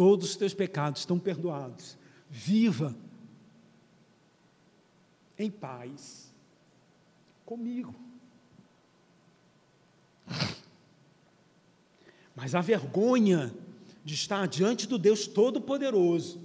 Todos 0.00 0.30
os 0.30 0.36
teus 0.36 0.54
pecados 0.54 1.02
estão 1.02 1.18
perdoados. 1.18 1.98
Viva 2.30 2.96
em 5.38 5.50
paz 5.50 6.32
comigo. 7.44 7.94
Mas 12.34 12.54
a 12.54 12.62
vergonha 12.62 13.54
de 14.02 14.14
estar 14.14 14.48
diante 14.48 14.88
do 14.88 14.96
Deus 14.96 15.26
Todo-Poderoso, 15.26 16.40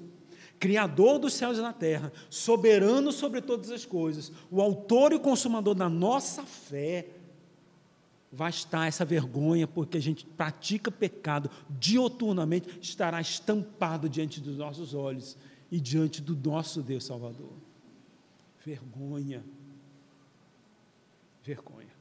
Criador 0.60 1.18
dos 1.18 1.34
céus 1.34 1.58
e 1.58 1.62
da 1.62 1.72
terra, 1.72 2.12
soberano 2.30 3.10
sobre 3.14 3.42
todas 3.42 3.72
as 3.72 3.86
coisas, 3.86 4.34
o 4.52 4.62
autor 4.62 5.14
e 5.14 5.20
consumador 5.20 5.76
da 5.76 5.88
nossa 5.88 6.44
fé, 6.44 7.08
vai 8.32 8.50
estar 8.50 8.86
essa 8.88 9.06
vergonha, 9.06 9.68
porque 9.68 9.98
a 9.98 10.02
gente 10.02 10.26
pratica 10.26 10.92
pecado 10.92 11.50
dioturnamente, 11.70 12.80
estará 12.82 13.22
estampado 13.22 14.10
diante 14.10 14.42
dos 14.42 14.58
nossos 14.58 14.94
olhos 14.94 15.38
e 15.72 15.80
diante 15.80 16.22
do 16.22 16.36
nosso 16.36 16.82
Deus 16.82 17.06
Salvador. 17.06 17.54
Vergonha. 18.66 19.44
Vergonha. 21.44 21.96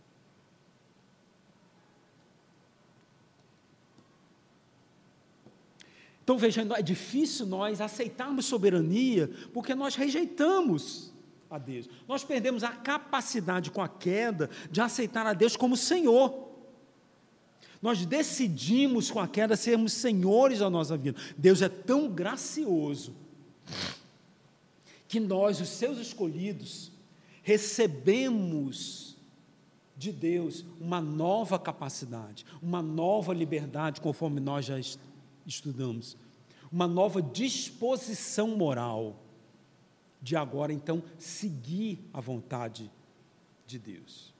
Então 6.24 6.38
veja, 6.38 6.62
é 6.74 6.82
difícil 6.82 7.44
nós 7.44 7.82
aceitarmos 7.82 8.46
soberania, 8.46 9.30
porque 9.52 9.74
nós 9.74 9.94
rejeitamos 9.94 11.13
a 11.54 11.58
Deus. 11.58 11.88
Nós 12.08 12.24
perdemos 12.24 12.64
a 12.64 12.70
capacidade 12.70 13.70
com 13.70 13.80
a 13.80 13.88
queda 13.88 14.50
de 14.70 14.80
aceitar 14.80 15.24
a 15.24 15.32
Deus 15.32 15.56
como 15.56 15.76
Senhor. 15.76 16.48
Nós 17.80 18.04
decidimos 18.04 19.10
com 19.10 19.20
a 19.20 19.28
queda 19.28 19.56
sermos 19.56 19.92
senhores 19.92 20.58
da 20.58 20.68
nossa 20.68 20.96
vida. 20.96 21.20
Deus 21.36 21.62
é 21.62 21.68
tão 21.68 22.08
gracioso 22.08 23.14
que 25.06 25.20
nós, 25.20 25.60
os 25.60 25.68
seus 25.68 25.98
escolhidos, 25.98 26.90
recebemos 27.42 29.16
de 29.96 30.10
Deus 30.10 30.64
uma 30.80 31.00
nova 31.00 31.56
capacidade, 31.56 32.44
uma 32.60 32.82
nova 32.82 33.32
liberdade, 33.32 34.00
conforme 34.00 34.40
nós 34.40 34.64
já 34.64 34.76
estudamos, 35.46 36.16
uma 36.72 36.88
nova 36.88 37.22
disposição 37.22 38.48
moral 38.56 39.23
de 40.24 40.34
agora 40.36 40.72
então 40.72 41.02
seguir 41.18 41.98
a 42.10 42.18
vontade 42.18 42.90
de 43.66 43.78
Deus. 43.78 44.32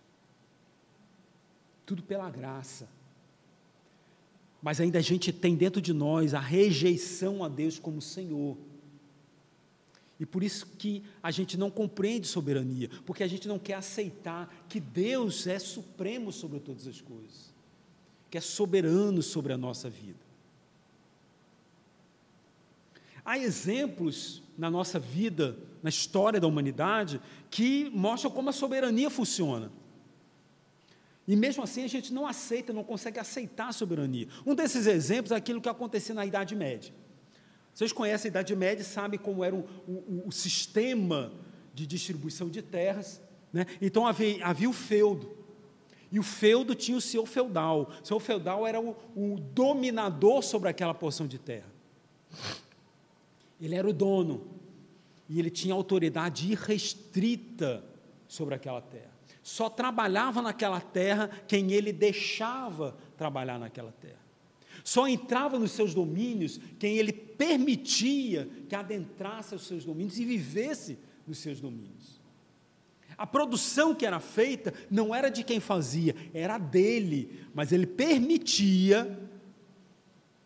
Tudo 1.85 2.03
pela 2.03 2.31
graça. 2.31 2.89
Mas 4.63 4.81
ainda 4.81 4.99
a 4.99 5.03
gente 5.03 5.31
tem 5.31 5.55
dentro 5.55 5.83
de 5.83 5.93
nós 5.93 6.33
a 6.33 6.41
rejeição 6.41 7.45
a 7.45 7.51
Deus 7.51 7.79
como 7.79 8.01
Senhor. 8.01 8.57
E 10.19 10.25
por 10.25 10.43
isso 10.43 10.67
que 10.79 11.03
a 11.23 11.31
gente 11.31 11.59
não 11.59 11.71
compreende 11.71 12.27
soberania, 12.27 12.89
porque 13.05 13.23
a 13.23 13.29
gente 13.29 13.47
não 13.47 13.59
quer 13.59 13.75
aceitar 13.75 14.65
que 14.71 14.81
Deus 14.81 15.47
é 15.47 15.59
supremo 15.59 16.33
sobre 16.33 16.61
todas 16.61 16.87
as 16.87 16.99
coisas, 16.99 17.53
que 18.31 18.39
é 18.39 18.41
soberano 18.41 19.23
sobre 19.23 19.53
a 19.53 19.59
nossa 19.59 19.91
vida. 19.91 20.25
Há 23.23 23.39
exemplos 23.39 24.43
na 24.57 24.71
nossa 24.71 24.99
vida, 24.99 25.59
na 25.85 25.91
história 25.91 26.41
da 26.41 26.47
humanidade, 26.47 27.21
que 27.51 27.91
mostram 27.93 28.31
como 28.31 28.49
a 28.49 28.55
soberania 28.55 29.11
funciona. 29.11 29.71
E 31.29 31.37
mesmo 31.37 31.63
assim 31.63 31.85
a 31.85 31.87
gente 31.87 32.11
não 32.11 32.27
aceita, 32.27 32.73
não 32.73 32.83
consegue 32.83 33.21
aceitar 33.21 33.69
a 33.69 33.73
soberania. 33.73 34.27
Um 34.47 34.55
desses 34.55 34.87
exemplos 34.87 35.31
é 35.31 35.37
aquilo 35.37 35.61
que 35.61 35.69
acontecia 35.69 36.15
na 36.15 36.25
Idade 36.25 36.57
Média. 36.57 36.95
Vocês 37.75 37.93
conhecem 37.93 38.31
a 38.31 38.31
Idade 38.31 38.57
Média 38.57 38.81
e 38.81 38.87
sabem 38.87 39.21
como 39.21 39.45
era 39.45 39.55
o, 39.55 39.69
o, 39.87 40.23
o 40.29 40.33
sistema 40.33 41.31
de 41.75 41.87
distribuição 41.87 42.49
de 42.49 42.63
terras. 42.63 43.21
Né? 43.53 43.67
Então 43.83 44.07
havia, 44.07 44.43
havia 44.43 44.71
o 44.71 44.73
feudo. 44.73 45.37
E 46.11 46.19
o 46.19 46.23
feudo 46.23 46.75
tinha 46.75 46.97
o 46.97 47.01
seu 47.01 47.27
feudal. 47.27 47.91
O 48.03 48.07
seu 48.07 48.19
feudal 48.19 48.67
era 48.67 48.81
o, 48.81 48.97
o 49.15 49.39
dominador 49.39 50.43
sobre 50.43 50.71
aquela 50.71 50.95
porção 50.95 51.27
de 51.27 51.39
terra. 51.39 51.71
Ele 53.61 53.75
era 53.75 53.87
o 53.87 53.93
dono. 53.93 54.54
E 55.29 55.39
ele 55.39 55.51
tinha 55.51 55.75
autoridade 55.75 56.51
irrestrita 56.51 57.85
sobre 58.29 58.55
aquela 58.55 58.81
terra. 58.81 59.13
Só 59.43 59.69
trabalhava 59.69 60.41
naquela 60.41 60.81
terra 60.81 61.29
quem 61.47 61.73
ele 61.73 61.93
deixava 61.93 62.97
trabalhar 63.17 63.59
naquela 63.59 63.93
terra. 63.93 64.25
Só 64.83 65.07
entrava 65.07 65.59
nos 65.59 65.73
seus 65.73 65.95
domínios 65.95 66.59
quem 66.79 66.97
ele 66.97 67.13
permitia 67.13 68.49
que 68.69 68.75
adentrasse 68.75 69.55
os 69.55 69.67
seus 69.67 69.85
domínios 69.85 70.19
e 70.19 70.25
vivesse 70.25 70.99
nos 71.27 71.39
seus 71.39 71.61
domínios. 71.61 72.21
A 73.17 73.27
produção 73.27 73.95
que 73.95 74.05
era 74.05 74.19
feita 74.19 74.75
não 74.91 75.15
era 75.15 75.29
de 75.29 75.45
quem 75.45 75.61
fazia, 75.61 76.15
era 76.33 76.59
dele, 76.59 77.47
mas 77.55 77.71
ele 77.71 77.87
permitia 77.87 79.19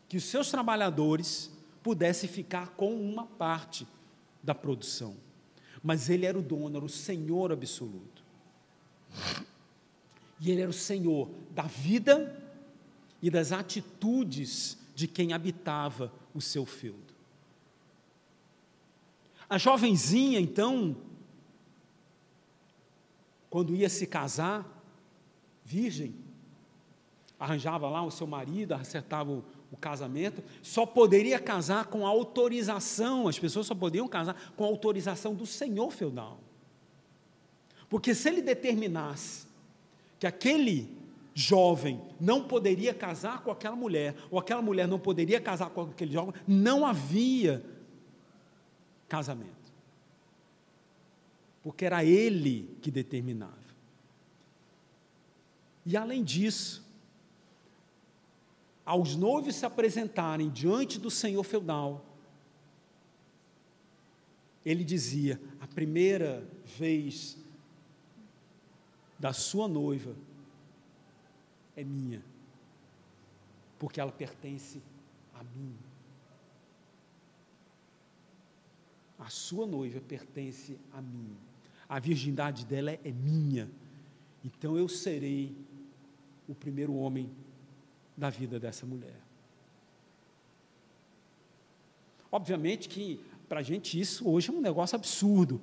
que 0.09 0.16
os 0.16 0.24
seus 0.24 0.51
trabalhadores 0.51 1.51
pudessem 1.83 2.29
ficar 2.29 2.70
com 2.70 2.95
uma 2.95 3.26
parte 3.26 3.87
da 4.49 4.55
produção. 4.55 5.14
Mas 5.82 6.09
ele 6.09 6.24
era 6.24 6.38
o 6.38 6.42
dono, 6.42 6.78
era 6.78 6.84
o 6.84 6.88
senhor 6.88 7.53
absoluto. 7.53 8.24
E 10.40 10.51
ele 10.51 10.62
era 10.62 10.70
o 10.70 10.72
senhor 10.72 11.30
da 11.51 11.64
vida 11.64 12.34
e 13.20 13.30
das 13.30 13.53
atitudes 13.53 14.78
de 14.94 15.07
quem 15.07 15.34
habitava 15.34 16.11
o 16.34 16.40
seu 16.40 16.64
feudo. 16.64 17.14
A 19.51 19.59
jovenzinha, 19.59 20.40
então, 20.40 20.96
quando 23.51 23.74
ia 23.74 23.88
se 23.90 24.07
casar, 24.07 24.66
virgem, 25.64 26.14
arranjava 27.38 27.88
lá 27.88 28.03
o 28.03 28.11
seu 28.11 28.26
marido, 28.26 28.72
acertava 28.72 29.30
o, 29.30 29.44
o, 29.72 29.76
casamento, 29.76 30.42
só 30.62 30.86
poderia 30.86 31.38
casar 31.38 31.86
com 31.86 32.06
autorização, 32.06 33.28
as 33.28 33.38
pessoas 33.38 33.66
só 33.66 33.74
podiam 33.74 34.08
casar 34.08 34.52
com 34.56 34.64
autorização 34.64 35.34
do 35.34 35.46
senhor 35.46 35.90
feudal. 35.90 36.40
Porque 37.88 38.14
se 38.14 38.28
ele 38.28 38.42
determinasse 38.42 39.46
que 40.18 40.26
aquele 40.26 40.96
jovem 41.34 42.00
não 42.20 42.42
poderia 42.42 42.92
casar 42.92 43.42
com 43.42 43.50
aquela 43.50 43.76
mulher, 43.76 44.16
ou 44.30 44.38
aquela 44.38 44.60
mulher 44.60 44.88
não 44.88 44.98
poderia 44.98 45.40
casar 45.40 45.70
com 45.70 45.82
aquele 45.82 46.12
jovem, 46.12 46.34
não 46.46 46.84
havia 46.84 47.64
casamento. 49.08 49.56
Porque 51.62 51.84
era 51.84 52.04
ele 52.04 52.76
que 52.82 52.90
determinava. 52.90 53.56
E 55.86 55.96
além 55.96 56.24
disso, 56.24 56.84
aos 58.89 59.14
noivos 59.14 59.55
se 59.55 59.66
apresentarem 59.66 60.49
diante 60.49 60.99
do 60.99 61.11
senhor 61.11 61.45
feudal, 61.45 62.03
ele 64.64 64.82
dizia: 64.82 65.39
a 65.61 65.66
primeira 65.66 66.43
vez 66.64 67.36
da 69.18 69.34
sua 69.34 69.68
noiva 69.68 70.16
é 71.76 71.84
minha, 71.84 72.24
porque 73.78 74.01
ela 74.01 74.11
pertence 74.11 74.80
a 75.34 75.45
mim. 75.45 75.76
A 79.18 79.28
sua 79.28 79.66
noiva 79.66 80.01
pertence 80.01 80.78
a 80.95 81.03
mim. 81.03 81.36
A 81.86 81.99
virgindade 81.99 82.64
dela 82.64 82.93
é 82.93 83.12
minha. 83.12 83.68
Então 84.43 84.78
eu 84.78 84.89
serei 84.89 85.55
o 86.49 86.55
primeiro 86.55 86.95
homem 86.95 87.30
da 88.18 88.28
vida 88.28 88.58
dessa 88.58 88.84
mulher. 88.84 89.14
Obviamente 92.30 92.88
que 92.88 93.20
para 93.48 93.60
a 93.60 93.62
gente 93.62 93.98
isso 93.98 94.28
hoje 94.28 94.50
é 94.50 94.52
um 94.52 94.60
negócio 94.60 94.96
absurdo. 94.96 95.60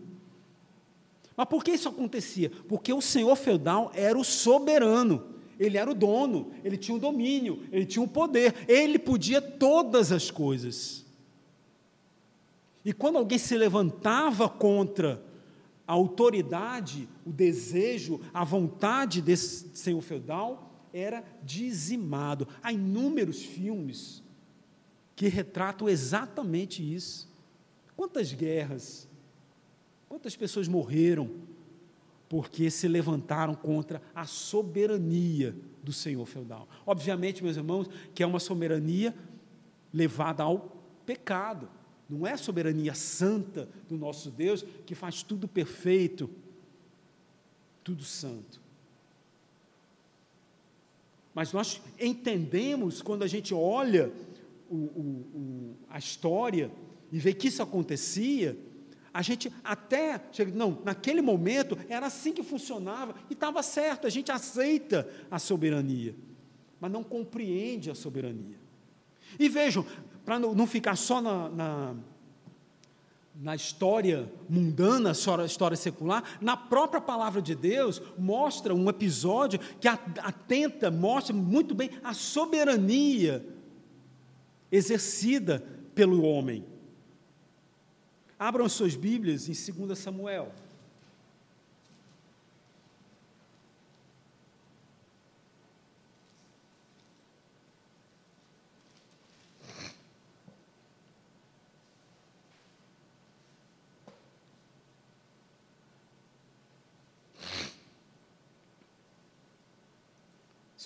Mas 1.36 1.48
por 1.48 1.64
que 1.64 1.72
isso 1.72 1.90
acontecia? 1.90 2.50
Porque 2.70 2.94
o 2.94 3.02
senhor 3.02 3.36
feudal 3.36 3.92
era 3.94 4.18
o 4.18 4.24
soberano, 4.24 5.36
ele 5.60 5.78
era 5.78 5.92
o 5.92 5.94
dono, 5.94 6.54
ele 6.64 6.78
tinha 6.78 6.96
o 6.96 7.00
domínio, 7.00 7.68
ele 7.74 7.86
tinha 7.86 8.02
o 8.02 8.08
poder, 8.08 8.56
ele 8.70 8.98
podia 8.98 9.42
todas 9.42 10.14
as 10.14 10.32
coisas. 10.32 11.06
E 12.86 12.94
quando 12.94 13.18
alguém 13.18 13.38
se 13.38 13.58
levantava 13.58 14.48
contra 14.48 15.22
a 15.86 15.92
autoridade, 15.92 17.08
o 17.26 17.32
desejo, 17.32 18.22
a 18.34 18.46
vontade 18.46 19.22
desse 19.22 19.76
senhor 19.76 20.02
feudal, 20.02 20.75
era 20.96 21.24
dizimado. 21.44 22.48
Há 22.64 22.72
inúmeros 22.72 23.44
filmes 23.44 24.24
que 25.14 25.28
retratam 25.28 25.90
exatamente 25.90 26.82
isso. 26.82 27.30
Quantas 27.98 28.32
guerras, 28.32 29.08
quantas 30.08 30.36
pessoas 30.36 30.70
morreram 30.70 31.30
porque 32.30 32.72
se 32.72 32.88
levantaram 32.88 33.54
contra 33.54 34.02
a 34.14 34.26
soberania 34.26 35.56
do 35.84 35.92
senhor 35.92 36.26
feudal? 36.26 36.68
Obviamente, 36.86 37.44
meus 37.44 37.58
irmãos, 37.58 37.90
que 38.14 38.24
é 38.24 38.26
uma 38.26 38.40
soberania 38.40 39.14
levada 39.94 40.44
ao 40.44 40.82
pecado. 41.06 41.70
Não 42.10 42.26
é 42.26 42.34
a 42.34 42.38
soberania 42.38 42.94
santa 42.94 43.68
do 43.90 43.98
nosso 43.98 44.32
Deus 44.32 44.64
que 44.86 44.96
faz 44.96 45.24
tudo 45.24 45.48
perfeito, 45.48 46.30
tudo 47.84 48.04
santo. 48.04 48.65
Mas 51.36 51.52
nós 51.52 51.82
entendemos 52.00 53.02
quando 53.02 53.24
a 53.24 53.28
gente 53.28 53.54
olha 53.54 54.10
o, 54.70 54.76
o, 54.76 55.30
o, 55.36 55.78
a 55.90 56.00
história 56.00 56.72
e 57.12 57.20
vê 57.20 57.34
que 57.34 57.50
isso 57.50 57.62
acontecia, 57.62 58.58
a 59.14 59.22
gente 59.22 59.52
até 59.62 60.20
chega, 60.32 60.52
não, 60.56 60.82
naquele 60.86 61.22
momento 61.22 61.78
era 61.90 62.08
assim 62.08 62.32
que 62.32 62.42
funcionava 62.42 63.16
e 63.30 63.34
estava 63.34 63.62
certo, 63.62 64.08
a 64.08 64.10
gente 64.10 64.32
aceita 64.32 65.10
a 65.30 65.38
soberania, 65.38 66.16
mas 66.80 66.92
não 66.92 67.04
compreende 67.04 67.92
a 67.92 67.96
soberania. 67.96 68.58
E 69.38 69.50
vejam, 69.50 69.86
para 70.24 70.40
não 70.40 70.66
ficar 70.66 70.96
só 70.96 71.22
na, 71.22 71.50
na, 71.50 71.96
na 73.42 73.56
história 73.56 74.32
mundana, 74.48 75.12
na 75.38 75.46
história 75.46 75.76
secular, 75.76 76.24
na 76.40 76.56
própria 76.56 77.02
palavra 77.02 77.42
de 77.42 77.54
Deus, 77.54 78.02
mostra 78.18 78.74
um 78.74 78.90
episódio 78.90 79.60
que 79.80 79.88
atenta, 79.88 80.90
mostra 80.90 81.36
muito 81.36 81.76
bem 81.76 81.90
a 82.04 82.14
soberania 82.14 83.46
exercida 84.72 85.64
pelo 85.94 86.24
homem. 86.24 86.66
Abram 88.38 88.68
suas 88.68 88.96
Bíblias 88.96 89.48
em 89.50 89.74
2 89.86 89.98
Samuel. 89.98 90.52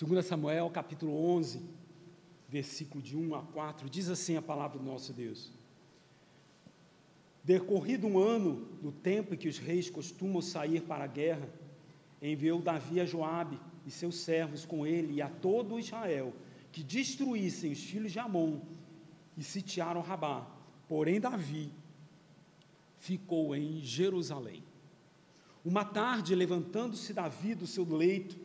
2 0.02 0.24
Samuel 0.24 0.70
capítulo 0.70 1.14
11, 1.36 1.60
versículo 2.48 3.02
de 3.02 3.14
1 3.14 3.34
a 3.34 3.42
4, 3.42 3.90
diz 3.90 4.08
assim 4.08 4.34
a 4.34 4.40
palavra 4.40 4.78
do 4.78 4.84
nosso 4.84 5.12
Deus. 5.12 5.52
Decorrido 7.44 8.06
um 8.06 8.18
ano 8.18 8.66
do 8.80 8.90
tempo 8.90 9.34
em 9.34 9.36
que 9.36 9.46
os 9.46 9.58
reis 9.58 9.90
costumam 9.90 10.40
sair 10.40 10.80
para 10.80 11.04
a 11.04 11.06
guerra, 11.06 11.46
enviou 12.22 12.62
Davi 12.62 12.98
a 12.98 13.04
Joabe 13.04 13.60
e 13.84 13.90
seus 13.90 14.14
servos 14.14 14.64
com 14.64 14.86
ele 14.86 15.16
e 15.16 15.20
a 15.20 15.28
todo 15.28 15.78
Israel, 15.78 16.32
que 16.72 16.82
destruíssem 16.82 17.72
os 17.72 17.84
filhos 17.84 18.10
de 18.10 18.18
Amon 18.18 18.58
e 19.36 19.44
sitiaram 19.44 20.00
Rabá. 20.00 20.46
Porém 20.88 21.20
Davi 21.20 21.70
ficou 22.98 23.54
em 23.54 23.82
Jerusalém. 23.82 24.62
Uma 25.62 25.84
tarde, 25.84 26.34
levantando-se 26.34 27.12
Davi 27.12 27.54
do 27.54 27.66
seu 27.66 27.84
leito, 27.84 28.39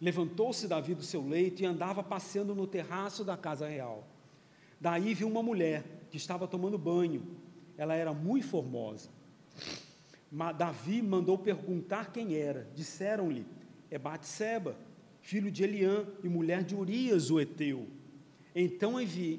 Levantou-se 0.00 0.68
Davi 0.68 0.94
do 0.94 1.02
seu 1.02 1.26
leito 1.26 1.62
e 1.62 1.66
andava 1.66 2.02
passeando 2.02 2.54
no 2.54 2.66
terraço 2.66 3.24
da 3.24 3.36
casa 3.36 3.68
real. 3.68 4.06
Daí 4.80 5.14
viu 5.14 5.28
uma 5.28 5.42
mulher 5.42 5.84
que 6.10 6.16
estava 6.16 6.46
tomando 6.46 6.76
banho. 6.76 7.22
Ela 7.76 7.94
era 7.94 8.12
muito 8.12 8.46
formosa. 8.46 9.08
Davi 10.56 11.00
mandou 11.00 11.38
perguntar 11.38 12.12
quem 12.12 12.34
era. 12.34 12.68
Disseram-lhe: 12.74 13.46
É 13.90 13.98
Batseba, 13.98 14.76
filho 15.20 15.50
de 15.50 15.64
Eliã 15.64 16.06
e 16.22 16.28
mulher 16.28 16.62
de 16.62 16.74
Urias, 16.74 17.30
o 17.30 17.40
Eteu. 17.40 17.88
Então 18.54 18.94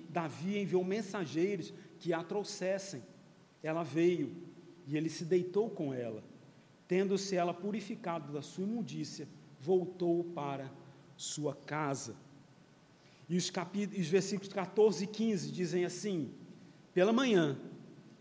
Davi 0.10 0.60
enviou 0.60 0.84
mensageiros 0.84 1.74
que 2.00 2.12
a 2.14 2.24
trouxessem. 2.24 3.02
Ela 3.62 3.84
veio 3.84 4.36
e 4.88 4.98
ele 4.98 5.10
se 5.10 5.26
deitou 5.26 5.70
com 5.70 5.94
ela. 5.94 6.24
Tendo-se 6.88 7.36
ela 7.36 7.54
purificado 7.54 8.32
da 8.32 8.42
sua 8.42 8.64
imundícia, 8.64 9.28
voltou 9.66 10.24
para 10.24 10.72
sua 11.18 11.56
casa. 11.56 12.16
E 13.28 13.36
os, 13.36 13.50
capítulos, 13.50 14.00
os 14.00 14.08
versículos 14.08 14.54
14 14.54 15.04
e 15.04 15.08
15 15.08 15.52
dizem 15.52 15.84
assim: 15.84 16.32
Pela 16.94 17.12
manhã, 17.12 17.58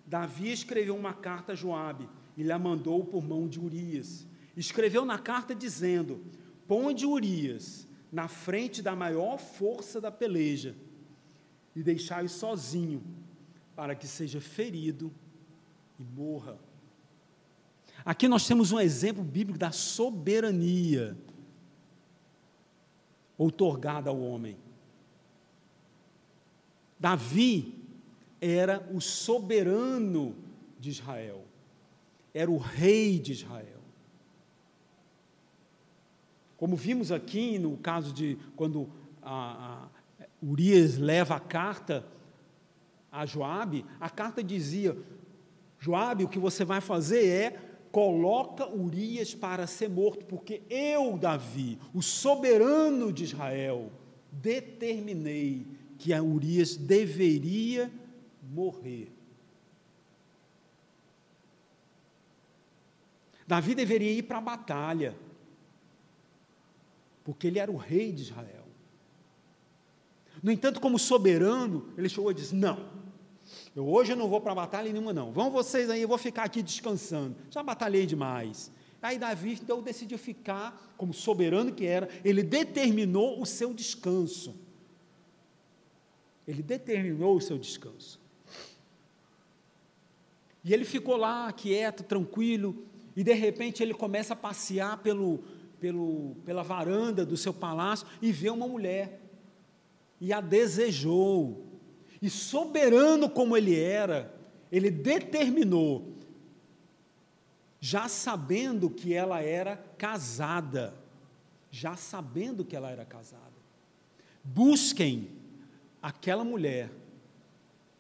Davi 0.07 0.51
escreveu 0.51 0.97
uma 0.97 1.13
carta 1.13 1.53
a 1.53 1.55
Joabe 1.55 2.09
e 2.37 2.43
lhe 2.43 2.51
a 2.51 2.59
mandou 2.59 3.05
por 3.05 3.23
mão 3.23 3.47
de 3.47 3.61
Urias. 3.61 4.27
Escreveu 4.57 5.05
na 5.05 5.19
carta 5.19 5.55
dizendo: 5.55 6.25
Ponde 6.67 7.05
Urias 7.05 7.87
na 8.11 8.29
frente 8.29 8.81
da 8.81 8.97
maior 8.97 9.39
força 9.39 10.01
da 10.01 10.11
peleja 10.11 10.75
e 11.75 11.83
deixai-o 11.83 12.29
sozinho, 12.29 13.03
para 13.75 13.95
que 13.95 14.07
seja 14.07 14.41
ferido 14.41 15.13
e 15.99 16.05
morra. 16.05 16.57
Aqui 18.05 18.29
nós 18.29 18.47
temos 18.47 18.71
um 18.71 18.79
exemplo 18.79 19.25
bíblico 19.25 19.59
da 19.59 19.73
soberania 19.73 21.17
outorgada 23.37 24.11
ao 24.11 24.21
homem. 24.21 24.57
Davi 26.99 27.75
era 28.41 28.89
o 28.93 29.01
soberano 29.01 30.37
de 30.79 30.91
Israel, 30.91 31.45
era 32.33 32.51
o 32.51 32.59
rei 32.59 33.19
de 33.19 33.33
Israel. 33.33 33.81
Como 36.57 36.77
vimos 36.77 37.11
aqui 37.11 37.59
no 37.59 37.77
caso 37.77 38.13
de 38.13 38.39
quando 38.57 38.89
a, 39.23 39.89
a 40.21 40.27
Urias 40.43 40.97
leva 40.97 41.37
a 41.37 41.41
carta 41.41 42.07
a 43.15 43.25
Joabe, 43.25 43.87
a 44.01 44.11
carta 44.11 44.43
dizia: 44.43 44.97
Joabe, 45.79 46.25
o 46.25 46.29
que 46.29 46.39
você 46.39 46.65
vai 46.65 46.81
fazer 46.81 47.27
é 47.27 47.74
coloca 47.95 48.69
Urias 48.69 49.37
para 49.37 49.69
ser 49.69 49.89
morto, 49.89 50.25
porque 50.25 50.63
eu, 50.69 51.17
Davi, 51.17 51.79
o 51.95 52.03
soberano 52.03 53.13
de 53.13 53.23
Israel, 53.23 53.93
determinei 54.33 55.65
que 55.97 56.13
a 56.13 56.21
Urias 56.21 56.75
deveria 56.75 57.89
morrer. 58.43 59.13
Davi 63.47 63.77
deveria 63.77 64.11
ir 64.11 64.25
para 64.25 64.39
a 64.39 64.41
batalha, 64.41 65.15
porque 67.23 67.47
ele 67.47 67.61
era 67.61 67.71
o 67.71 67.77
rei 67.77 68.11
de 68.11 68.23
Israel. 68.23 68.67
No 70.43 70.51
entanto, 70.51 70.81
como 70.81 70.99
soberano, 70.99 71.93
ele 71.97 72.09
chegou 72.09 72.33
e 72.33 72.35
disse: 72.35 72.57
Não, 72.57 72.91
eu 73.75 73.89
hoje 73.89 74.13
eu 74.13 74.17
não 74.17 74.29
vou 74.29 74.41
para 74.41 74.55
batalha 74.55 74.93
nenhuma, 74.93 75.13
não. 75.13 75.33
Vão 75.33 75.51
vocês 75.51 75.91
aí, 75.91 76.01
eu 76.01 76.09
vou 76.09 76.19
ficar 76.19 76.45
aqui 76.45 76.63
descansando. 76.63 77.35
Já 77.51 77.63
batalhei 77.63 78.07
demais. 78.07 78.71
Aí 79.03 79.19
Davi 79.19 79.59
então 79.61 79.83
decidiu 79.83 80.17
ficar, 80.17 80.95
como 80.97 81.13
soberano 81.13 81.73
que 81.73 81.85
era, 81.85 82.09
ele 82.25 82.43
determinou 82.43 83.41
o 83.41 83.45
seu 83.45 83.75
descanso. 83.75 84.55
Ele 86.47 86.63
determinou 86.63 87.37
o 87.37 87.41
seu 87.41 87.59
descanso. 87.59 88.21
E 90.65 90.73
ele 90.73 90.85
ficou 90.85 91.17
lá, 91.17 91.53
quieto, 91.53 92.03
tranquilo, 92.03 92.87
e 93.15 93.23
de 93.23 93.35
repente 93.35 93.83
ele 93.83 93.93
começa 93.93 94.33
a 94.33 94.37
passear 94.37 94.99
pelo, 95.03 95.45
pelo, 95.79 96.37
pela 96.45 96.63
varanda 96.63 97.27
do 97.27 97.37
seu 97.37 97.53
palácio 97.53 98.07
e 98.23 98.33
vê 98.33 98.49
uma 98.49 98.67
mulher. 98.67 99.21
E 100.21 100.33
a 100.33 100.41
desejou. 100.41 101.74
E 102.25 102.31
soberano 102.31 103.29
como 103.29 103.55
ele 103.55 103.79
era, 103.79 104.35
ele 104.73 104.91
determinou, 104.91 106.17
já 107.79 108.09
sabendo 108.09 108.89
que 108.89 109.13
ela 109.13 109.43
era 109.43 109.77
casada, 109.99 110.95
já 111.71 111.97
sabendo 111.97 112.65
que 112.65 112.75
ela 112.75 112.91
era 112.91 113.05
casada. 113.05 113.53
Busquem 114.43 115.29
aquela 116.01 116.43
mulher, 116.43 116.91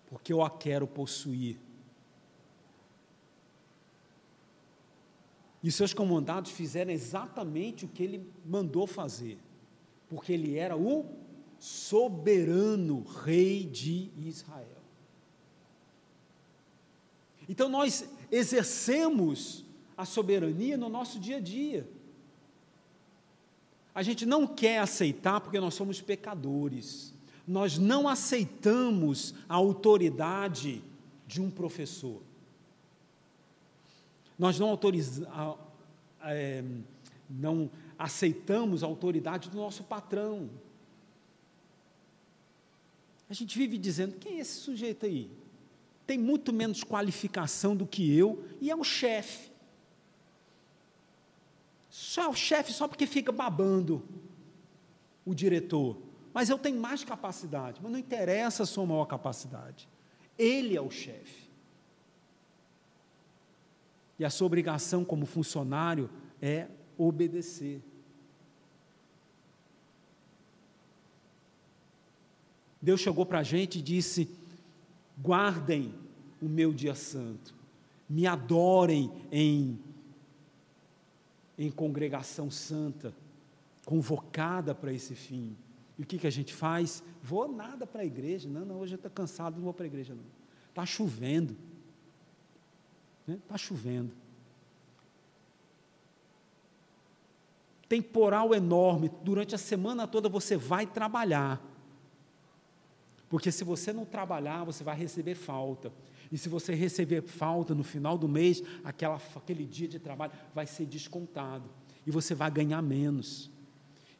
porque 0.07 0.33
eu 0.33 0.43
a 0.43 0.49
quero 0.49 0.87
possuir. 0.87 1.59
E 5.62 5.70
seus 5.70 5.93
comandados 5.93 6.51
fizeram 6.51 6.93
exatamente 6.93 7.85
o 7.85 7.89
que 7.89 8.03
ele 8.03 8.33
mandou 8.43 8.87
fazer, 8.87 9.37
porque 10.09 10.33
ele 10.33 10.57
era 10.57 10.75
o 10.75 11.24
soberano 11.65 13.03
rei 13.25 13.65
de 13.65 14.11
Israel. 14.19 14.83
Então 17.49 17.71
nós 17.71 18.07
exercemos 18.31 19.65
a 19.97 20.05
soberania 20.05 20.77
no 20.77 20.91
nosso 20.91 21.19
dia 21.19 21.39
a 21.39 21.41
dia. 21.41 21.89
A 23.95 24.03
gente 24.03 24.27
não 24.27 24.47
quer 24.47 24.79
aceitar 24.79 25.41
porque 25.41 25.59
nós 25.59 25.73
somos 25.73 26.03
pecadores. 26.03 27.15
Nós 27.49 27.79
não 27.79 28.07
aceitamos 28.07 29.35
a 29.49 29.55
autoridade 29.55 30.85
de 31.27 31.41
um 31.41 31.51
professor. 31.51 32.21
Nós 34.39 34.59
não, 34.59 34.79
é, 36.25 36.62
não 37.31 37.71
aceitamos 37.99 38.85
a 38.85 38.87
autoridade 38.87 39.49
do 39.49 39.57
nosso 39.57 39.83
patrão. 39.85 40.51
A 43.35 43.37
gente 43.37 43.59
vive 43.59 43.76
dizendo: 43.76 44.14
quem 44.14 44.37
é 44.39 44.43
esse 44.43 44.61
sujeito 44.61 45.07
aí? 45.07 45.28
Tem 46.07 46.16
muito 46.16 46.53
menos 46.53 46.85
qualificação 46.85 47.74
do 47.74 47.85
que 47.85 48.16
eu 48.16 48.45
e 48.61 48.70
é 48.70 48.76
o 48.76 48.85
chefe. 48.85 49.51
Só 51.91 52.22
é 52.22 52.28
o 52.28 52.35
chefe 52.35 52.72
só 52.72 52.87
porque 52.87 53.09
fica 53.09 53.32
babando 53.32 54.05
o 55.26 55.35
diretor. 55.35 55.99
Mas 56.32 56.49
eu 56.49 56.57
tenho 56.57 56.80
mais 56.80 57.03
capacidade. 57.03 57.80
Mas 57.82 57.91
não 57.91 57.99
interessa 57.99 58.62
a 58.62 58.66
sua 58.66 58.87
maior 58.87 59.07
capacidade. 59.07 59.89
Ele 60.39 60.76
é 60.76 60.80
o 60.80 60.91
chefe. 60.91 61.51
E 64.16 64.24
a 64.24 64.30
sua 64.30 64.47
obrigação 64.47 65.05
como 65.05 65.26
funcionário 65.26 66.09
é 66.41 66.68
obedecer. 66.97 67.82
Deus 72.85 73.01
chegou 73.01 73.24
para 73.24 73.39
a 73.39 73.43
gente 73.43 73.78
e 73.78 73.82
disse: 73.82 74.28
guardem 75.18 75.95
o 76.41 76.47
meu 76.47 76.70
dia 76.70 76.95
santo, 76.95 77.55
me 78.07 78.26
adorem 78.26 79.11
em, 79.32 79.80
em 81.57 81.70
congregação 81.70 82.51
santa, 82.51 83.14
convocada 83.87 84.74
para 84.74 84.93
esse 84.93 85.14
fim. 85.14 85.57
E 85.99 86.03
o 86.03 86.07
que, 86.07 86.18
que 86.18 86.26
a 86.26 86.30
gente 86.30 86.53
faz? 86.53 87.03
Vou 87.22 87.51
nada 87.51 87.87
para 87.87 88.03
a 88.03 88.05
igreja. 88.05 88.51
Não, 88.51 88.66
não, 88.66 88.80
hoje 88.80 88.93
eu 88.93 88.97
estou 88.97 89.11
cansado, 89.11 89.57
não 89.57 89.64
vou 89.64 89.72
para 89.72 89.85
a 89.85 89.87
igreja, 89.87 90.14
não. 90.14 90.24
Está 90.68 90.85
chovendo. 90.85 91.57
Está 93.26 93.55
né? 93.55 93.59
Chovendo. 93.59 94.11
Temporal 97.89 98.55
enorme, 98.55 99.11
durante 99.22 99.55
a 99.55 99.59
semana 99.59 100.07
toda 100.07 100.28
você 100.28 100.55
vai 100.55 100.85
trabalhar. 100.85 101.74
Porque 103.35 103.51
se 103.51 103.64
você 103.64 103.93
não 103.93 104.05
trabalhar, 104.05 104.62
você 104.62 104.85
vai 104.85 104.97
receber 104.97 105.35
falta. 105.35 105.93
E 106.30 106.39
se 106.39 106.49
você 106.49 106.72
receber 106.72 107.20
falta 107.20 107.74
no 107.74 107.82
final 107.82 108.16
do 108.16 108.28
mês, 108.28 108.62
aquela, 108.85 109.20
aquele 109.35 109.66
dia 109.66 109.89
de 109.89 109.99
trabalho 109.99 110.30
vai 110.55 110.68
ser 110.68 110.87
descontado. 110.87 111.68
E 112.07 112.12
você 112.12 112.32
vai 112.32 112.49
ganhar 112.49 112.80
menos. 112.80 113.51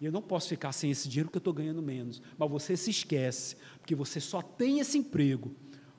E 0.01 0.05
eu 0.05 0.11
não 0.11 0.21
posso 0.21 0.49
ficar 0.49 0.73
sem 0.73 0.91
esse 0.91 1.09
dinheiro 1.09 1.29
porque 1.29 1.37
eu 1.37 1.39
estou 1.39 1.55
ganhando 1.55 1.81
menos. 1.81 2.21
Mas 2.37 2.51
você 2.51 2.77
se 2.77 2.91
esquece, 2.91 3.55
porque 3.79 3.95
você 3.95 4.19
só 4.19 4.43
tem 4.43 4.81
esse 4.81 4.99
emprego 4.99 5.55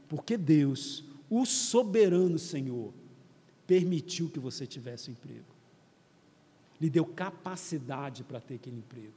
porque 0.10 0.36
Deus 0.36 1.06
o 1.30 1.46
soberano 1.46 2.38
Senhor 2.38 2.94
permitiu 3.66 4.30
que 4.30 4.42
você 4.42 4.68
tivesse 4.68 5.10
um 5.10 5.14
emprego. 5.14 5.56
Lhe 6.82 6.90
deu 6.90 7.06
capacidade 7.06 8.26
para 8.26 8.42
ter 8.42 8.56
aquele 8.56 8.80
emprego. 8.80 9.14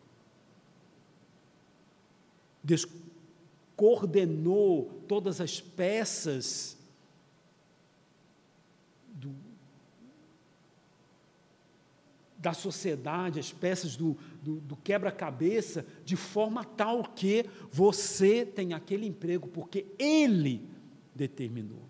Deus 2.63 2.87
coordenou 3.79 5.05
todas 5.07 5.41
as 5.41 5.61
peças 5.61 6.77
do, 9.07 9.33
da 12.37 12.53
sociedade, 12.53 13.39
as 13.39 13.53
peças 13.53 13.95
do, 13.95 14.17
do, 14.43 14.57
do 14.57 14.75
quebra-cabeça, 14.75 15.87
de 16.05 16.17
forma 16.17 16.65
tal 16.65 17.05
que 17.05 17.47
você 17.71 18.45
tem 18.45 18.75
aquele 18.75 19.07
emprego, 19.07 19.47
porque 19.47 19.87
Ele 19.97 20.69
determinou. 21.15 21.89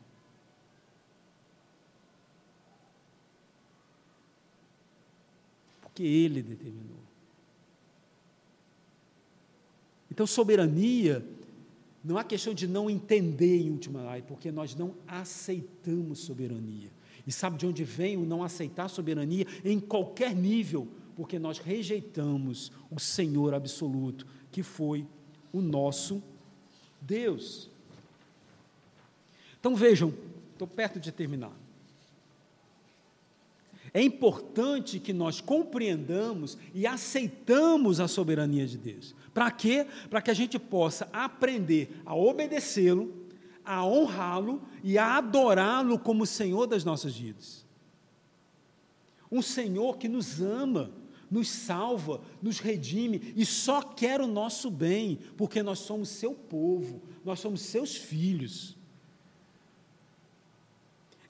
Porque 5.81 6.03
Ele 6.03 6.43
determinou. 6.43 6.99
Então, 10.11 10.27
soberania 10.27 11.38
não 12.09 12.17
há 12.17 12.25
questão 12.25 12.55
de 12.55 12.67
não 12.67 12.89
entender 12.89 13.61
em 13.61 13.71
última 13.71 14.01
análise, 14.01 14.27
porque 14.27 14.51
nós 14.51 14.75
não 14.75 14.95
aceitamos 15.07 16.21
soberania. 16.21 16.91
E 17.27 17.31
sabe 17.31 17.59
de 17.59 17.67
onde 17.67 17.85
vem 17.85 18.17
o 18.17 18.25
não 18.25 18.43
aceitar 18.43 18.89
soberania 18.89 19.47
em 19.63 19.79
qualquer 19.79 20.35
nível? 20.35 20.89
Porque 21.15 21.39
nós 21.39 21.59
rejeitamos 21.59 22.73
o 22.91 22.99
Senhor 22.99 23.53
absoluto, 23.53 24.27
que 24.51 24.63
foi 24.63 25.07
o 25.53 25.61
nosso 25.61 26.23
Deus. 26.99 27.69
Então 29.61 29.77
vejam, 29.77 30.15
estou 30.53 30.67
perto 30.67 30.99
de 30.99 31.13
terminar. 31.13 31.53
É 33.93 34.03
importante 34.03 35.01
que 35.01 35.13
nós 35.13 35.41
compreendamos 35.41 36.59
e 36.75 36.87
aceitamos 36.87 38.01
a 38.01 38.09
soberania 38.09 38.67
de 38.67 38.77
Deus. 38.77 39.15
Para 39.33 39.51
quê? 39.51 39.87
Para 40.11 40.21
que 40.21 40.31
a 40.31 40.35
gente 40.35 40.59
possa 40.59 41.09
aprender 41.13 42.01
a 42.05 42.15
obedecê-lo, 42.15 43.27
a 43.65 43.85
honrá-lo 43.85 44.63
e 44.83 44.99
a 44.99 45.17
adorá-lo 45.17 45.99
como 45.99 46.27
Senhor 46.27 46.67
das 46.67 46.85
nossas 46.85 47.17
vidas. 47.17 47.67
Um 49.31 49.43
Senhor 49.43 49.99
que 49.99 50.09
nos 50.09 50.41
ama, 50.41 50.91
nos 51.31 51.51
salva, 51.51 52.23
nos 52.41 52.59
redime 52.61 53.35
e 53.37 53.45
só 53.45 53.83
quer 53.83 54.21
o 54.21 54.27
nosso 54.27 54.71
bem, 54.71 55.19
porque 55.37 55.63
nós 55.63 55.81
somos 55.81 56.09
seu 56.09 56.33
povo, 56.33 57.03
nós 57.25 57.41
somos 57.41 57.61
seus 57.61 57.95
filhos 57.95 58.78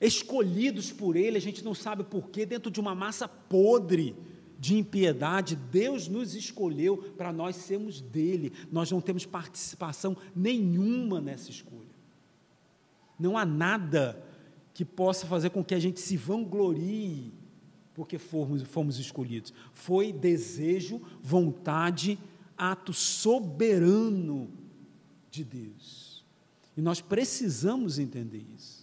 escolhidos 0.01 0.93
por 0.93 1.17
Ele, 1.17 1.37
a 1.37 1.41
gente 1.41 1.65
não 1.65 1.75
sabe 1.75 2.05
porquê, 2.05 2.47
dentro 2.47 2.71
de 2.71 2.81
uma 2.81 2.95
massa 2.95 3.27
podre 3.27 4.15
de 4.59 4.77
impiedade, 4.77 5.57
Deus 5.57 6.09
nos 6.09 6.35
escolheu 6.35 6.97
para 7.17 7.33
nós 7.33 7.57
sermos 7.57 8.01
dele, 8.01 8.53
nós 8.73 8.91
não 8.91 9.01
temos 9.01 9.25
participação 9.25 10.17
nenhuma 10.35 11.21
nessa 11.21 11.51
escolha. 11.51 11.87
Não 13.19 13.37
há 13.37 13.45
nada 13.45 14.25
que 14.75 14.85
possa 14.85 15.27
fazer 15.27 15.51
com 15.51 15.65
que 15.65 15.75
a 15.75 15.81
gente 15.81 16.01
se 16.01 16.17
vanglorie 16.17 17.33
porque 17.95 18.17
fomos, 18.17 18.63
fomos 18.63 18.99
escolhidos. 19.01 19.53
Foi 19.73 20.13
desejo, 20.13 21.03
vontade, 21.21 22.17
ato 22.57 22.93
soberano 22.93 24.49
de 25.29 25.43
Deus. 25.43 26.25
E 26.77 26.81
nós 26.81 27.01
precisamos 27.01 27.99
entender 27.99 28.47
isso 28.55 28.78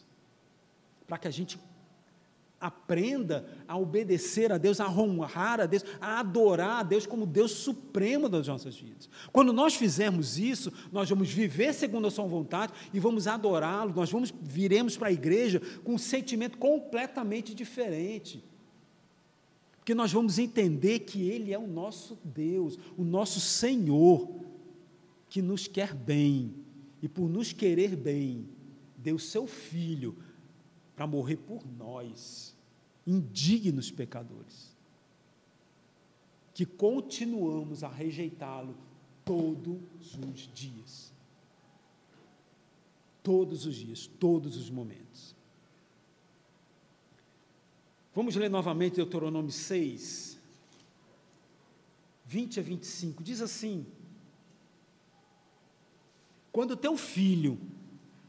para 1.08 1.18
que 1.18 1.28
a 1.28 1.32
gente 1.32 1.60
aprenda 2.60 3.46
a 3.68 3.78
obedecer 3.78 4.52
a 4.52 4.58
Deus, 4.58 4.80
a 4.80 4.90
honrar 4.90 5.60
a 5.60 5.66
Deus, 5.66 5.84
a 6.00 6.20
adorar 6.20 6.80
a 6.80 6.84
Deus 6.84 7.06
como 7.06 7.26
Deus 7.26 7.52
supremo 7.52 8.28
das 8.28 8.48
nossas 8.48 8.76
vidas. 8.78 9.10
Quando 9.32 9.54
nós 9.54 9.76
fizermos 9.76 10.40
isso, 10.40 10.72
nós 10.92 11.10
vamos 11.10 11.32
viver 11.32 11.74
segundo 11.74 12.08
a 12.08 12.12
sua 12.12 12.26
vontade 12.26 12.74
e 12.94 13.00
vamos 13.00 13.28
adorá-lo, 13.28 13.94
nós 13.94 14.12
vamos 14.12 14.34
viremos 14.42 14.98
para 14.98 15.10
a 15.10 15.12
igreja 15.12 15.62
com 15.84 15.94
um 15.94 15.98
sentimento 15.98 16.58
completamente 16.58 17.54
diferente. 17.54 18.44
Porque 19.78 19.94
nós 19.94 20.12
vamos 20.12 20.40
entender 20.40 21.00
que 21.00 21.30
ele 21.30 21.54
é 21.54 21.60
o 21.60 21.68
nosso 21.68 22.18
Deus, 22.24 22.80
o 22.98 23.04
nosso 23.04 23.40
Senhor, 23.40 24.28
que 25.30 25.42
nos 25.42 25.68
quer 25.68 25.94
bem 25.94 26.56
e 27.02 27.08
por 27.08 27.30
nos 27.30 27.54
querer 27.54 27.96
bem, 27.96 28.50
deu 28.98 29.20
seu 29.20 29.46
filho 29.46 30.16
para 30.96 31.06
morrer 31.06 31.38
por 31.38 31.66
nós, 31.78 32.56
indignos 33.06 33.92
pecadores, 33.92 34.76
que 36.54 36.66
continuamos 36.66 37.84
a 37.84 37.90
rejeitá-lo 37.90 38.76
todos 39.26 40.16
os 40.16 40.50
dias. 40.54 41.14
Todos 43.22 43.66
os 43.66 43.76
dias, 43.76 44.08
todos 44.20 44.56
os 44.56 44.70
momentos. 44.70 45.36
Vamos 48.14 48.36
ler 48.36 48.50
novamente 48.50 48.96
Deuteronômio 48.96 49.52
6, 49.52 50.40
20 52.26 52.60
a 52.60 52.64
25. 52.64 53.24
Diz 53.24 53.42
assim: 53.42 53.86
Quando 56.52 56.78
teu 56.78 56.96
filho 56.96 57.60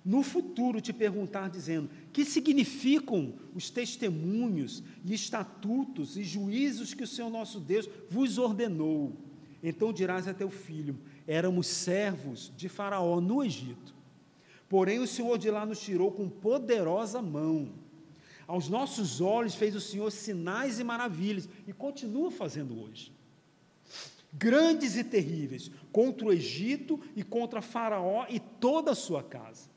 no 0.04 0.22
futuro 0.22 0.80
te 0.80 0.92
perguntar, 0.92 1.50
dizendo: 1.50 1.90
que 2.16 2.24
significam 2.24 3.34
os 3.54 3.68
testemunhos 3.68 4.82
e 5.04 5.12
estatutos 5.12 6.16
e 6.16 6.24
juízos 6.24 6.94
que 6.94 7.04
o 7.04 7.06
Senhor 7.06 7.28
nosso 7.28 7.60
Deus 7.60 7.86
vos 8.08 8.38
ordenou? 8.38 9.14
Então 9.62 9.92
dirás 9.92 10.26
a 10.26 10.32
teu 10.32 10.48
filho: 10.48 10.98
éramos 11.26 11.66
servos 11.66 12.50
de 12.56 12.70
Faraó 12.70 13.20
no 13.20 13.44
Egito. 13.44 13.94
Porém, 14.66 14.98
o 14.98 15.06
Senhor 15.06 15.36
de 15.36 15.50
lá 15.50 15.66
nos 15.66 15.78
tirou 15.78 16.10
com 16.10 16.26
poderosa 16.26 17.20
mão. 17.20 17.74
Aos 18.46 18.66
nossos 18.66 19.20
olhos 19.20 19.54
fez 19.54 19.76
o 19.76 19.80
Senhor 19.80 20.10
sinais 20.10 20.80
e 20.80 20.84
maravilhas, 20.84 21.46
e 21.66 21.72
continua 21.74 22.30
fazendo 22.30 22.80
hoje. 22.80 23.12
Grandes 24.32 24.96
e 24.96 25.04
terríveis, 25.04 25.70
contra 25.92 26.28
o 26.28 26.32
Egito 26.32 26.98
e 27.14 27.22
contra 27.22 27.60
Faraó 27.60 28.24
e 28.30 28.40
toda 28.40 28.92
a 28.92 28.94
sua 28.94 29.22
casa 29.22 29.75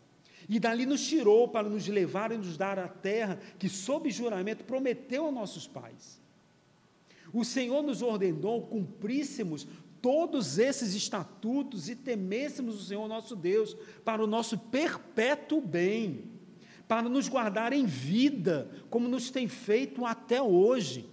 e 0.50 0.60
dali 0.60 0.86
nos 0.86 1.08
tirou 1.08 1.48
para 1.48 1.70
nos 1.70 1.88
levar 1.88 2.32
e 2.32 2.38
nos 2.38 2.58
dar 2.58 2.80
a 2.80 2.88
terra 2.88 3.40
que, 3.60 3.70
sob 3.70 4.10
juramento, 4.10 4.64
prometeu 4.64 5.28
a 5.28 5.32
nossos 5.32 5.68
pais. 5.68 6.20
O 7.32 7.46
Senhor 7.46 7.84
nos 7.84 8.02
ordenou 8.02 8.66
cumpríssemos 8.66 9.68
todos 10.02 10.58
esses 10.58 10.96
estatutos 10.96 11.88
e 11.88 11.96
temêssemos 11.96 12.82
o 12.82 12.84
Senhor 12.84 13.08
nosso 13.08 13.36
Deus 13.36 13.78
para 14.04 14.24
o 14.24 14.28
nosso 14.28 14.58
perpétuo 14.58 15.62
bem, 15.62 16.24
para 16.88 17.08
nos 17.08 17.28
guardar 17.28 17.72
em 17.72 17.86
vida, 17.86 18.72
como 18.90 19.08
nos 19.08 19.30
tem 19.30 19.48
feito 19.48 20.04
até 20.04 20.42
hoje. 20.42 21.08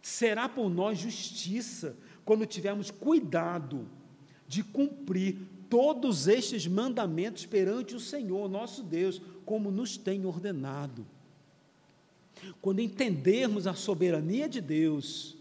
Será 0.00 0.48
por 0.48 0.68
nós 0.68 0.98
justiça 0.98 1.96
quando 2.24 2.46
tivermos 2.46 2.92
cuidado 2.92 3.88
de 4.46 4.62
cumprir 4.62 5.38
todos 5.74 6.28
estes 6.28 6.68
mandamentos 6.68 7.46
perante 7.46 7.96
o 7.96 8.00
Senhor, 8.00 8.48
nosso 8.48 8.80
Deus, 8.80 9.20
como 9.44 9.72
nos 9.72 9.96
tem 9.96 10.24
ordenado. 10.24 11.04
Quando 12.62 12.78
entendermos 12.78 13.66
a 13.66 13.74
soberania 13.74 14.48
de 14.48 14.60
Deus, 14.60 15.36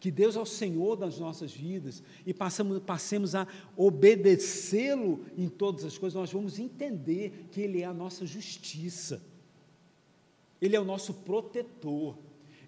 que 0.00 0.10
Deus 0.10 0.34
é 0.34 0.40
o 0.40 0.44
Senhor 0.44 0.96
das 0.96 1.20
nossas 1.20 1.52
vidas, 1.52 2.02
e 2.26 2.34
passamos, 2.34 2.82
passemos 2.82 3.36
a 3.36 3.46
obedecê-lo 3.76 5.24
em 5.38 5.48
todas 5.48 5.84
as 5.84 5.96
coisas, 5.96 6.18
nós 6.18 6.32
vamos 6.32 6.58
entender 6.58 7.46
que 7.52 7.60
Ele 7.60 7.82
é 7.82 7.84
a 7.84 7.94
nossa 7.94 8.26
justiça, 8.26 9.22
Ele 10.60 10.74
é 10.74 10.80
o 10.80 10.84
nosso 10.84 11.14
protetor, 11.14 12.18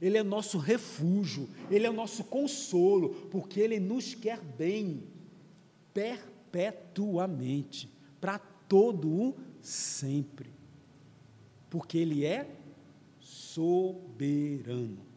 Ele 0.00 0.16
é 0.18 0.22
o 0.22 0.24
nosso 0.24 0.56
refúgio, 0.56 1.48
Ele 1.68 1.84
é 1.84 1.90
o 1.90 1.92
nosso 1.92 2.22
consolo, 2.22 3.26
porque 3.28 3.58
Ele 3.58 3.80
nos 3.80 4.14
quer 4.14 4.40
bem, 4.40 5.02
perto 5.92 6.37
perpetuamente, 6.50 7.90
para 8.20 8.38
todo 8.38 9.08
o 9.08 9.36
sempre, 9.60 10.50
porque 11.70 11.98
Ele 11.98 12.24
é 12.24 12.48
soberano. 13.20 15.08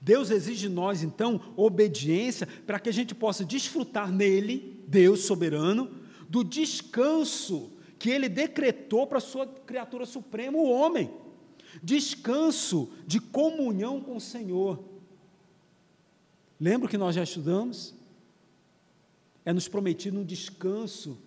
Deus 0.00 0.30
exige 0.30 0.68
de 0.68 0.68
nós, 0.68 1.02
então, 1.02 1.52
obediência 1.56 2.48
para 2.66 2.80
que 2.80 2.88
a 2.88 2.92
gente 2.92 3.14
possa 3.14 3.44
desfrutar 3.44 4.10
nele, 4.10 4.82
Deus 4.86 5.20
soberano, 5.20 5.90
do 6.28 6.42
descanso 6.42 7.70
que 7.98 8.08
ele 8.08 8.28
decretou 8.28 9.06
para 9.06 9.18
a 9.18 9.20
sua 9.20 9.46
criatura 9.46 10.06
suprema, 10.06 10.56
o 10.56 10.70
homem. 10.70 11.10
Descanso 11.82 12.90
de 13.06 13.20
comunhão 13.20 14.00
com 14.00 14.16
o 14.16 14.20
Senhor. 14.20 14.82
Lembra 16.58 16.88
que 16.88 16.96
nós 16.96 17.14
já 17.14 17.22
estudamos? 17.22 17.94
É 19.44 19.52
nos 19.52 19.68
prometido 19.68 20.18
um 20.18 20.24
descanso, 20.24 21.18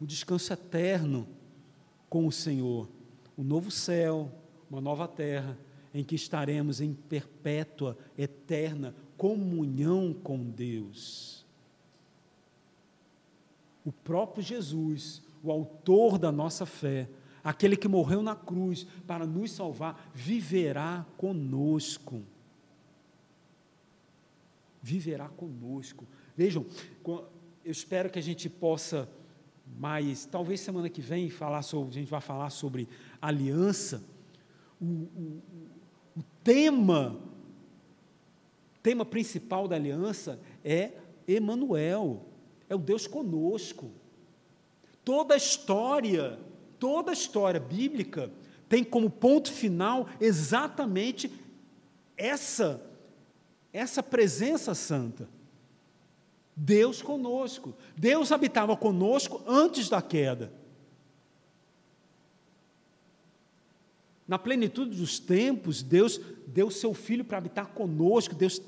um 0.00 0.06
descanso 0.06 0.52
eterno 0.52 1.26
com 2.08 2.26
o 2.26 2.32
Senhor, 2.32 2.88
um 3.38 3.44
novo 3.44 3.70
céu, 3.70 4.30
uma 4.70 4.80
nova 4.80 5.06
terra, 5.06 5.56
em 5.92 6.04
que 6.04 6.14
estaremos 6.14 6.80
em 6.80 6.94
perpétua, 6.94 7.96
eterna 8.16 8.94
comunhão 9.16 10.14
com 10.14 10.38
Deus. 10.38 11.44
O 13.84 13.92
próprio 13.92 14.42
Jesus, 14.42 15.22
o 15.42 15.50
autor 15.50 16.18
da 16.18 16.30
nossa 16.30 16.64
fé, 16.64 17.08
aquele 17.42 17.76
que 17.76 17.88
morreu 17.88 18.22
na 18.22 18.36
cruz 18.36 18.86
para 19.06 19.26
nos 19.26 19.52
salvar, 19.52 20.10
viverá 20.14 21.06
conosco. 21.16 22.22
Viverá 24.82 25.28
conosco. 25.28 26.06
Vejam, 26.40 26.64
eu 27.04 27.70
espero 27.70 28.08
que 28.08 28.18
a 28.18 28.22
gente 28.22 28.48
possa 28.48 29.06
mais, 29.76 30.24
talvez 30.24 30.60
semana 30.60 30.88
que 30.88 31.02
vem, 31.02 31.28
falar 31.28 31.60
sobre, 31.60 31.90
a 31.90 31.92
gente 31.92 32.10
vai 32.10 32.22
falar 32.22 32.48
sobre 32.48 32.88
aliança. 33.20 34.02
O, 34.80 34.86
o, 34.86 35.42
o 36.16 36.22
tema, 36.42 37.20
tema 38.82 39.04
principal 39.04 39.68
da 39.68 39.76
aliança 39.76 40.40
é 40.64 40.92
Emanuel, 41.28 42.24
é 42.70 42.74
o 42.74 42.78
Deus 42.78 43.06
conosco. 43.06 43.90
Toda 45.04 45.34
a 45.34 45.36
história, 45.36 46.38
toda 46.78 47.10
a 47.10 47.12
história 47.12 47.60
bíblica 47.60 48.32
tem 48.66 48.82
como 48.82 49.10
ponto 49.10 49.52
final 49.52 50.08
exatamente 50.18 51.30
essa 52.16 52.82
essa 53.74 54.02
presença 54.02 54.74
santa. 54.74 55.28
Deus 56.62 57.00
conosco. 57.00 57.74
Deus 57.96 58.30
habitava 58.30 58.76
conosco 58.76 59.42
antes 59.46 59.88
da 59.88 60.02
queda. 60.02 60.52
Na 64.28 64.38
plenitude 64.38 64.94
dos 64.94 65.18
tempos, 65.18 65.82
Deus 65.82 66.20
deu 66.46 66.70
seu 66.70 66.92
Filho 66.92 67.24
para 67.24 67.38
habitar 67.38 67.68
conosco, 67.68 68.34
Deus 68.34 68.60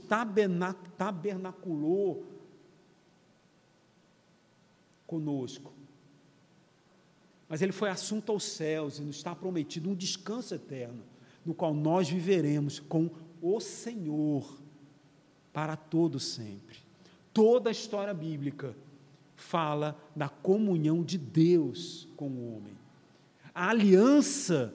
tabernaculou 0.96 2.24
conosco. 5.06 5.70
Mas 7.46 7.60
ele 7.60 7.72
foi 7.72 7.90
assunto 7.90 8.32
aos 8.32 8.44
céus 8.44 8.98
e 8.98 9.02
nos 9.02 9.16
está 9.16 9.34
prometido 9.34 9.90
um 9.90 9.94
descanso 9.94 10.54
eterno, 10.54 11.02
no 11.44 11.52
qual 11.52 11.74
nós 11.74 12.08
viveremos 12.08 12.80
com 12.80 13.10
o 13.42 13.60
Senhor 13.60 14.58
para 15.52 15.76
todo 15.76 16.18
sempre. 16.18 16.78
Toda 17.32 17.70
a 17.70 17.72
história 17.72 18.12
bíblica 18.12 18.76
fala 19.34 19.98
da 20.14 20.28
comunhão 20.28 21.02
de 21.02 21.18
Deus 21.18 22.08
com 22.16 22.28
o 22.28 22.56
homem. 22.56 22.74
A 23.54 23.68
aliança 23.70 24.74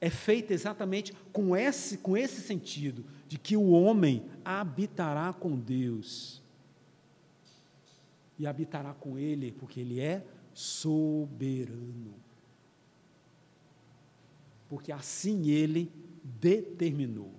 é 0.00 0.08
feita 0.08 0.54
exatamente 0.54 1.12
com 1.32 1.54
esse, 1.54 1.98
com 1.98 2.16
esse 2.16 2.40
sentido, 2.40 3.04
de 3.28 3.38
que 3.38 3.56
o 3.56 3.70
homem 3.70 4.24
habitará 4.44 5.32
com 5.32 5.58
Deus. 5.58 6.40
E 8.38 8.46
habitará 8.46 8.94
com 8.94 9.18
Ele, 9.18 9.52
porque 9.52 9.80
Ele 9.80 10.00
é 10.00 10.24
soberano. 10.54 12.14
Porque 14.68 14.90
assim 14.90 15.50
Ele 15.50 15.92
determinou. 16.22 17.30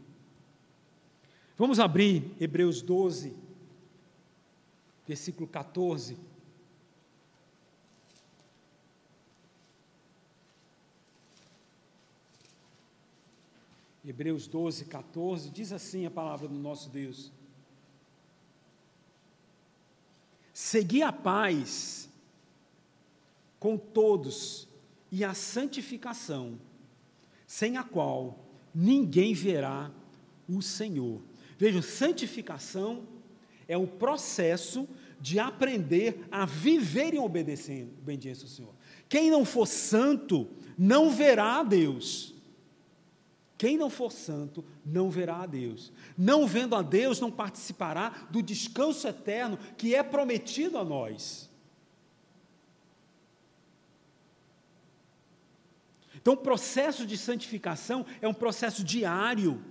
Vamos 1.57 1.79
abrir 1.79 2.35
Hebreus 2.39 2.81
12, 2.81 3.33
versículo 5.07 5.47
14. 5.47 6.17
Hebreus 14.03 14.47
12, 14.47 14.85
14, 14.85 15.49
diz 15.51 15.71
assim 15.71 16.05
a 16.05 16.11
palavra 16.11 16.47
do 16.47 16.55
nosso 16.55 16.89
Deus: 16.89 17.31
Segui 20.53 21.03
a 21.03 21.13
paz 21.13 22.09
com 23.59 23.77
todos 23.77 24.67
e 25.11 25.23
a 25.23 25.33
santificação, 25.33 26.59
sem 27.45 27.77
a 27.77 27.83
qual 27.83 28.39
ninguém 28.73 29.33
verá 29.33 29.91
o 30.49 30.61
Senhor. 30.61 31.21
Veja, 31.57 31.81
santificação 31.81 33.05
é 33.67 33.77
o 33.77 33.87
processo 33.87 34.87
de 35.19 35.39
aprender 35.39 36.25
a 36.31 36.45
viver 36.45 37.13
em 37.13 37.19
obediência 37.19 38.43
ao 38.43 38.49
Senhor. 38.49 38.73
Quem 39.07 39.29
não 39.29 39.45
for 39.45 39.67
santo 39.67 40.47
não 40.77 41.09
verá 41.09 41.59
a 41.59 41.63
Deus. 41.63 42.33
Quem 43.57 43.77
não 43.77 43.91
for 43.91 44.11
santo 44.11 44.65
não 44.83 45.11
verá 45.11 45.43
a 45.43 45.45
Deus. 45.45 45.93
Não 46.17 46.47
vendo 46.47 46.75
a 46.75 46.81
Deus, 46.81 47.19
não 47.19 47.29
participará 47.29 48.27
do 48.31 48.41
descanso 48.41 49.07
eterno 49.07 49.59
que 49.77 49.93
é 49.93 50.01
prometido 50.01 50.79
a 50.79 50.83
nós. 50.83 51.51
Então, 56.15 56.33
o 56.33 56.37
processo 56.37 57.05
de 57.05 57.17
santificação 57.17 58.05
é 58.21 58.27
um 58.27 58.33
processo 58.33 58.83
diário, 58.83 59.63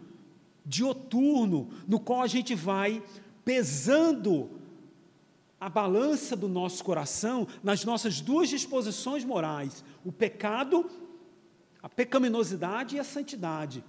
dioturno, 0.65 1.71
no 1.87 1.99
qual 1.99 2.23
a 2.23 2.27
gente 2.27 2.55
vai 2.55 3.03
pesando 3.51 4.49
a 5.61 5.69
balança 5.69 6.37
do 6.37 6.47
nosso 6.47 6.85
coração 6.85 7.49
nas 7.65 7.85
nossas 7.85 8.21
duas 8.21 8.49
disposições 8.49 9.25
morais: 9.25 9.85
o 10.05 10.13
pecado 10.13 10.89
a 11.83 11.89
pecaminosidade 11.89 12.95
e 12.95 13.01
a 13.01 13.05
santidade. 13.05 13.83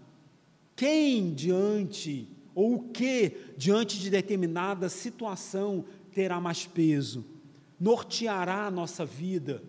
Quem 0.75 1.31
diante, 1.31 2.27
ou 2.55 2.73
o 2.75 2.89
que 2.89 3.53
diante 3.55 3.99
de 3.99 4.09
determinada 4.09 4.89
situação 4.89 5.85
terá 6.11 6.39
mais 6.39 6.65
peso? 6.65 7.23
Norteará 7.79 8.65
a 8.65 8.71
nossa 8.71 9.05
vida? 9.05 9.61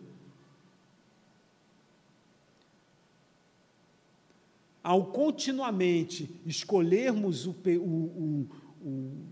Ao 4.82 5.04
continuamente 5.04 6.30
escolhermos 6.46 7.46
o, 7.46 7.50
o, 7.50 7.84
o, 7.84 8.48
o 8.80 9.31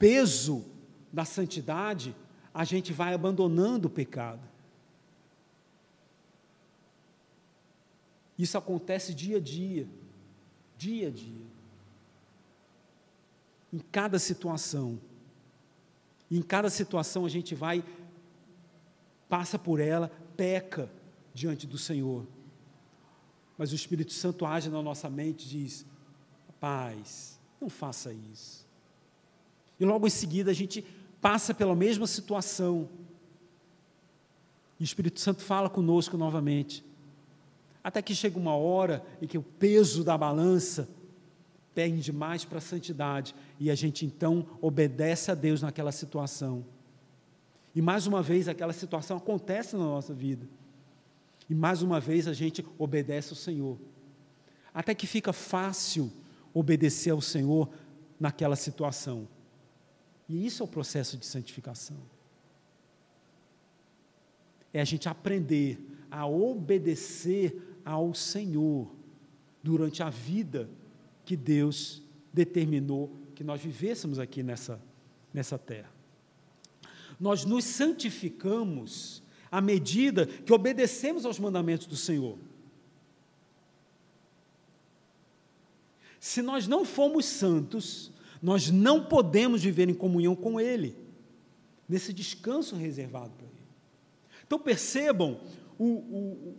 peso 0.00 0.64
da 1.12 1.26
santidade, 1.26 2.16
a 2.54 2.64
gente 2.64 2.90
vai 2.90 3.12
abandonando 3.12 3.86
o 3.86 3.90
pecado. 3.90 4.40
Isso 8.38 8.56
acontece 8.56 9.12
dia 9.12 9.36
a 9.36 9.40
dia, 9.40 9.86
dia 10.78 11.08
a 11.08 11.10
dia. 11.10 11.46
Em 13.70 13.78
cada 13.78 14.18
situação. 14.18 14.98
Em 16.30 16.40
cada 16.40 16.70
situação 16.70 17.26
a 17.26 17.28
gente 17.28 17.54
vai, 17.54 17.84
passa 19.28 19.58
por 19.58 19.78
ela, 19.80 20.10
peca 20.34 20.90
diante 21.34 21.66
do 21.66 21.76
Senhor. 21.76 22.26
Mas 23.58 23.70
o 23.70 23.74
Espírito 23.74 24.14
Santo 24.14 24.46
age 24.46 24.70
na 24.70 24.80
nossa 24.80 25.10
mente 25.10 25.44
e 25.44 25.48
diz: 25.50 25.84
paz, 26.58 27.38
não 27.60 27.68
faça 27.68 28.14
isso. 28.14 28.69
E 29.80 29.84
logo 29.84 30.06
em 30.06 30.10
seguida 30.10 30.50
a 30.50 30.54
gente 30.54 30.84
passa 31.20 31.54
pela 31.54 31.74
mesma 31.74 32.06
situação. 32.06 32.88
E 34.78 34.82
o 34.82 34.84
Espírito 34.84 35.18
Santo 35.18 35.42
fala 35.42 35.70
conosco 35.70 36.18
novamente. 36.18 36.84
Até 37.82 38.02
que 38.02 38.14
chega 38.14 38.38
uma 38.38 38.54
hora 38.54 39.02
em 39.22 39.26
que 39.26 39.38
o 39.38 39.42
peso 39.42 40.04
da 40.04 40.16
balança 40.16 40.88
pende 41.74 42.12
mais 42.12 42.44
para 42.44 42.58
a 42.58 42.60
santidade 42.60 43.34
e 43.58 43.70
a 43.70 43.74
gente 43.74 44.04
então 44.04 44.46
obedece 44.60 45.30
a 45.30 45.34
Deus 45.34 45.62
naquela 45.62 45.92
situação. 45.92 46.64
E 47.74 47.80
mais 47.80 48.06
uma 48.06 48.22
vez 48.22 48.48
aquela 48.48 48.72
situação 48.72 49.16
acontece 49.16 49.76
na 49.76 49.84
nossa 49.84 50.12
vida. 50.12 50.46
E 51.48 51.54
mais 51.54 51.82
uma 51.82 51.98
vez 51.98 52.28
a 52.28 52.32
gente 52.32 52.64
obedece 52.78 53.30
ao 53.30 53.36
Senhor. 53.36 53.78
Até 54.74 54.94
que 54.94 55.06
fica 55.06 55.32
fácil 55.32 56.12
obedecer 56.52 57.10
ao 57.10 57.20
Senhor 57.20 57.68
naquela 58.18 58.56
situação. 58.56 59.26
E 60.30 60.46
isso 60.46 60.62
é 60.62 60.64
o 60.64 60.68
processo 60.68 61.16
de 61.16 61.26
santificação. 61.26 61.96
É 64.72 64.80
a 64.80 64.84
gente 64.84 65.08
aprender 65.08 65.84
a 66.08 66.24
obedecer 66.24 67.60
ao 67.84 68.14
Senhor 68.14 68.94
durante 69.60 70.04
a 70.04 70.08
vida 70.08 70.70
que 71.24 71.36
Deus 71.36 72.00
determinou 72.32 73.12
que 73.34 73.42
nós 73.42 73.60
vivêssemos 73.60 74.20
aqui 74.20 74.40
nessa, 74.40 74.80
nessa 75.34 75.58
terra. 75.58 75.90
Nós 77.18 77.44
nos 77.44 77.64
santificamos 77.64 79.24
à 79.50 79.60
medida 79.60 80.26
que 80.26 80.52
obedecemos 80.52 81.26
aos 81.26 81.40
mandamentos 81.40 81.88
do 81.88 81.96
Senhor. 81.96 82.38
Se 86.20 86.40
nós 86.40 86.68
não 86.68 86.84
formos 86.84 87.24
santos, 87.24 88.12
nós 88.42 88.70
não 88.70 89.04
podemos 89.04 89.62
viver 89.62 89.88
em 89.88 89.94
comunhão 89.94 90.34
com 90.34 90.60
Ele, 90.60 90.96
nesse 91.88 92.12
descanso 92.12 92.76
reservado 92.76 93.30
para 93.36 93.46
Ele. 93.46 93.56
Então 94.46 94.58
percebam 94.58 95.40
o, 95.78 95.84
o, 95.84 96.56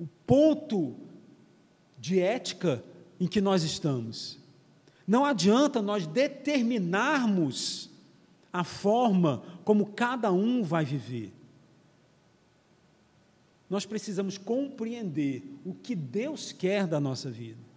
o 0.00 0.08
ponto 0.26 0.96
de 1.98 2.20
ética 2.20 2.84
em 3.18 3.26
que 3.26 3.40
nós 3.40 3.62
estamos. 3.62 4.38
Não 5.06 5.24
adianta 5.24 5.82
nós 5.82 6.06
determinarmos 6.06 7.90
a 8.52 8.62
forma 8.62 9.42
como 9.64 9.86
cada 9.86 10.30
um 10.32 10.62
vai 10.62 10.84
viver. 10.84 11.32
Nós 13.68 13.84
precisamos 13.84 14.38
compreender 14.38 15.42
o 15.64 15.74
que 15.74 15.96
Deus 15.96 16.52
quer 16.52 16.86
da 16.86 17.00
nossa 17.00 17.30
vida. 17.30 17.73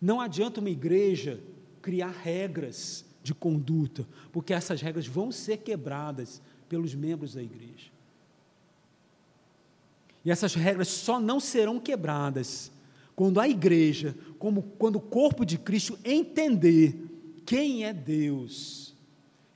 Não 0.00 0.20
adianta 0.20 0.60
uma 0.60 0.70
igreja 0.70 1.40
criar 1.82 2.10
regras 2.10 3.04
de 3.22 3.34
conduta, 3.34 4.06
porque 4.32 4.52
essas 4.52 4.80
regras 4.80 5.06
vão 5.06 5.30
ser 5.30 5.58
quebradas 5.58 6.40
pelos 6.68 6.94
membros 6.94 7.34
da 7.34 7.42
igreja. 7.42 7.90
E 10.24 10.30
essas 10.30 10.54
regras 10.54 10.88
só 10.88 11.20
não 11.20 11.40
serão 11.40 11.78
quebradas 11.78 12.70
quando 13.14 13.40
a 13.40 13.48
igreja, 13.48 14.16
como 14.38 14.62
quando 14.62 14.96
o 14.96 15.00
corpo 15.00 15.44
de 15.44 15.58
Cristo 15.58 15.98
entender 16.04 16.96
quem 17.44 17.84
é 17.84 17.92
Deus, 17.92 18.94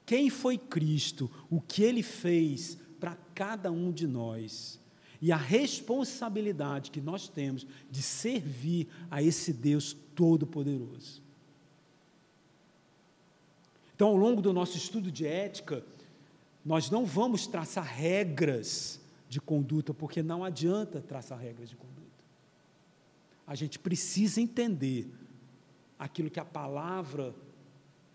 quem 0.05 0.29
foi 0.29 0.59
Cristo, 0.59 1.31
o 1.49 1.61
que 1.61 1.83
ele 1.83 2.03
fez 2.03 2.77
para 3.01 3.17
cada 3.35 3.71
um 3.71 3.91
de 3.91 4.07
nós 4.07 4.79
e 5.25 5.33
a 5.33 5.39
responsabilidade 5.39 6.91
que 6.91 7.01
nós 7.01 7.29
temos 7.29 7.67
de 7.91 8.03
servir 8.03 8.87
a 9.11 9.23
esse 9.23 9.55
Deus 9.55 9.97
todo-poderoso. 10.15 11.23
Então, 13.97 14.09
ao 14.09 14.17
longo 14.17 14.43
do 14.43 14.53
nosso 14.53 14.77
estudo 14.77 15.11
de 15.11 15.27
ética, 15.27 15.83
nós 16.63 16.91
não 16.91 17.07
vamos 17.07 17.47
traçar 17.47 17.87
regras 17.87 19.01
de 19.27 19.41
conduta, 19.41 19.95
porque 19.95 20.23
não 20.23 20.45
adianta 20.45 21.01
traçar 21.01 21.39
regras 21.39 21.71
de 21.71 21.77
conduta. 21.77 22.23
A 23.47 23.55
gente 23.55 23.79
precisa 23.79 24.43
entender 24.43 25.11
aquilo 25.99 26.29
que 26.29 26.39
a 26.39 26.45
palavra 26.45 27.35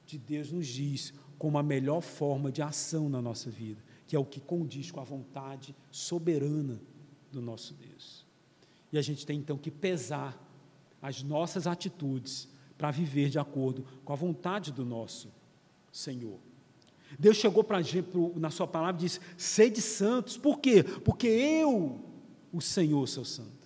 de 0.06 0.20
Deus 0.20 0.52
nos 0.52 0.68
diz 0.68 1.12
como 1.40 1.58
a 1.58 1.64
melhor 1.64 2.02
forma 2.02 2.52
de 2.52 2.62
ação 2.62 3.10
na 3.10 3.20
nossa 3.20 3.50
vida, 3.50 3.84
que 4.06 4.16
é 4.16 4.20
o 4.20 4.26
que 4.26 4.40
condiz 4.40 4.92
com 4.92 5.00
a 5.00 5.04
vontade 5.04 5.76
soberana 5.90 6.80
do 7.32 7.42
nosso 7.42 7.74
Deus. 7.74 8.26
E 8.92 8.98
a 8.98 9.02
gente 9.02 9.26
tem 9.26 9.40
então 9.40 9.58
que 9.58 9.72
pesar 9.72 10.38
as 11.02 11.24
nossas 11.24 11.68
atitudes 11.68 12.48
para 12.78 12.92
viver 12.92 13.30
de 13.30 13.38
acordo 13.38 13.86
com 14.04 14.14
a 14.14 14.16
vontade 14.16 14.72
do 14.72 14.86
nosso 14.86 15.32
Senhor. 15.92 16.40
Deus 17.18 17.38
chegou 17.38 17.64
para 17.64 17.78
a 17.78 17.82
gente 17.82 18.08
na 18.36 18.50
sua 18.50 18.68
palavra 18.68 19.02
e 19.02 19.06
disse: 19.06 19.20
sede 19.38 19.82
santos. 19.82 20.38
Por 20.38 20.60
quê? 20.60 20.84
Porque 20.84 21.28
eu, 21.28 22.00
o 22.52 22.62
Senhor, 22.62 23.08
sou 23.08 23.26
santo. 23.26 23.59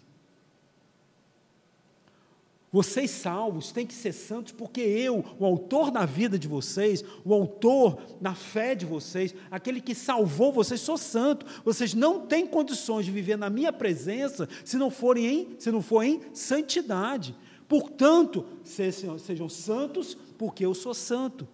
Vocês 2.74 3.12
salvos 3.12 3.72
têm 3.72 3.86
que 3.86 3.94
ser 3.94 4.12
santos 4.12 4.52
porque 4.52 4.82
eu, 4.82 5.24
o 5.38 5.46
autor 5.46 5.92
da 5.92 6.08
vida 6.08 6.40
de 6.40 6.48
vocês, 6.48 7.06
o 7.24 7.32
autor 7.32 8.02
da 8.20 8.34
fé 8.34 8.74
de 8.74 8.84
vocês, 8.84 9.36
aquele 9.52 9.80
que 9.80 9.94
salvou 9.94 10.52
vocês, 10.52 10.82
sou 10.82 10.98
santo. 10.98 11.46
Vocês 11.64 11.94
não 11.94 12.26
têm 12.26 12.48
condições 12.48 13.06
de 13.06 13.12
viver 13.12 13.38
na 13.38 13.48
minha 13.48 13.72
presença 13.72 14.50
se 14.66 14.76
não 14.76 14.90
forem 14.90 15.26
em, 15.28 15.56
se 15.60 15.70
não 15.70 15.84
for 15.84 16.02
em 16.02 16.20
santidade. 16.34 17.36
Portanto, 17.68 18.44
sejam, 18.64 19.20
sejam 19.20 19.48
santos 19.48 20.18
porque 20.36 20.66
eu 20.66 20.74
sou 20.74 20.96
santo. 20.96 21.48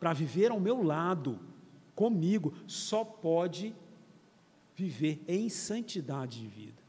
Para 0.00 0.12
viver 0.12 0.50
ao 0.50 0.58
meu 0.58 0.82
lado, 0.82 1.38
comigo, 1.94 2.52
só 2.66 3.04
pode 3.04 3.72
viver 4.74 5.22
em 5.28 5.48
santidade 5.48 6.40
de 6.40 6.48
vida. 6.48 6.79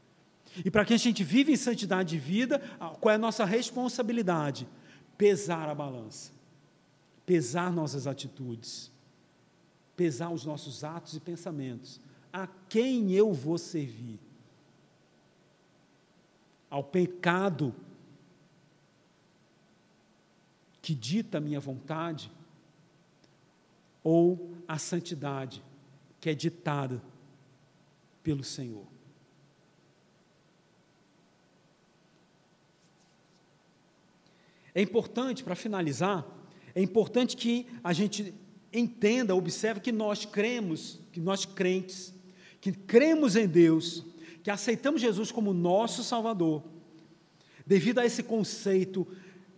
E 0.57 0.69
para 0.69 0.83
que 0.83 0.93
a 0.93 0.97
gente 0.97 1.23
vive 1.23 1.53
em 1.53 1.57
santidade 1.57 2.09
de 2.09 2.19
vida, 2.19 2.59
qual 2.99 3.11
é 3.11 3.15
a 3.15 3.19
nossa 3.19 3.45
responsabilidade? 3.45 4.67
Pesar 5.17 5.69
a 5.69 5.75
balança, 5.75 6.31
pesar 7.25 7.71
nossas 7.71 8.07
atitudes, 8.07 8.91
pesar 9.95 10.29
os 10.29 10.45
nossos 10.45 10.83
atos 10.83 11.15
e 11.15 11.19
pensamentos. 11.19 12.01
A 12.33 12.47
quem 12.67 13.11
eu 13.11 13.31
vou 13.31 13.57
servir? 13.57 14.19
Ao 16.69 16.83
pecado 16.83 17.73
que 20.81 20.95
dita 20.95 21.37
a 21.37 21.41
minha 21.41 21.59
vontade? 21.59 22.31
Ou 24.03 24.51
à 24.67 24.77
santidade 24.77 25.63
que 26.19 26.29
é 26.29 26.33
ditada 26.33 27.01
pelo 28.23 28.43
Senhor? 28.43 28.90
É 34.73 34.81
importante, 34.81 35.43
para 35.43 35.55
finalizar, 35.55 36.25
é 36.73 36.81
importante 36.81 37.35
que 37.35 37.67
a 37.83 37.93
gente 37.93 38.33
entenda, 38.73 39.35
observe 39.35 39.81
que 39.81 39.91
nós 39.91 40.25
cremos, 40.25 40.99
que 41.11 41.19
nós 41.19 41.45
crentes, 41.45 42.13
que 42.59 42.71
cremos 42.71 43.35
em 43.35 43.47
Deus, 43.47 44.05
que 44.43 44.49
aceitamos 44.49 45.01
Jesus 45.01 45.31
como 45.31 45.53
nosso 45.53 46.03
Salvador, 46.03 46.63
devido 47.65 47.99
a 47.99 48.05
esse 48.05 48.23
conceito 48.23 49.07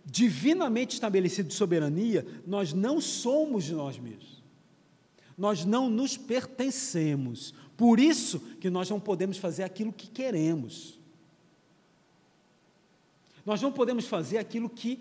divinamente 0.04 0.94
estabelecido 0.94 1.48
de 1.48 1.54
soberania, 1.54 2.26
nós 2.46 2.72
não 2.72 3.00
somos 3.00 3.64
de 3.64 3.72
nós 3.72 3.98
mesmos. 3.98 4.42
Nós 5.36 5.64
não 5.64 5.88
nos 5.88 6.16
pertencemos. 6.16 7.54
Por 7.76 7.98
isso 7.98 8.38
que 8.60 8.70
nós 8.70 8.88
não 8.88 9.00
podemos 9.00 9.38
fazer 9.38 9.62
aquilo 9.62 9.92
que 9.92 10.08
queremos. 10.08 10.93
Nós 13.44 13.60
não 13.60 13.72
podemos 13.72 14.06
fazer 14.06 14.38
aquilo 14.38 14.68
que 14.68 15.00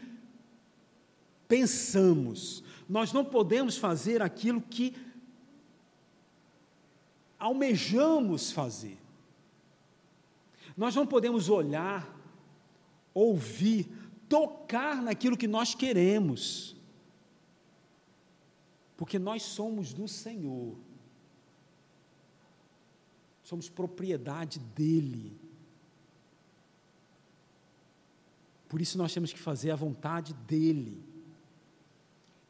pensamos. 1.47 2.63
Nós 2.89 3.13
não 3.13 3.23
podemos 3.23 3.77
fazer 3.77 4.21
aquilo 4.21 4.61
que 4.61 4.95
almejamos 7.39 8.51
fazer. 8.51 8.97
Nós 10.75 10.95
não 10.95 11.05
podemos 11.05 11.49
olhar, 11.49 12.09
ouvir, 13.13 13.89
tocar 14.27 15.01
naquilo 15.01 15.37
que 15.37 15.47
nós 15.47 15.75
queremos. 15.75 16.75
Porque 18.97 19.19
nós 19.19 19.43
somos 19.43 19.93
do 19.93 20.07
Senhor. 20.07 20.75
Somos 23.43 23.69
propriedade 23.69 24.59
dele. 24.59 25.37
Por 28.73 28.81
isso 28.81 28.97
nós 28.97 29.13
temos 29.13 29.31
que 29.31 29.37
fazer 29.37 29.69
a 29.69 29.75
vontade 29.75 30.33
dele. 30.47 30.99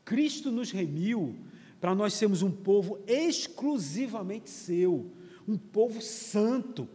Cristo 0.06 0.54
nos 0.54 0.72
remiu 0.72 1.36
para 1.82 1.94
nós 1.94 2.14
sermos 2.14 2.42
um 2.42 2.50
povo 2.50 2.98
exclusivamente 3.06 4.50
seu, 4.50 5.12
um 5.46 5.58
povo 5.58 6.02
santo. 6.02 6.88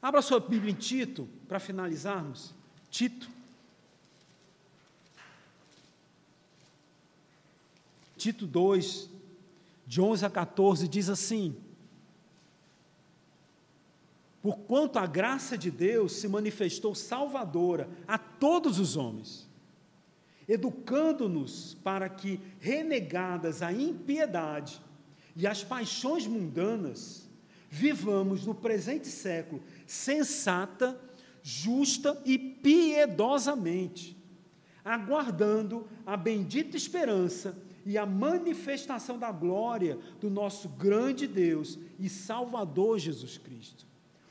Abra 0.00 0.22
sua 0.22 0.38
Bíblia 0.38 0.70
em 0.70 0.76
Tito, 0.76 1.28
para 1.48 1.58
finalizarmos. 1.58 2.54
Tito. 2.92 3.28
Tito 8.16 8.46
2, 8.46 9.10
de 9.84 10.00
11 10.00 10.24
a 10.26 10.30
14, 10.30 10.86
diz 10.86 11.08
assim: 11.08 11.56
Porquanto 14.42 14.98
a 14.98 15.06
graça 15.06 15.56
de 15.56 15.70
Deus 15.70 16.12
se 16.12 16.26
manifestou 16.26 16.94
salvadora 16.94 17.88
a 18.08 18.16
todos 18.16 18.78
os 18.78 18.96
homens, 18.96 19.48
educando-nos 20.48 21.74
para 21.84 22.08
que, 22.08 22.40
renegadas 22.58 23.60
a 23.60 23.70
impiedade 23.70 24.80
e 25.36 25.46
as 25.46 25.62
paixões 25.62 26.26
mundanas, 26.26 27.28
vivamos 27.68 28.46
no 28.46 28.54
presente 28.54 29.08
século 29.08 29.62
sensata, 29.86 30.98
justa 31.42 32.20
e 32.24 32.38
piedosamente, 32.38 34.16
aguardando 34.82 35.86
a 36.06 36.16
bendita 36.16 36.78
esperança 36.78 37.56
e 37.84 37.98
a 37.98 38.06
manifestação 38.06 39.18
da 39.18 39.30
glória 39.30 39.98
do 40.18 40.30
nosso 40.30 40.66
grande 40.70 41.26
Deus 41.26 41.78
e 41.98 42.08
Salvador 42.08 42.98
Jesus 42.98 43.36
Cristo 43.36 43.89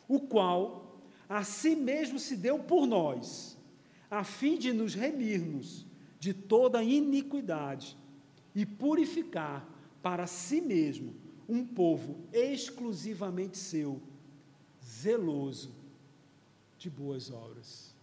o 0.09 0.19
qual 0.19 0.99
a 1.29 1.43
si 1.43 1.75
mesmo 1.75 2.17
se 2.17 2.35
deu 2.35 2.57
por 2.57 2.87
nós, 2.87 3.55
a 4.09 4.23
fim 4.23 4.57
de 4.57 4.73
nos 4.73 4.95
remirmos 4.95 5.85
de 6.19 6.33
toda 6.33 6.83
iniquidade 6.83 7.95
e 8.55 8.65
purificar 8.65 9.69
para 10.01 10.25
si 10.25 10.59
mesmo 10.59 11.13
um 11.47 11.63
povo 11.63 12.17
exclusivamente 12.33 13.59
seu, 13.59 14.01
zeloso 14.83 15.71
de 16.79 16.89
boas 16.89 17.29
obras. 17.29 17.95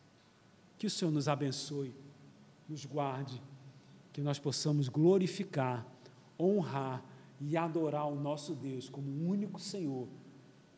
Que 0.78 0.86
o 0.86 0.90
Senhor 0.90 1.10
nos 1.10 1.26
abençoe, 1.26 1.92
nos 2.68 2.84
guarde, 2.86 3.42
que 4.12 4.20
nós 4.20 4.38
possamos 4.38 4.88
glorificar, 4.88 5.84
honrar 6.38 7.04
e 7.40 7.56
adorar 7.56 8.06
o 8.06 8.14
nosso 8.14 8.54
Deus 8.54 8.88
como 8.88 9.28
único 9.28 9.58
Senhor 9.58 10.06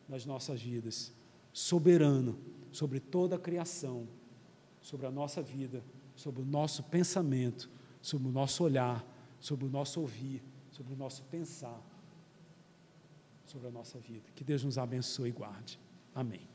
nas 0.07 0.25
nossas 0.25 0.59
vidas 0.59 1.13
soberano 1.51 2.37
sobre 2.71 2.99
toda 2.99 3.35
a 3.35 3.39
criação, 3.39 4.07
sobre 4.81 5.05
a 5.05 5.11
nossa 5.11 5.41
vida, 5.41 5.83
sobre 6.15 6.41
o 6.41 6.45
nosso 6.45 6.83
pensamento, 6.83 7.69
sobre 8.01 8.27
o 8.27 8.31
nosso 8.31 8.63
olhar, 8.63 9.05
sobre 9.39 9.65
o 9.65 9.69
nosso 9.69 10.01
ouvir, 10.01 10.43
sobre 10.71 10.93
o 10.93 10.97
nosso 10.97 11.23
pensar, 11.23 11.81
sobre 13.45 13.67
a 13.67 13.71
nossa 13.71 13.97
vida. 13.99 14.29
Que 14.35 14.43
Deus 14.43 14.63
nos 14.63 14.77
abençoe 14.77 15.29
e 15.29 15.31
guarde. 15.31 15.79
Amém. 16.13 16.47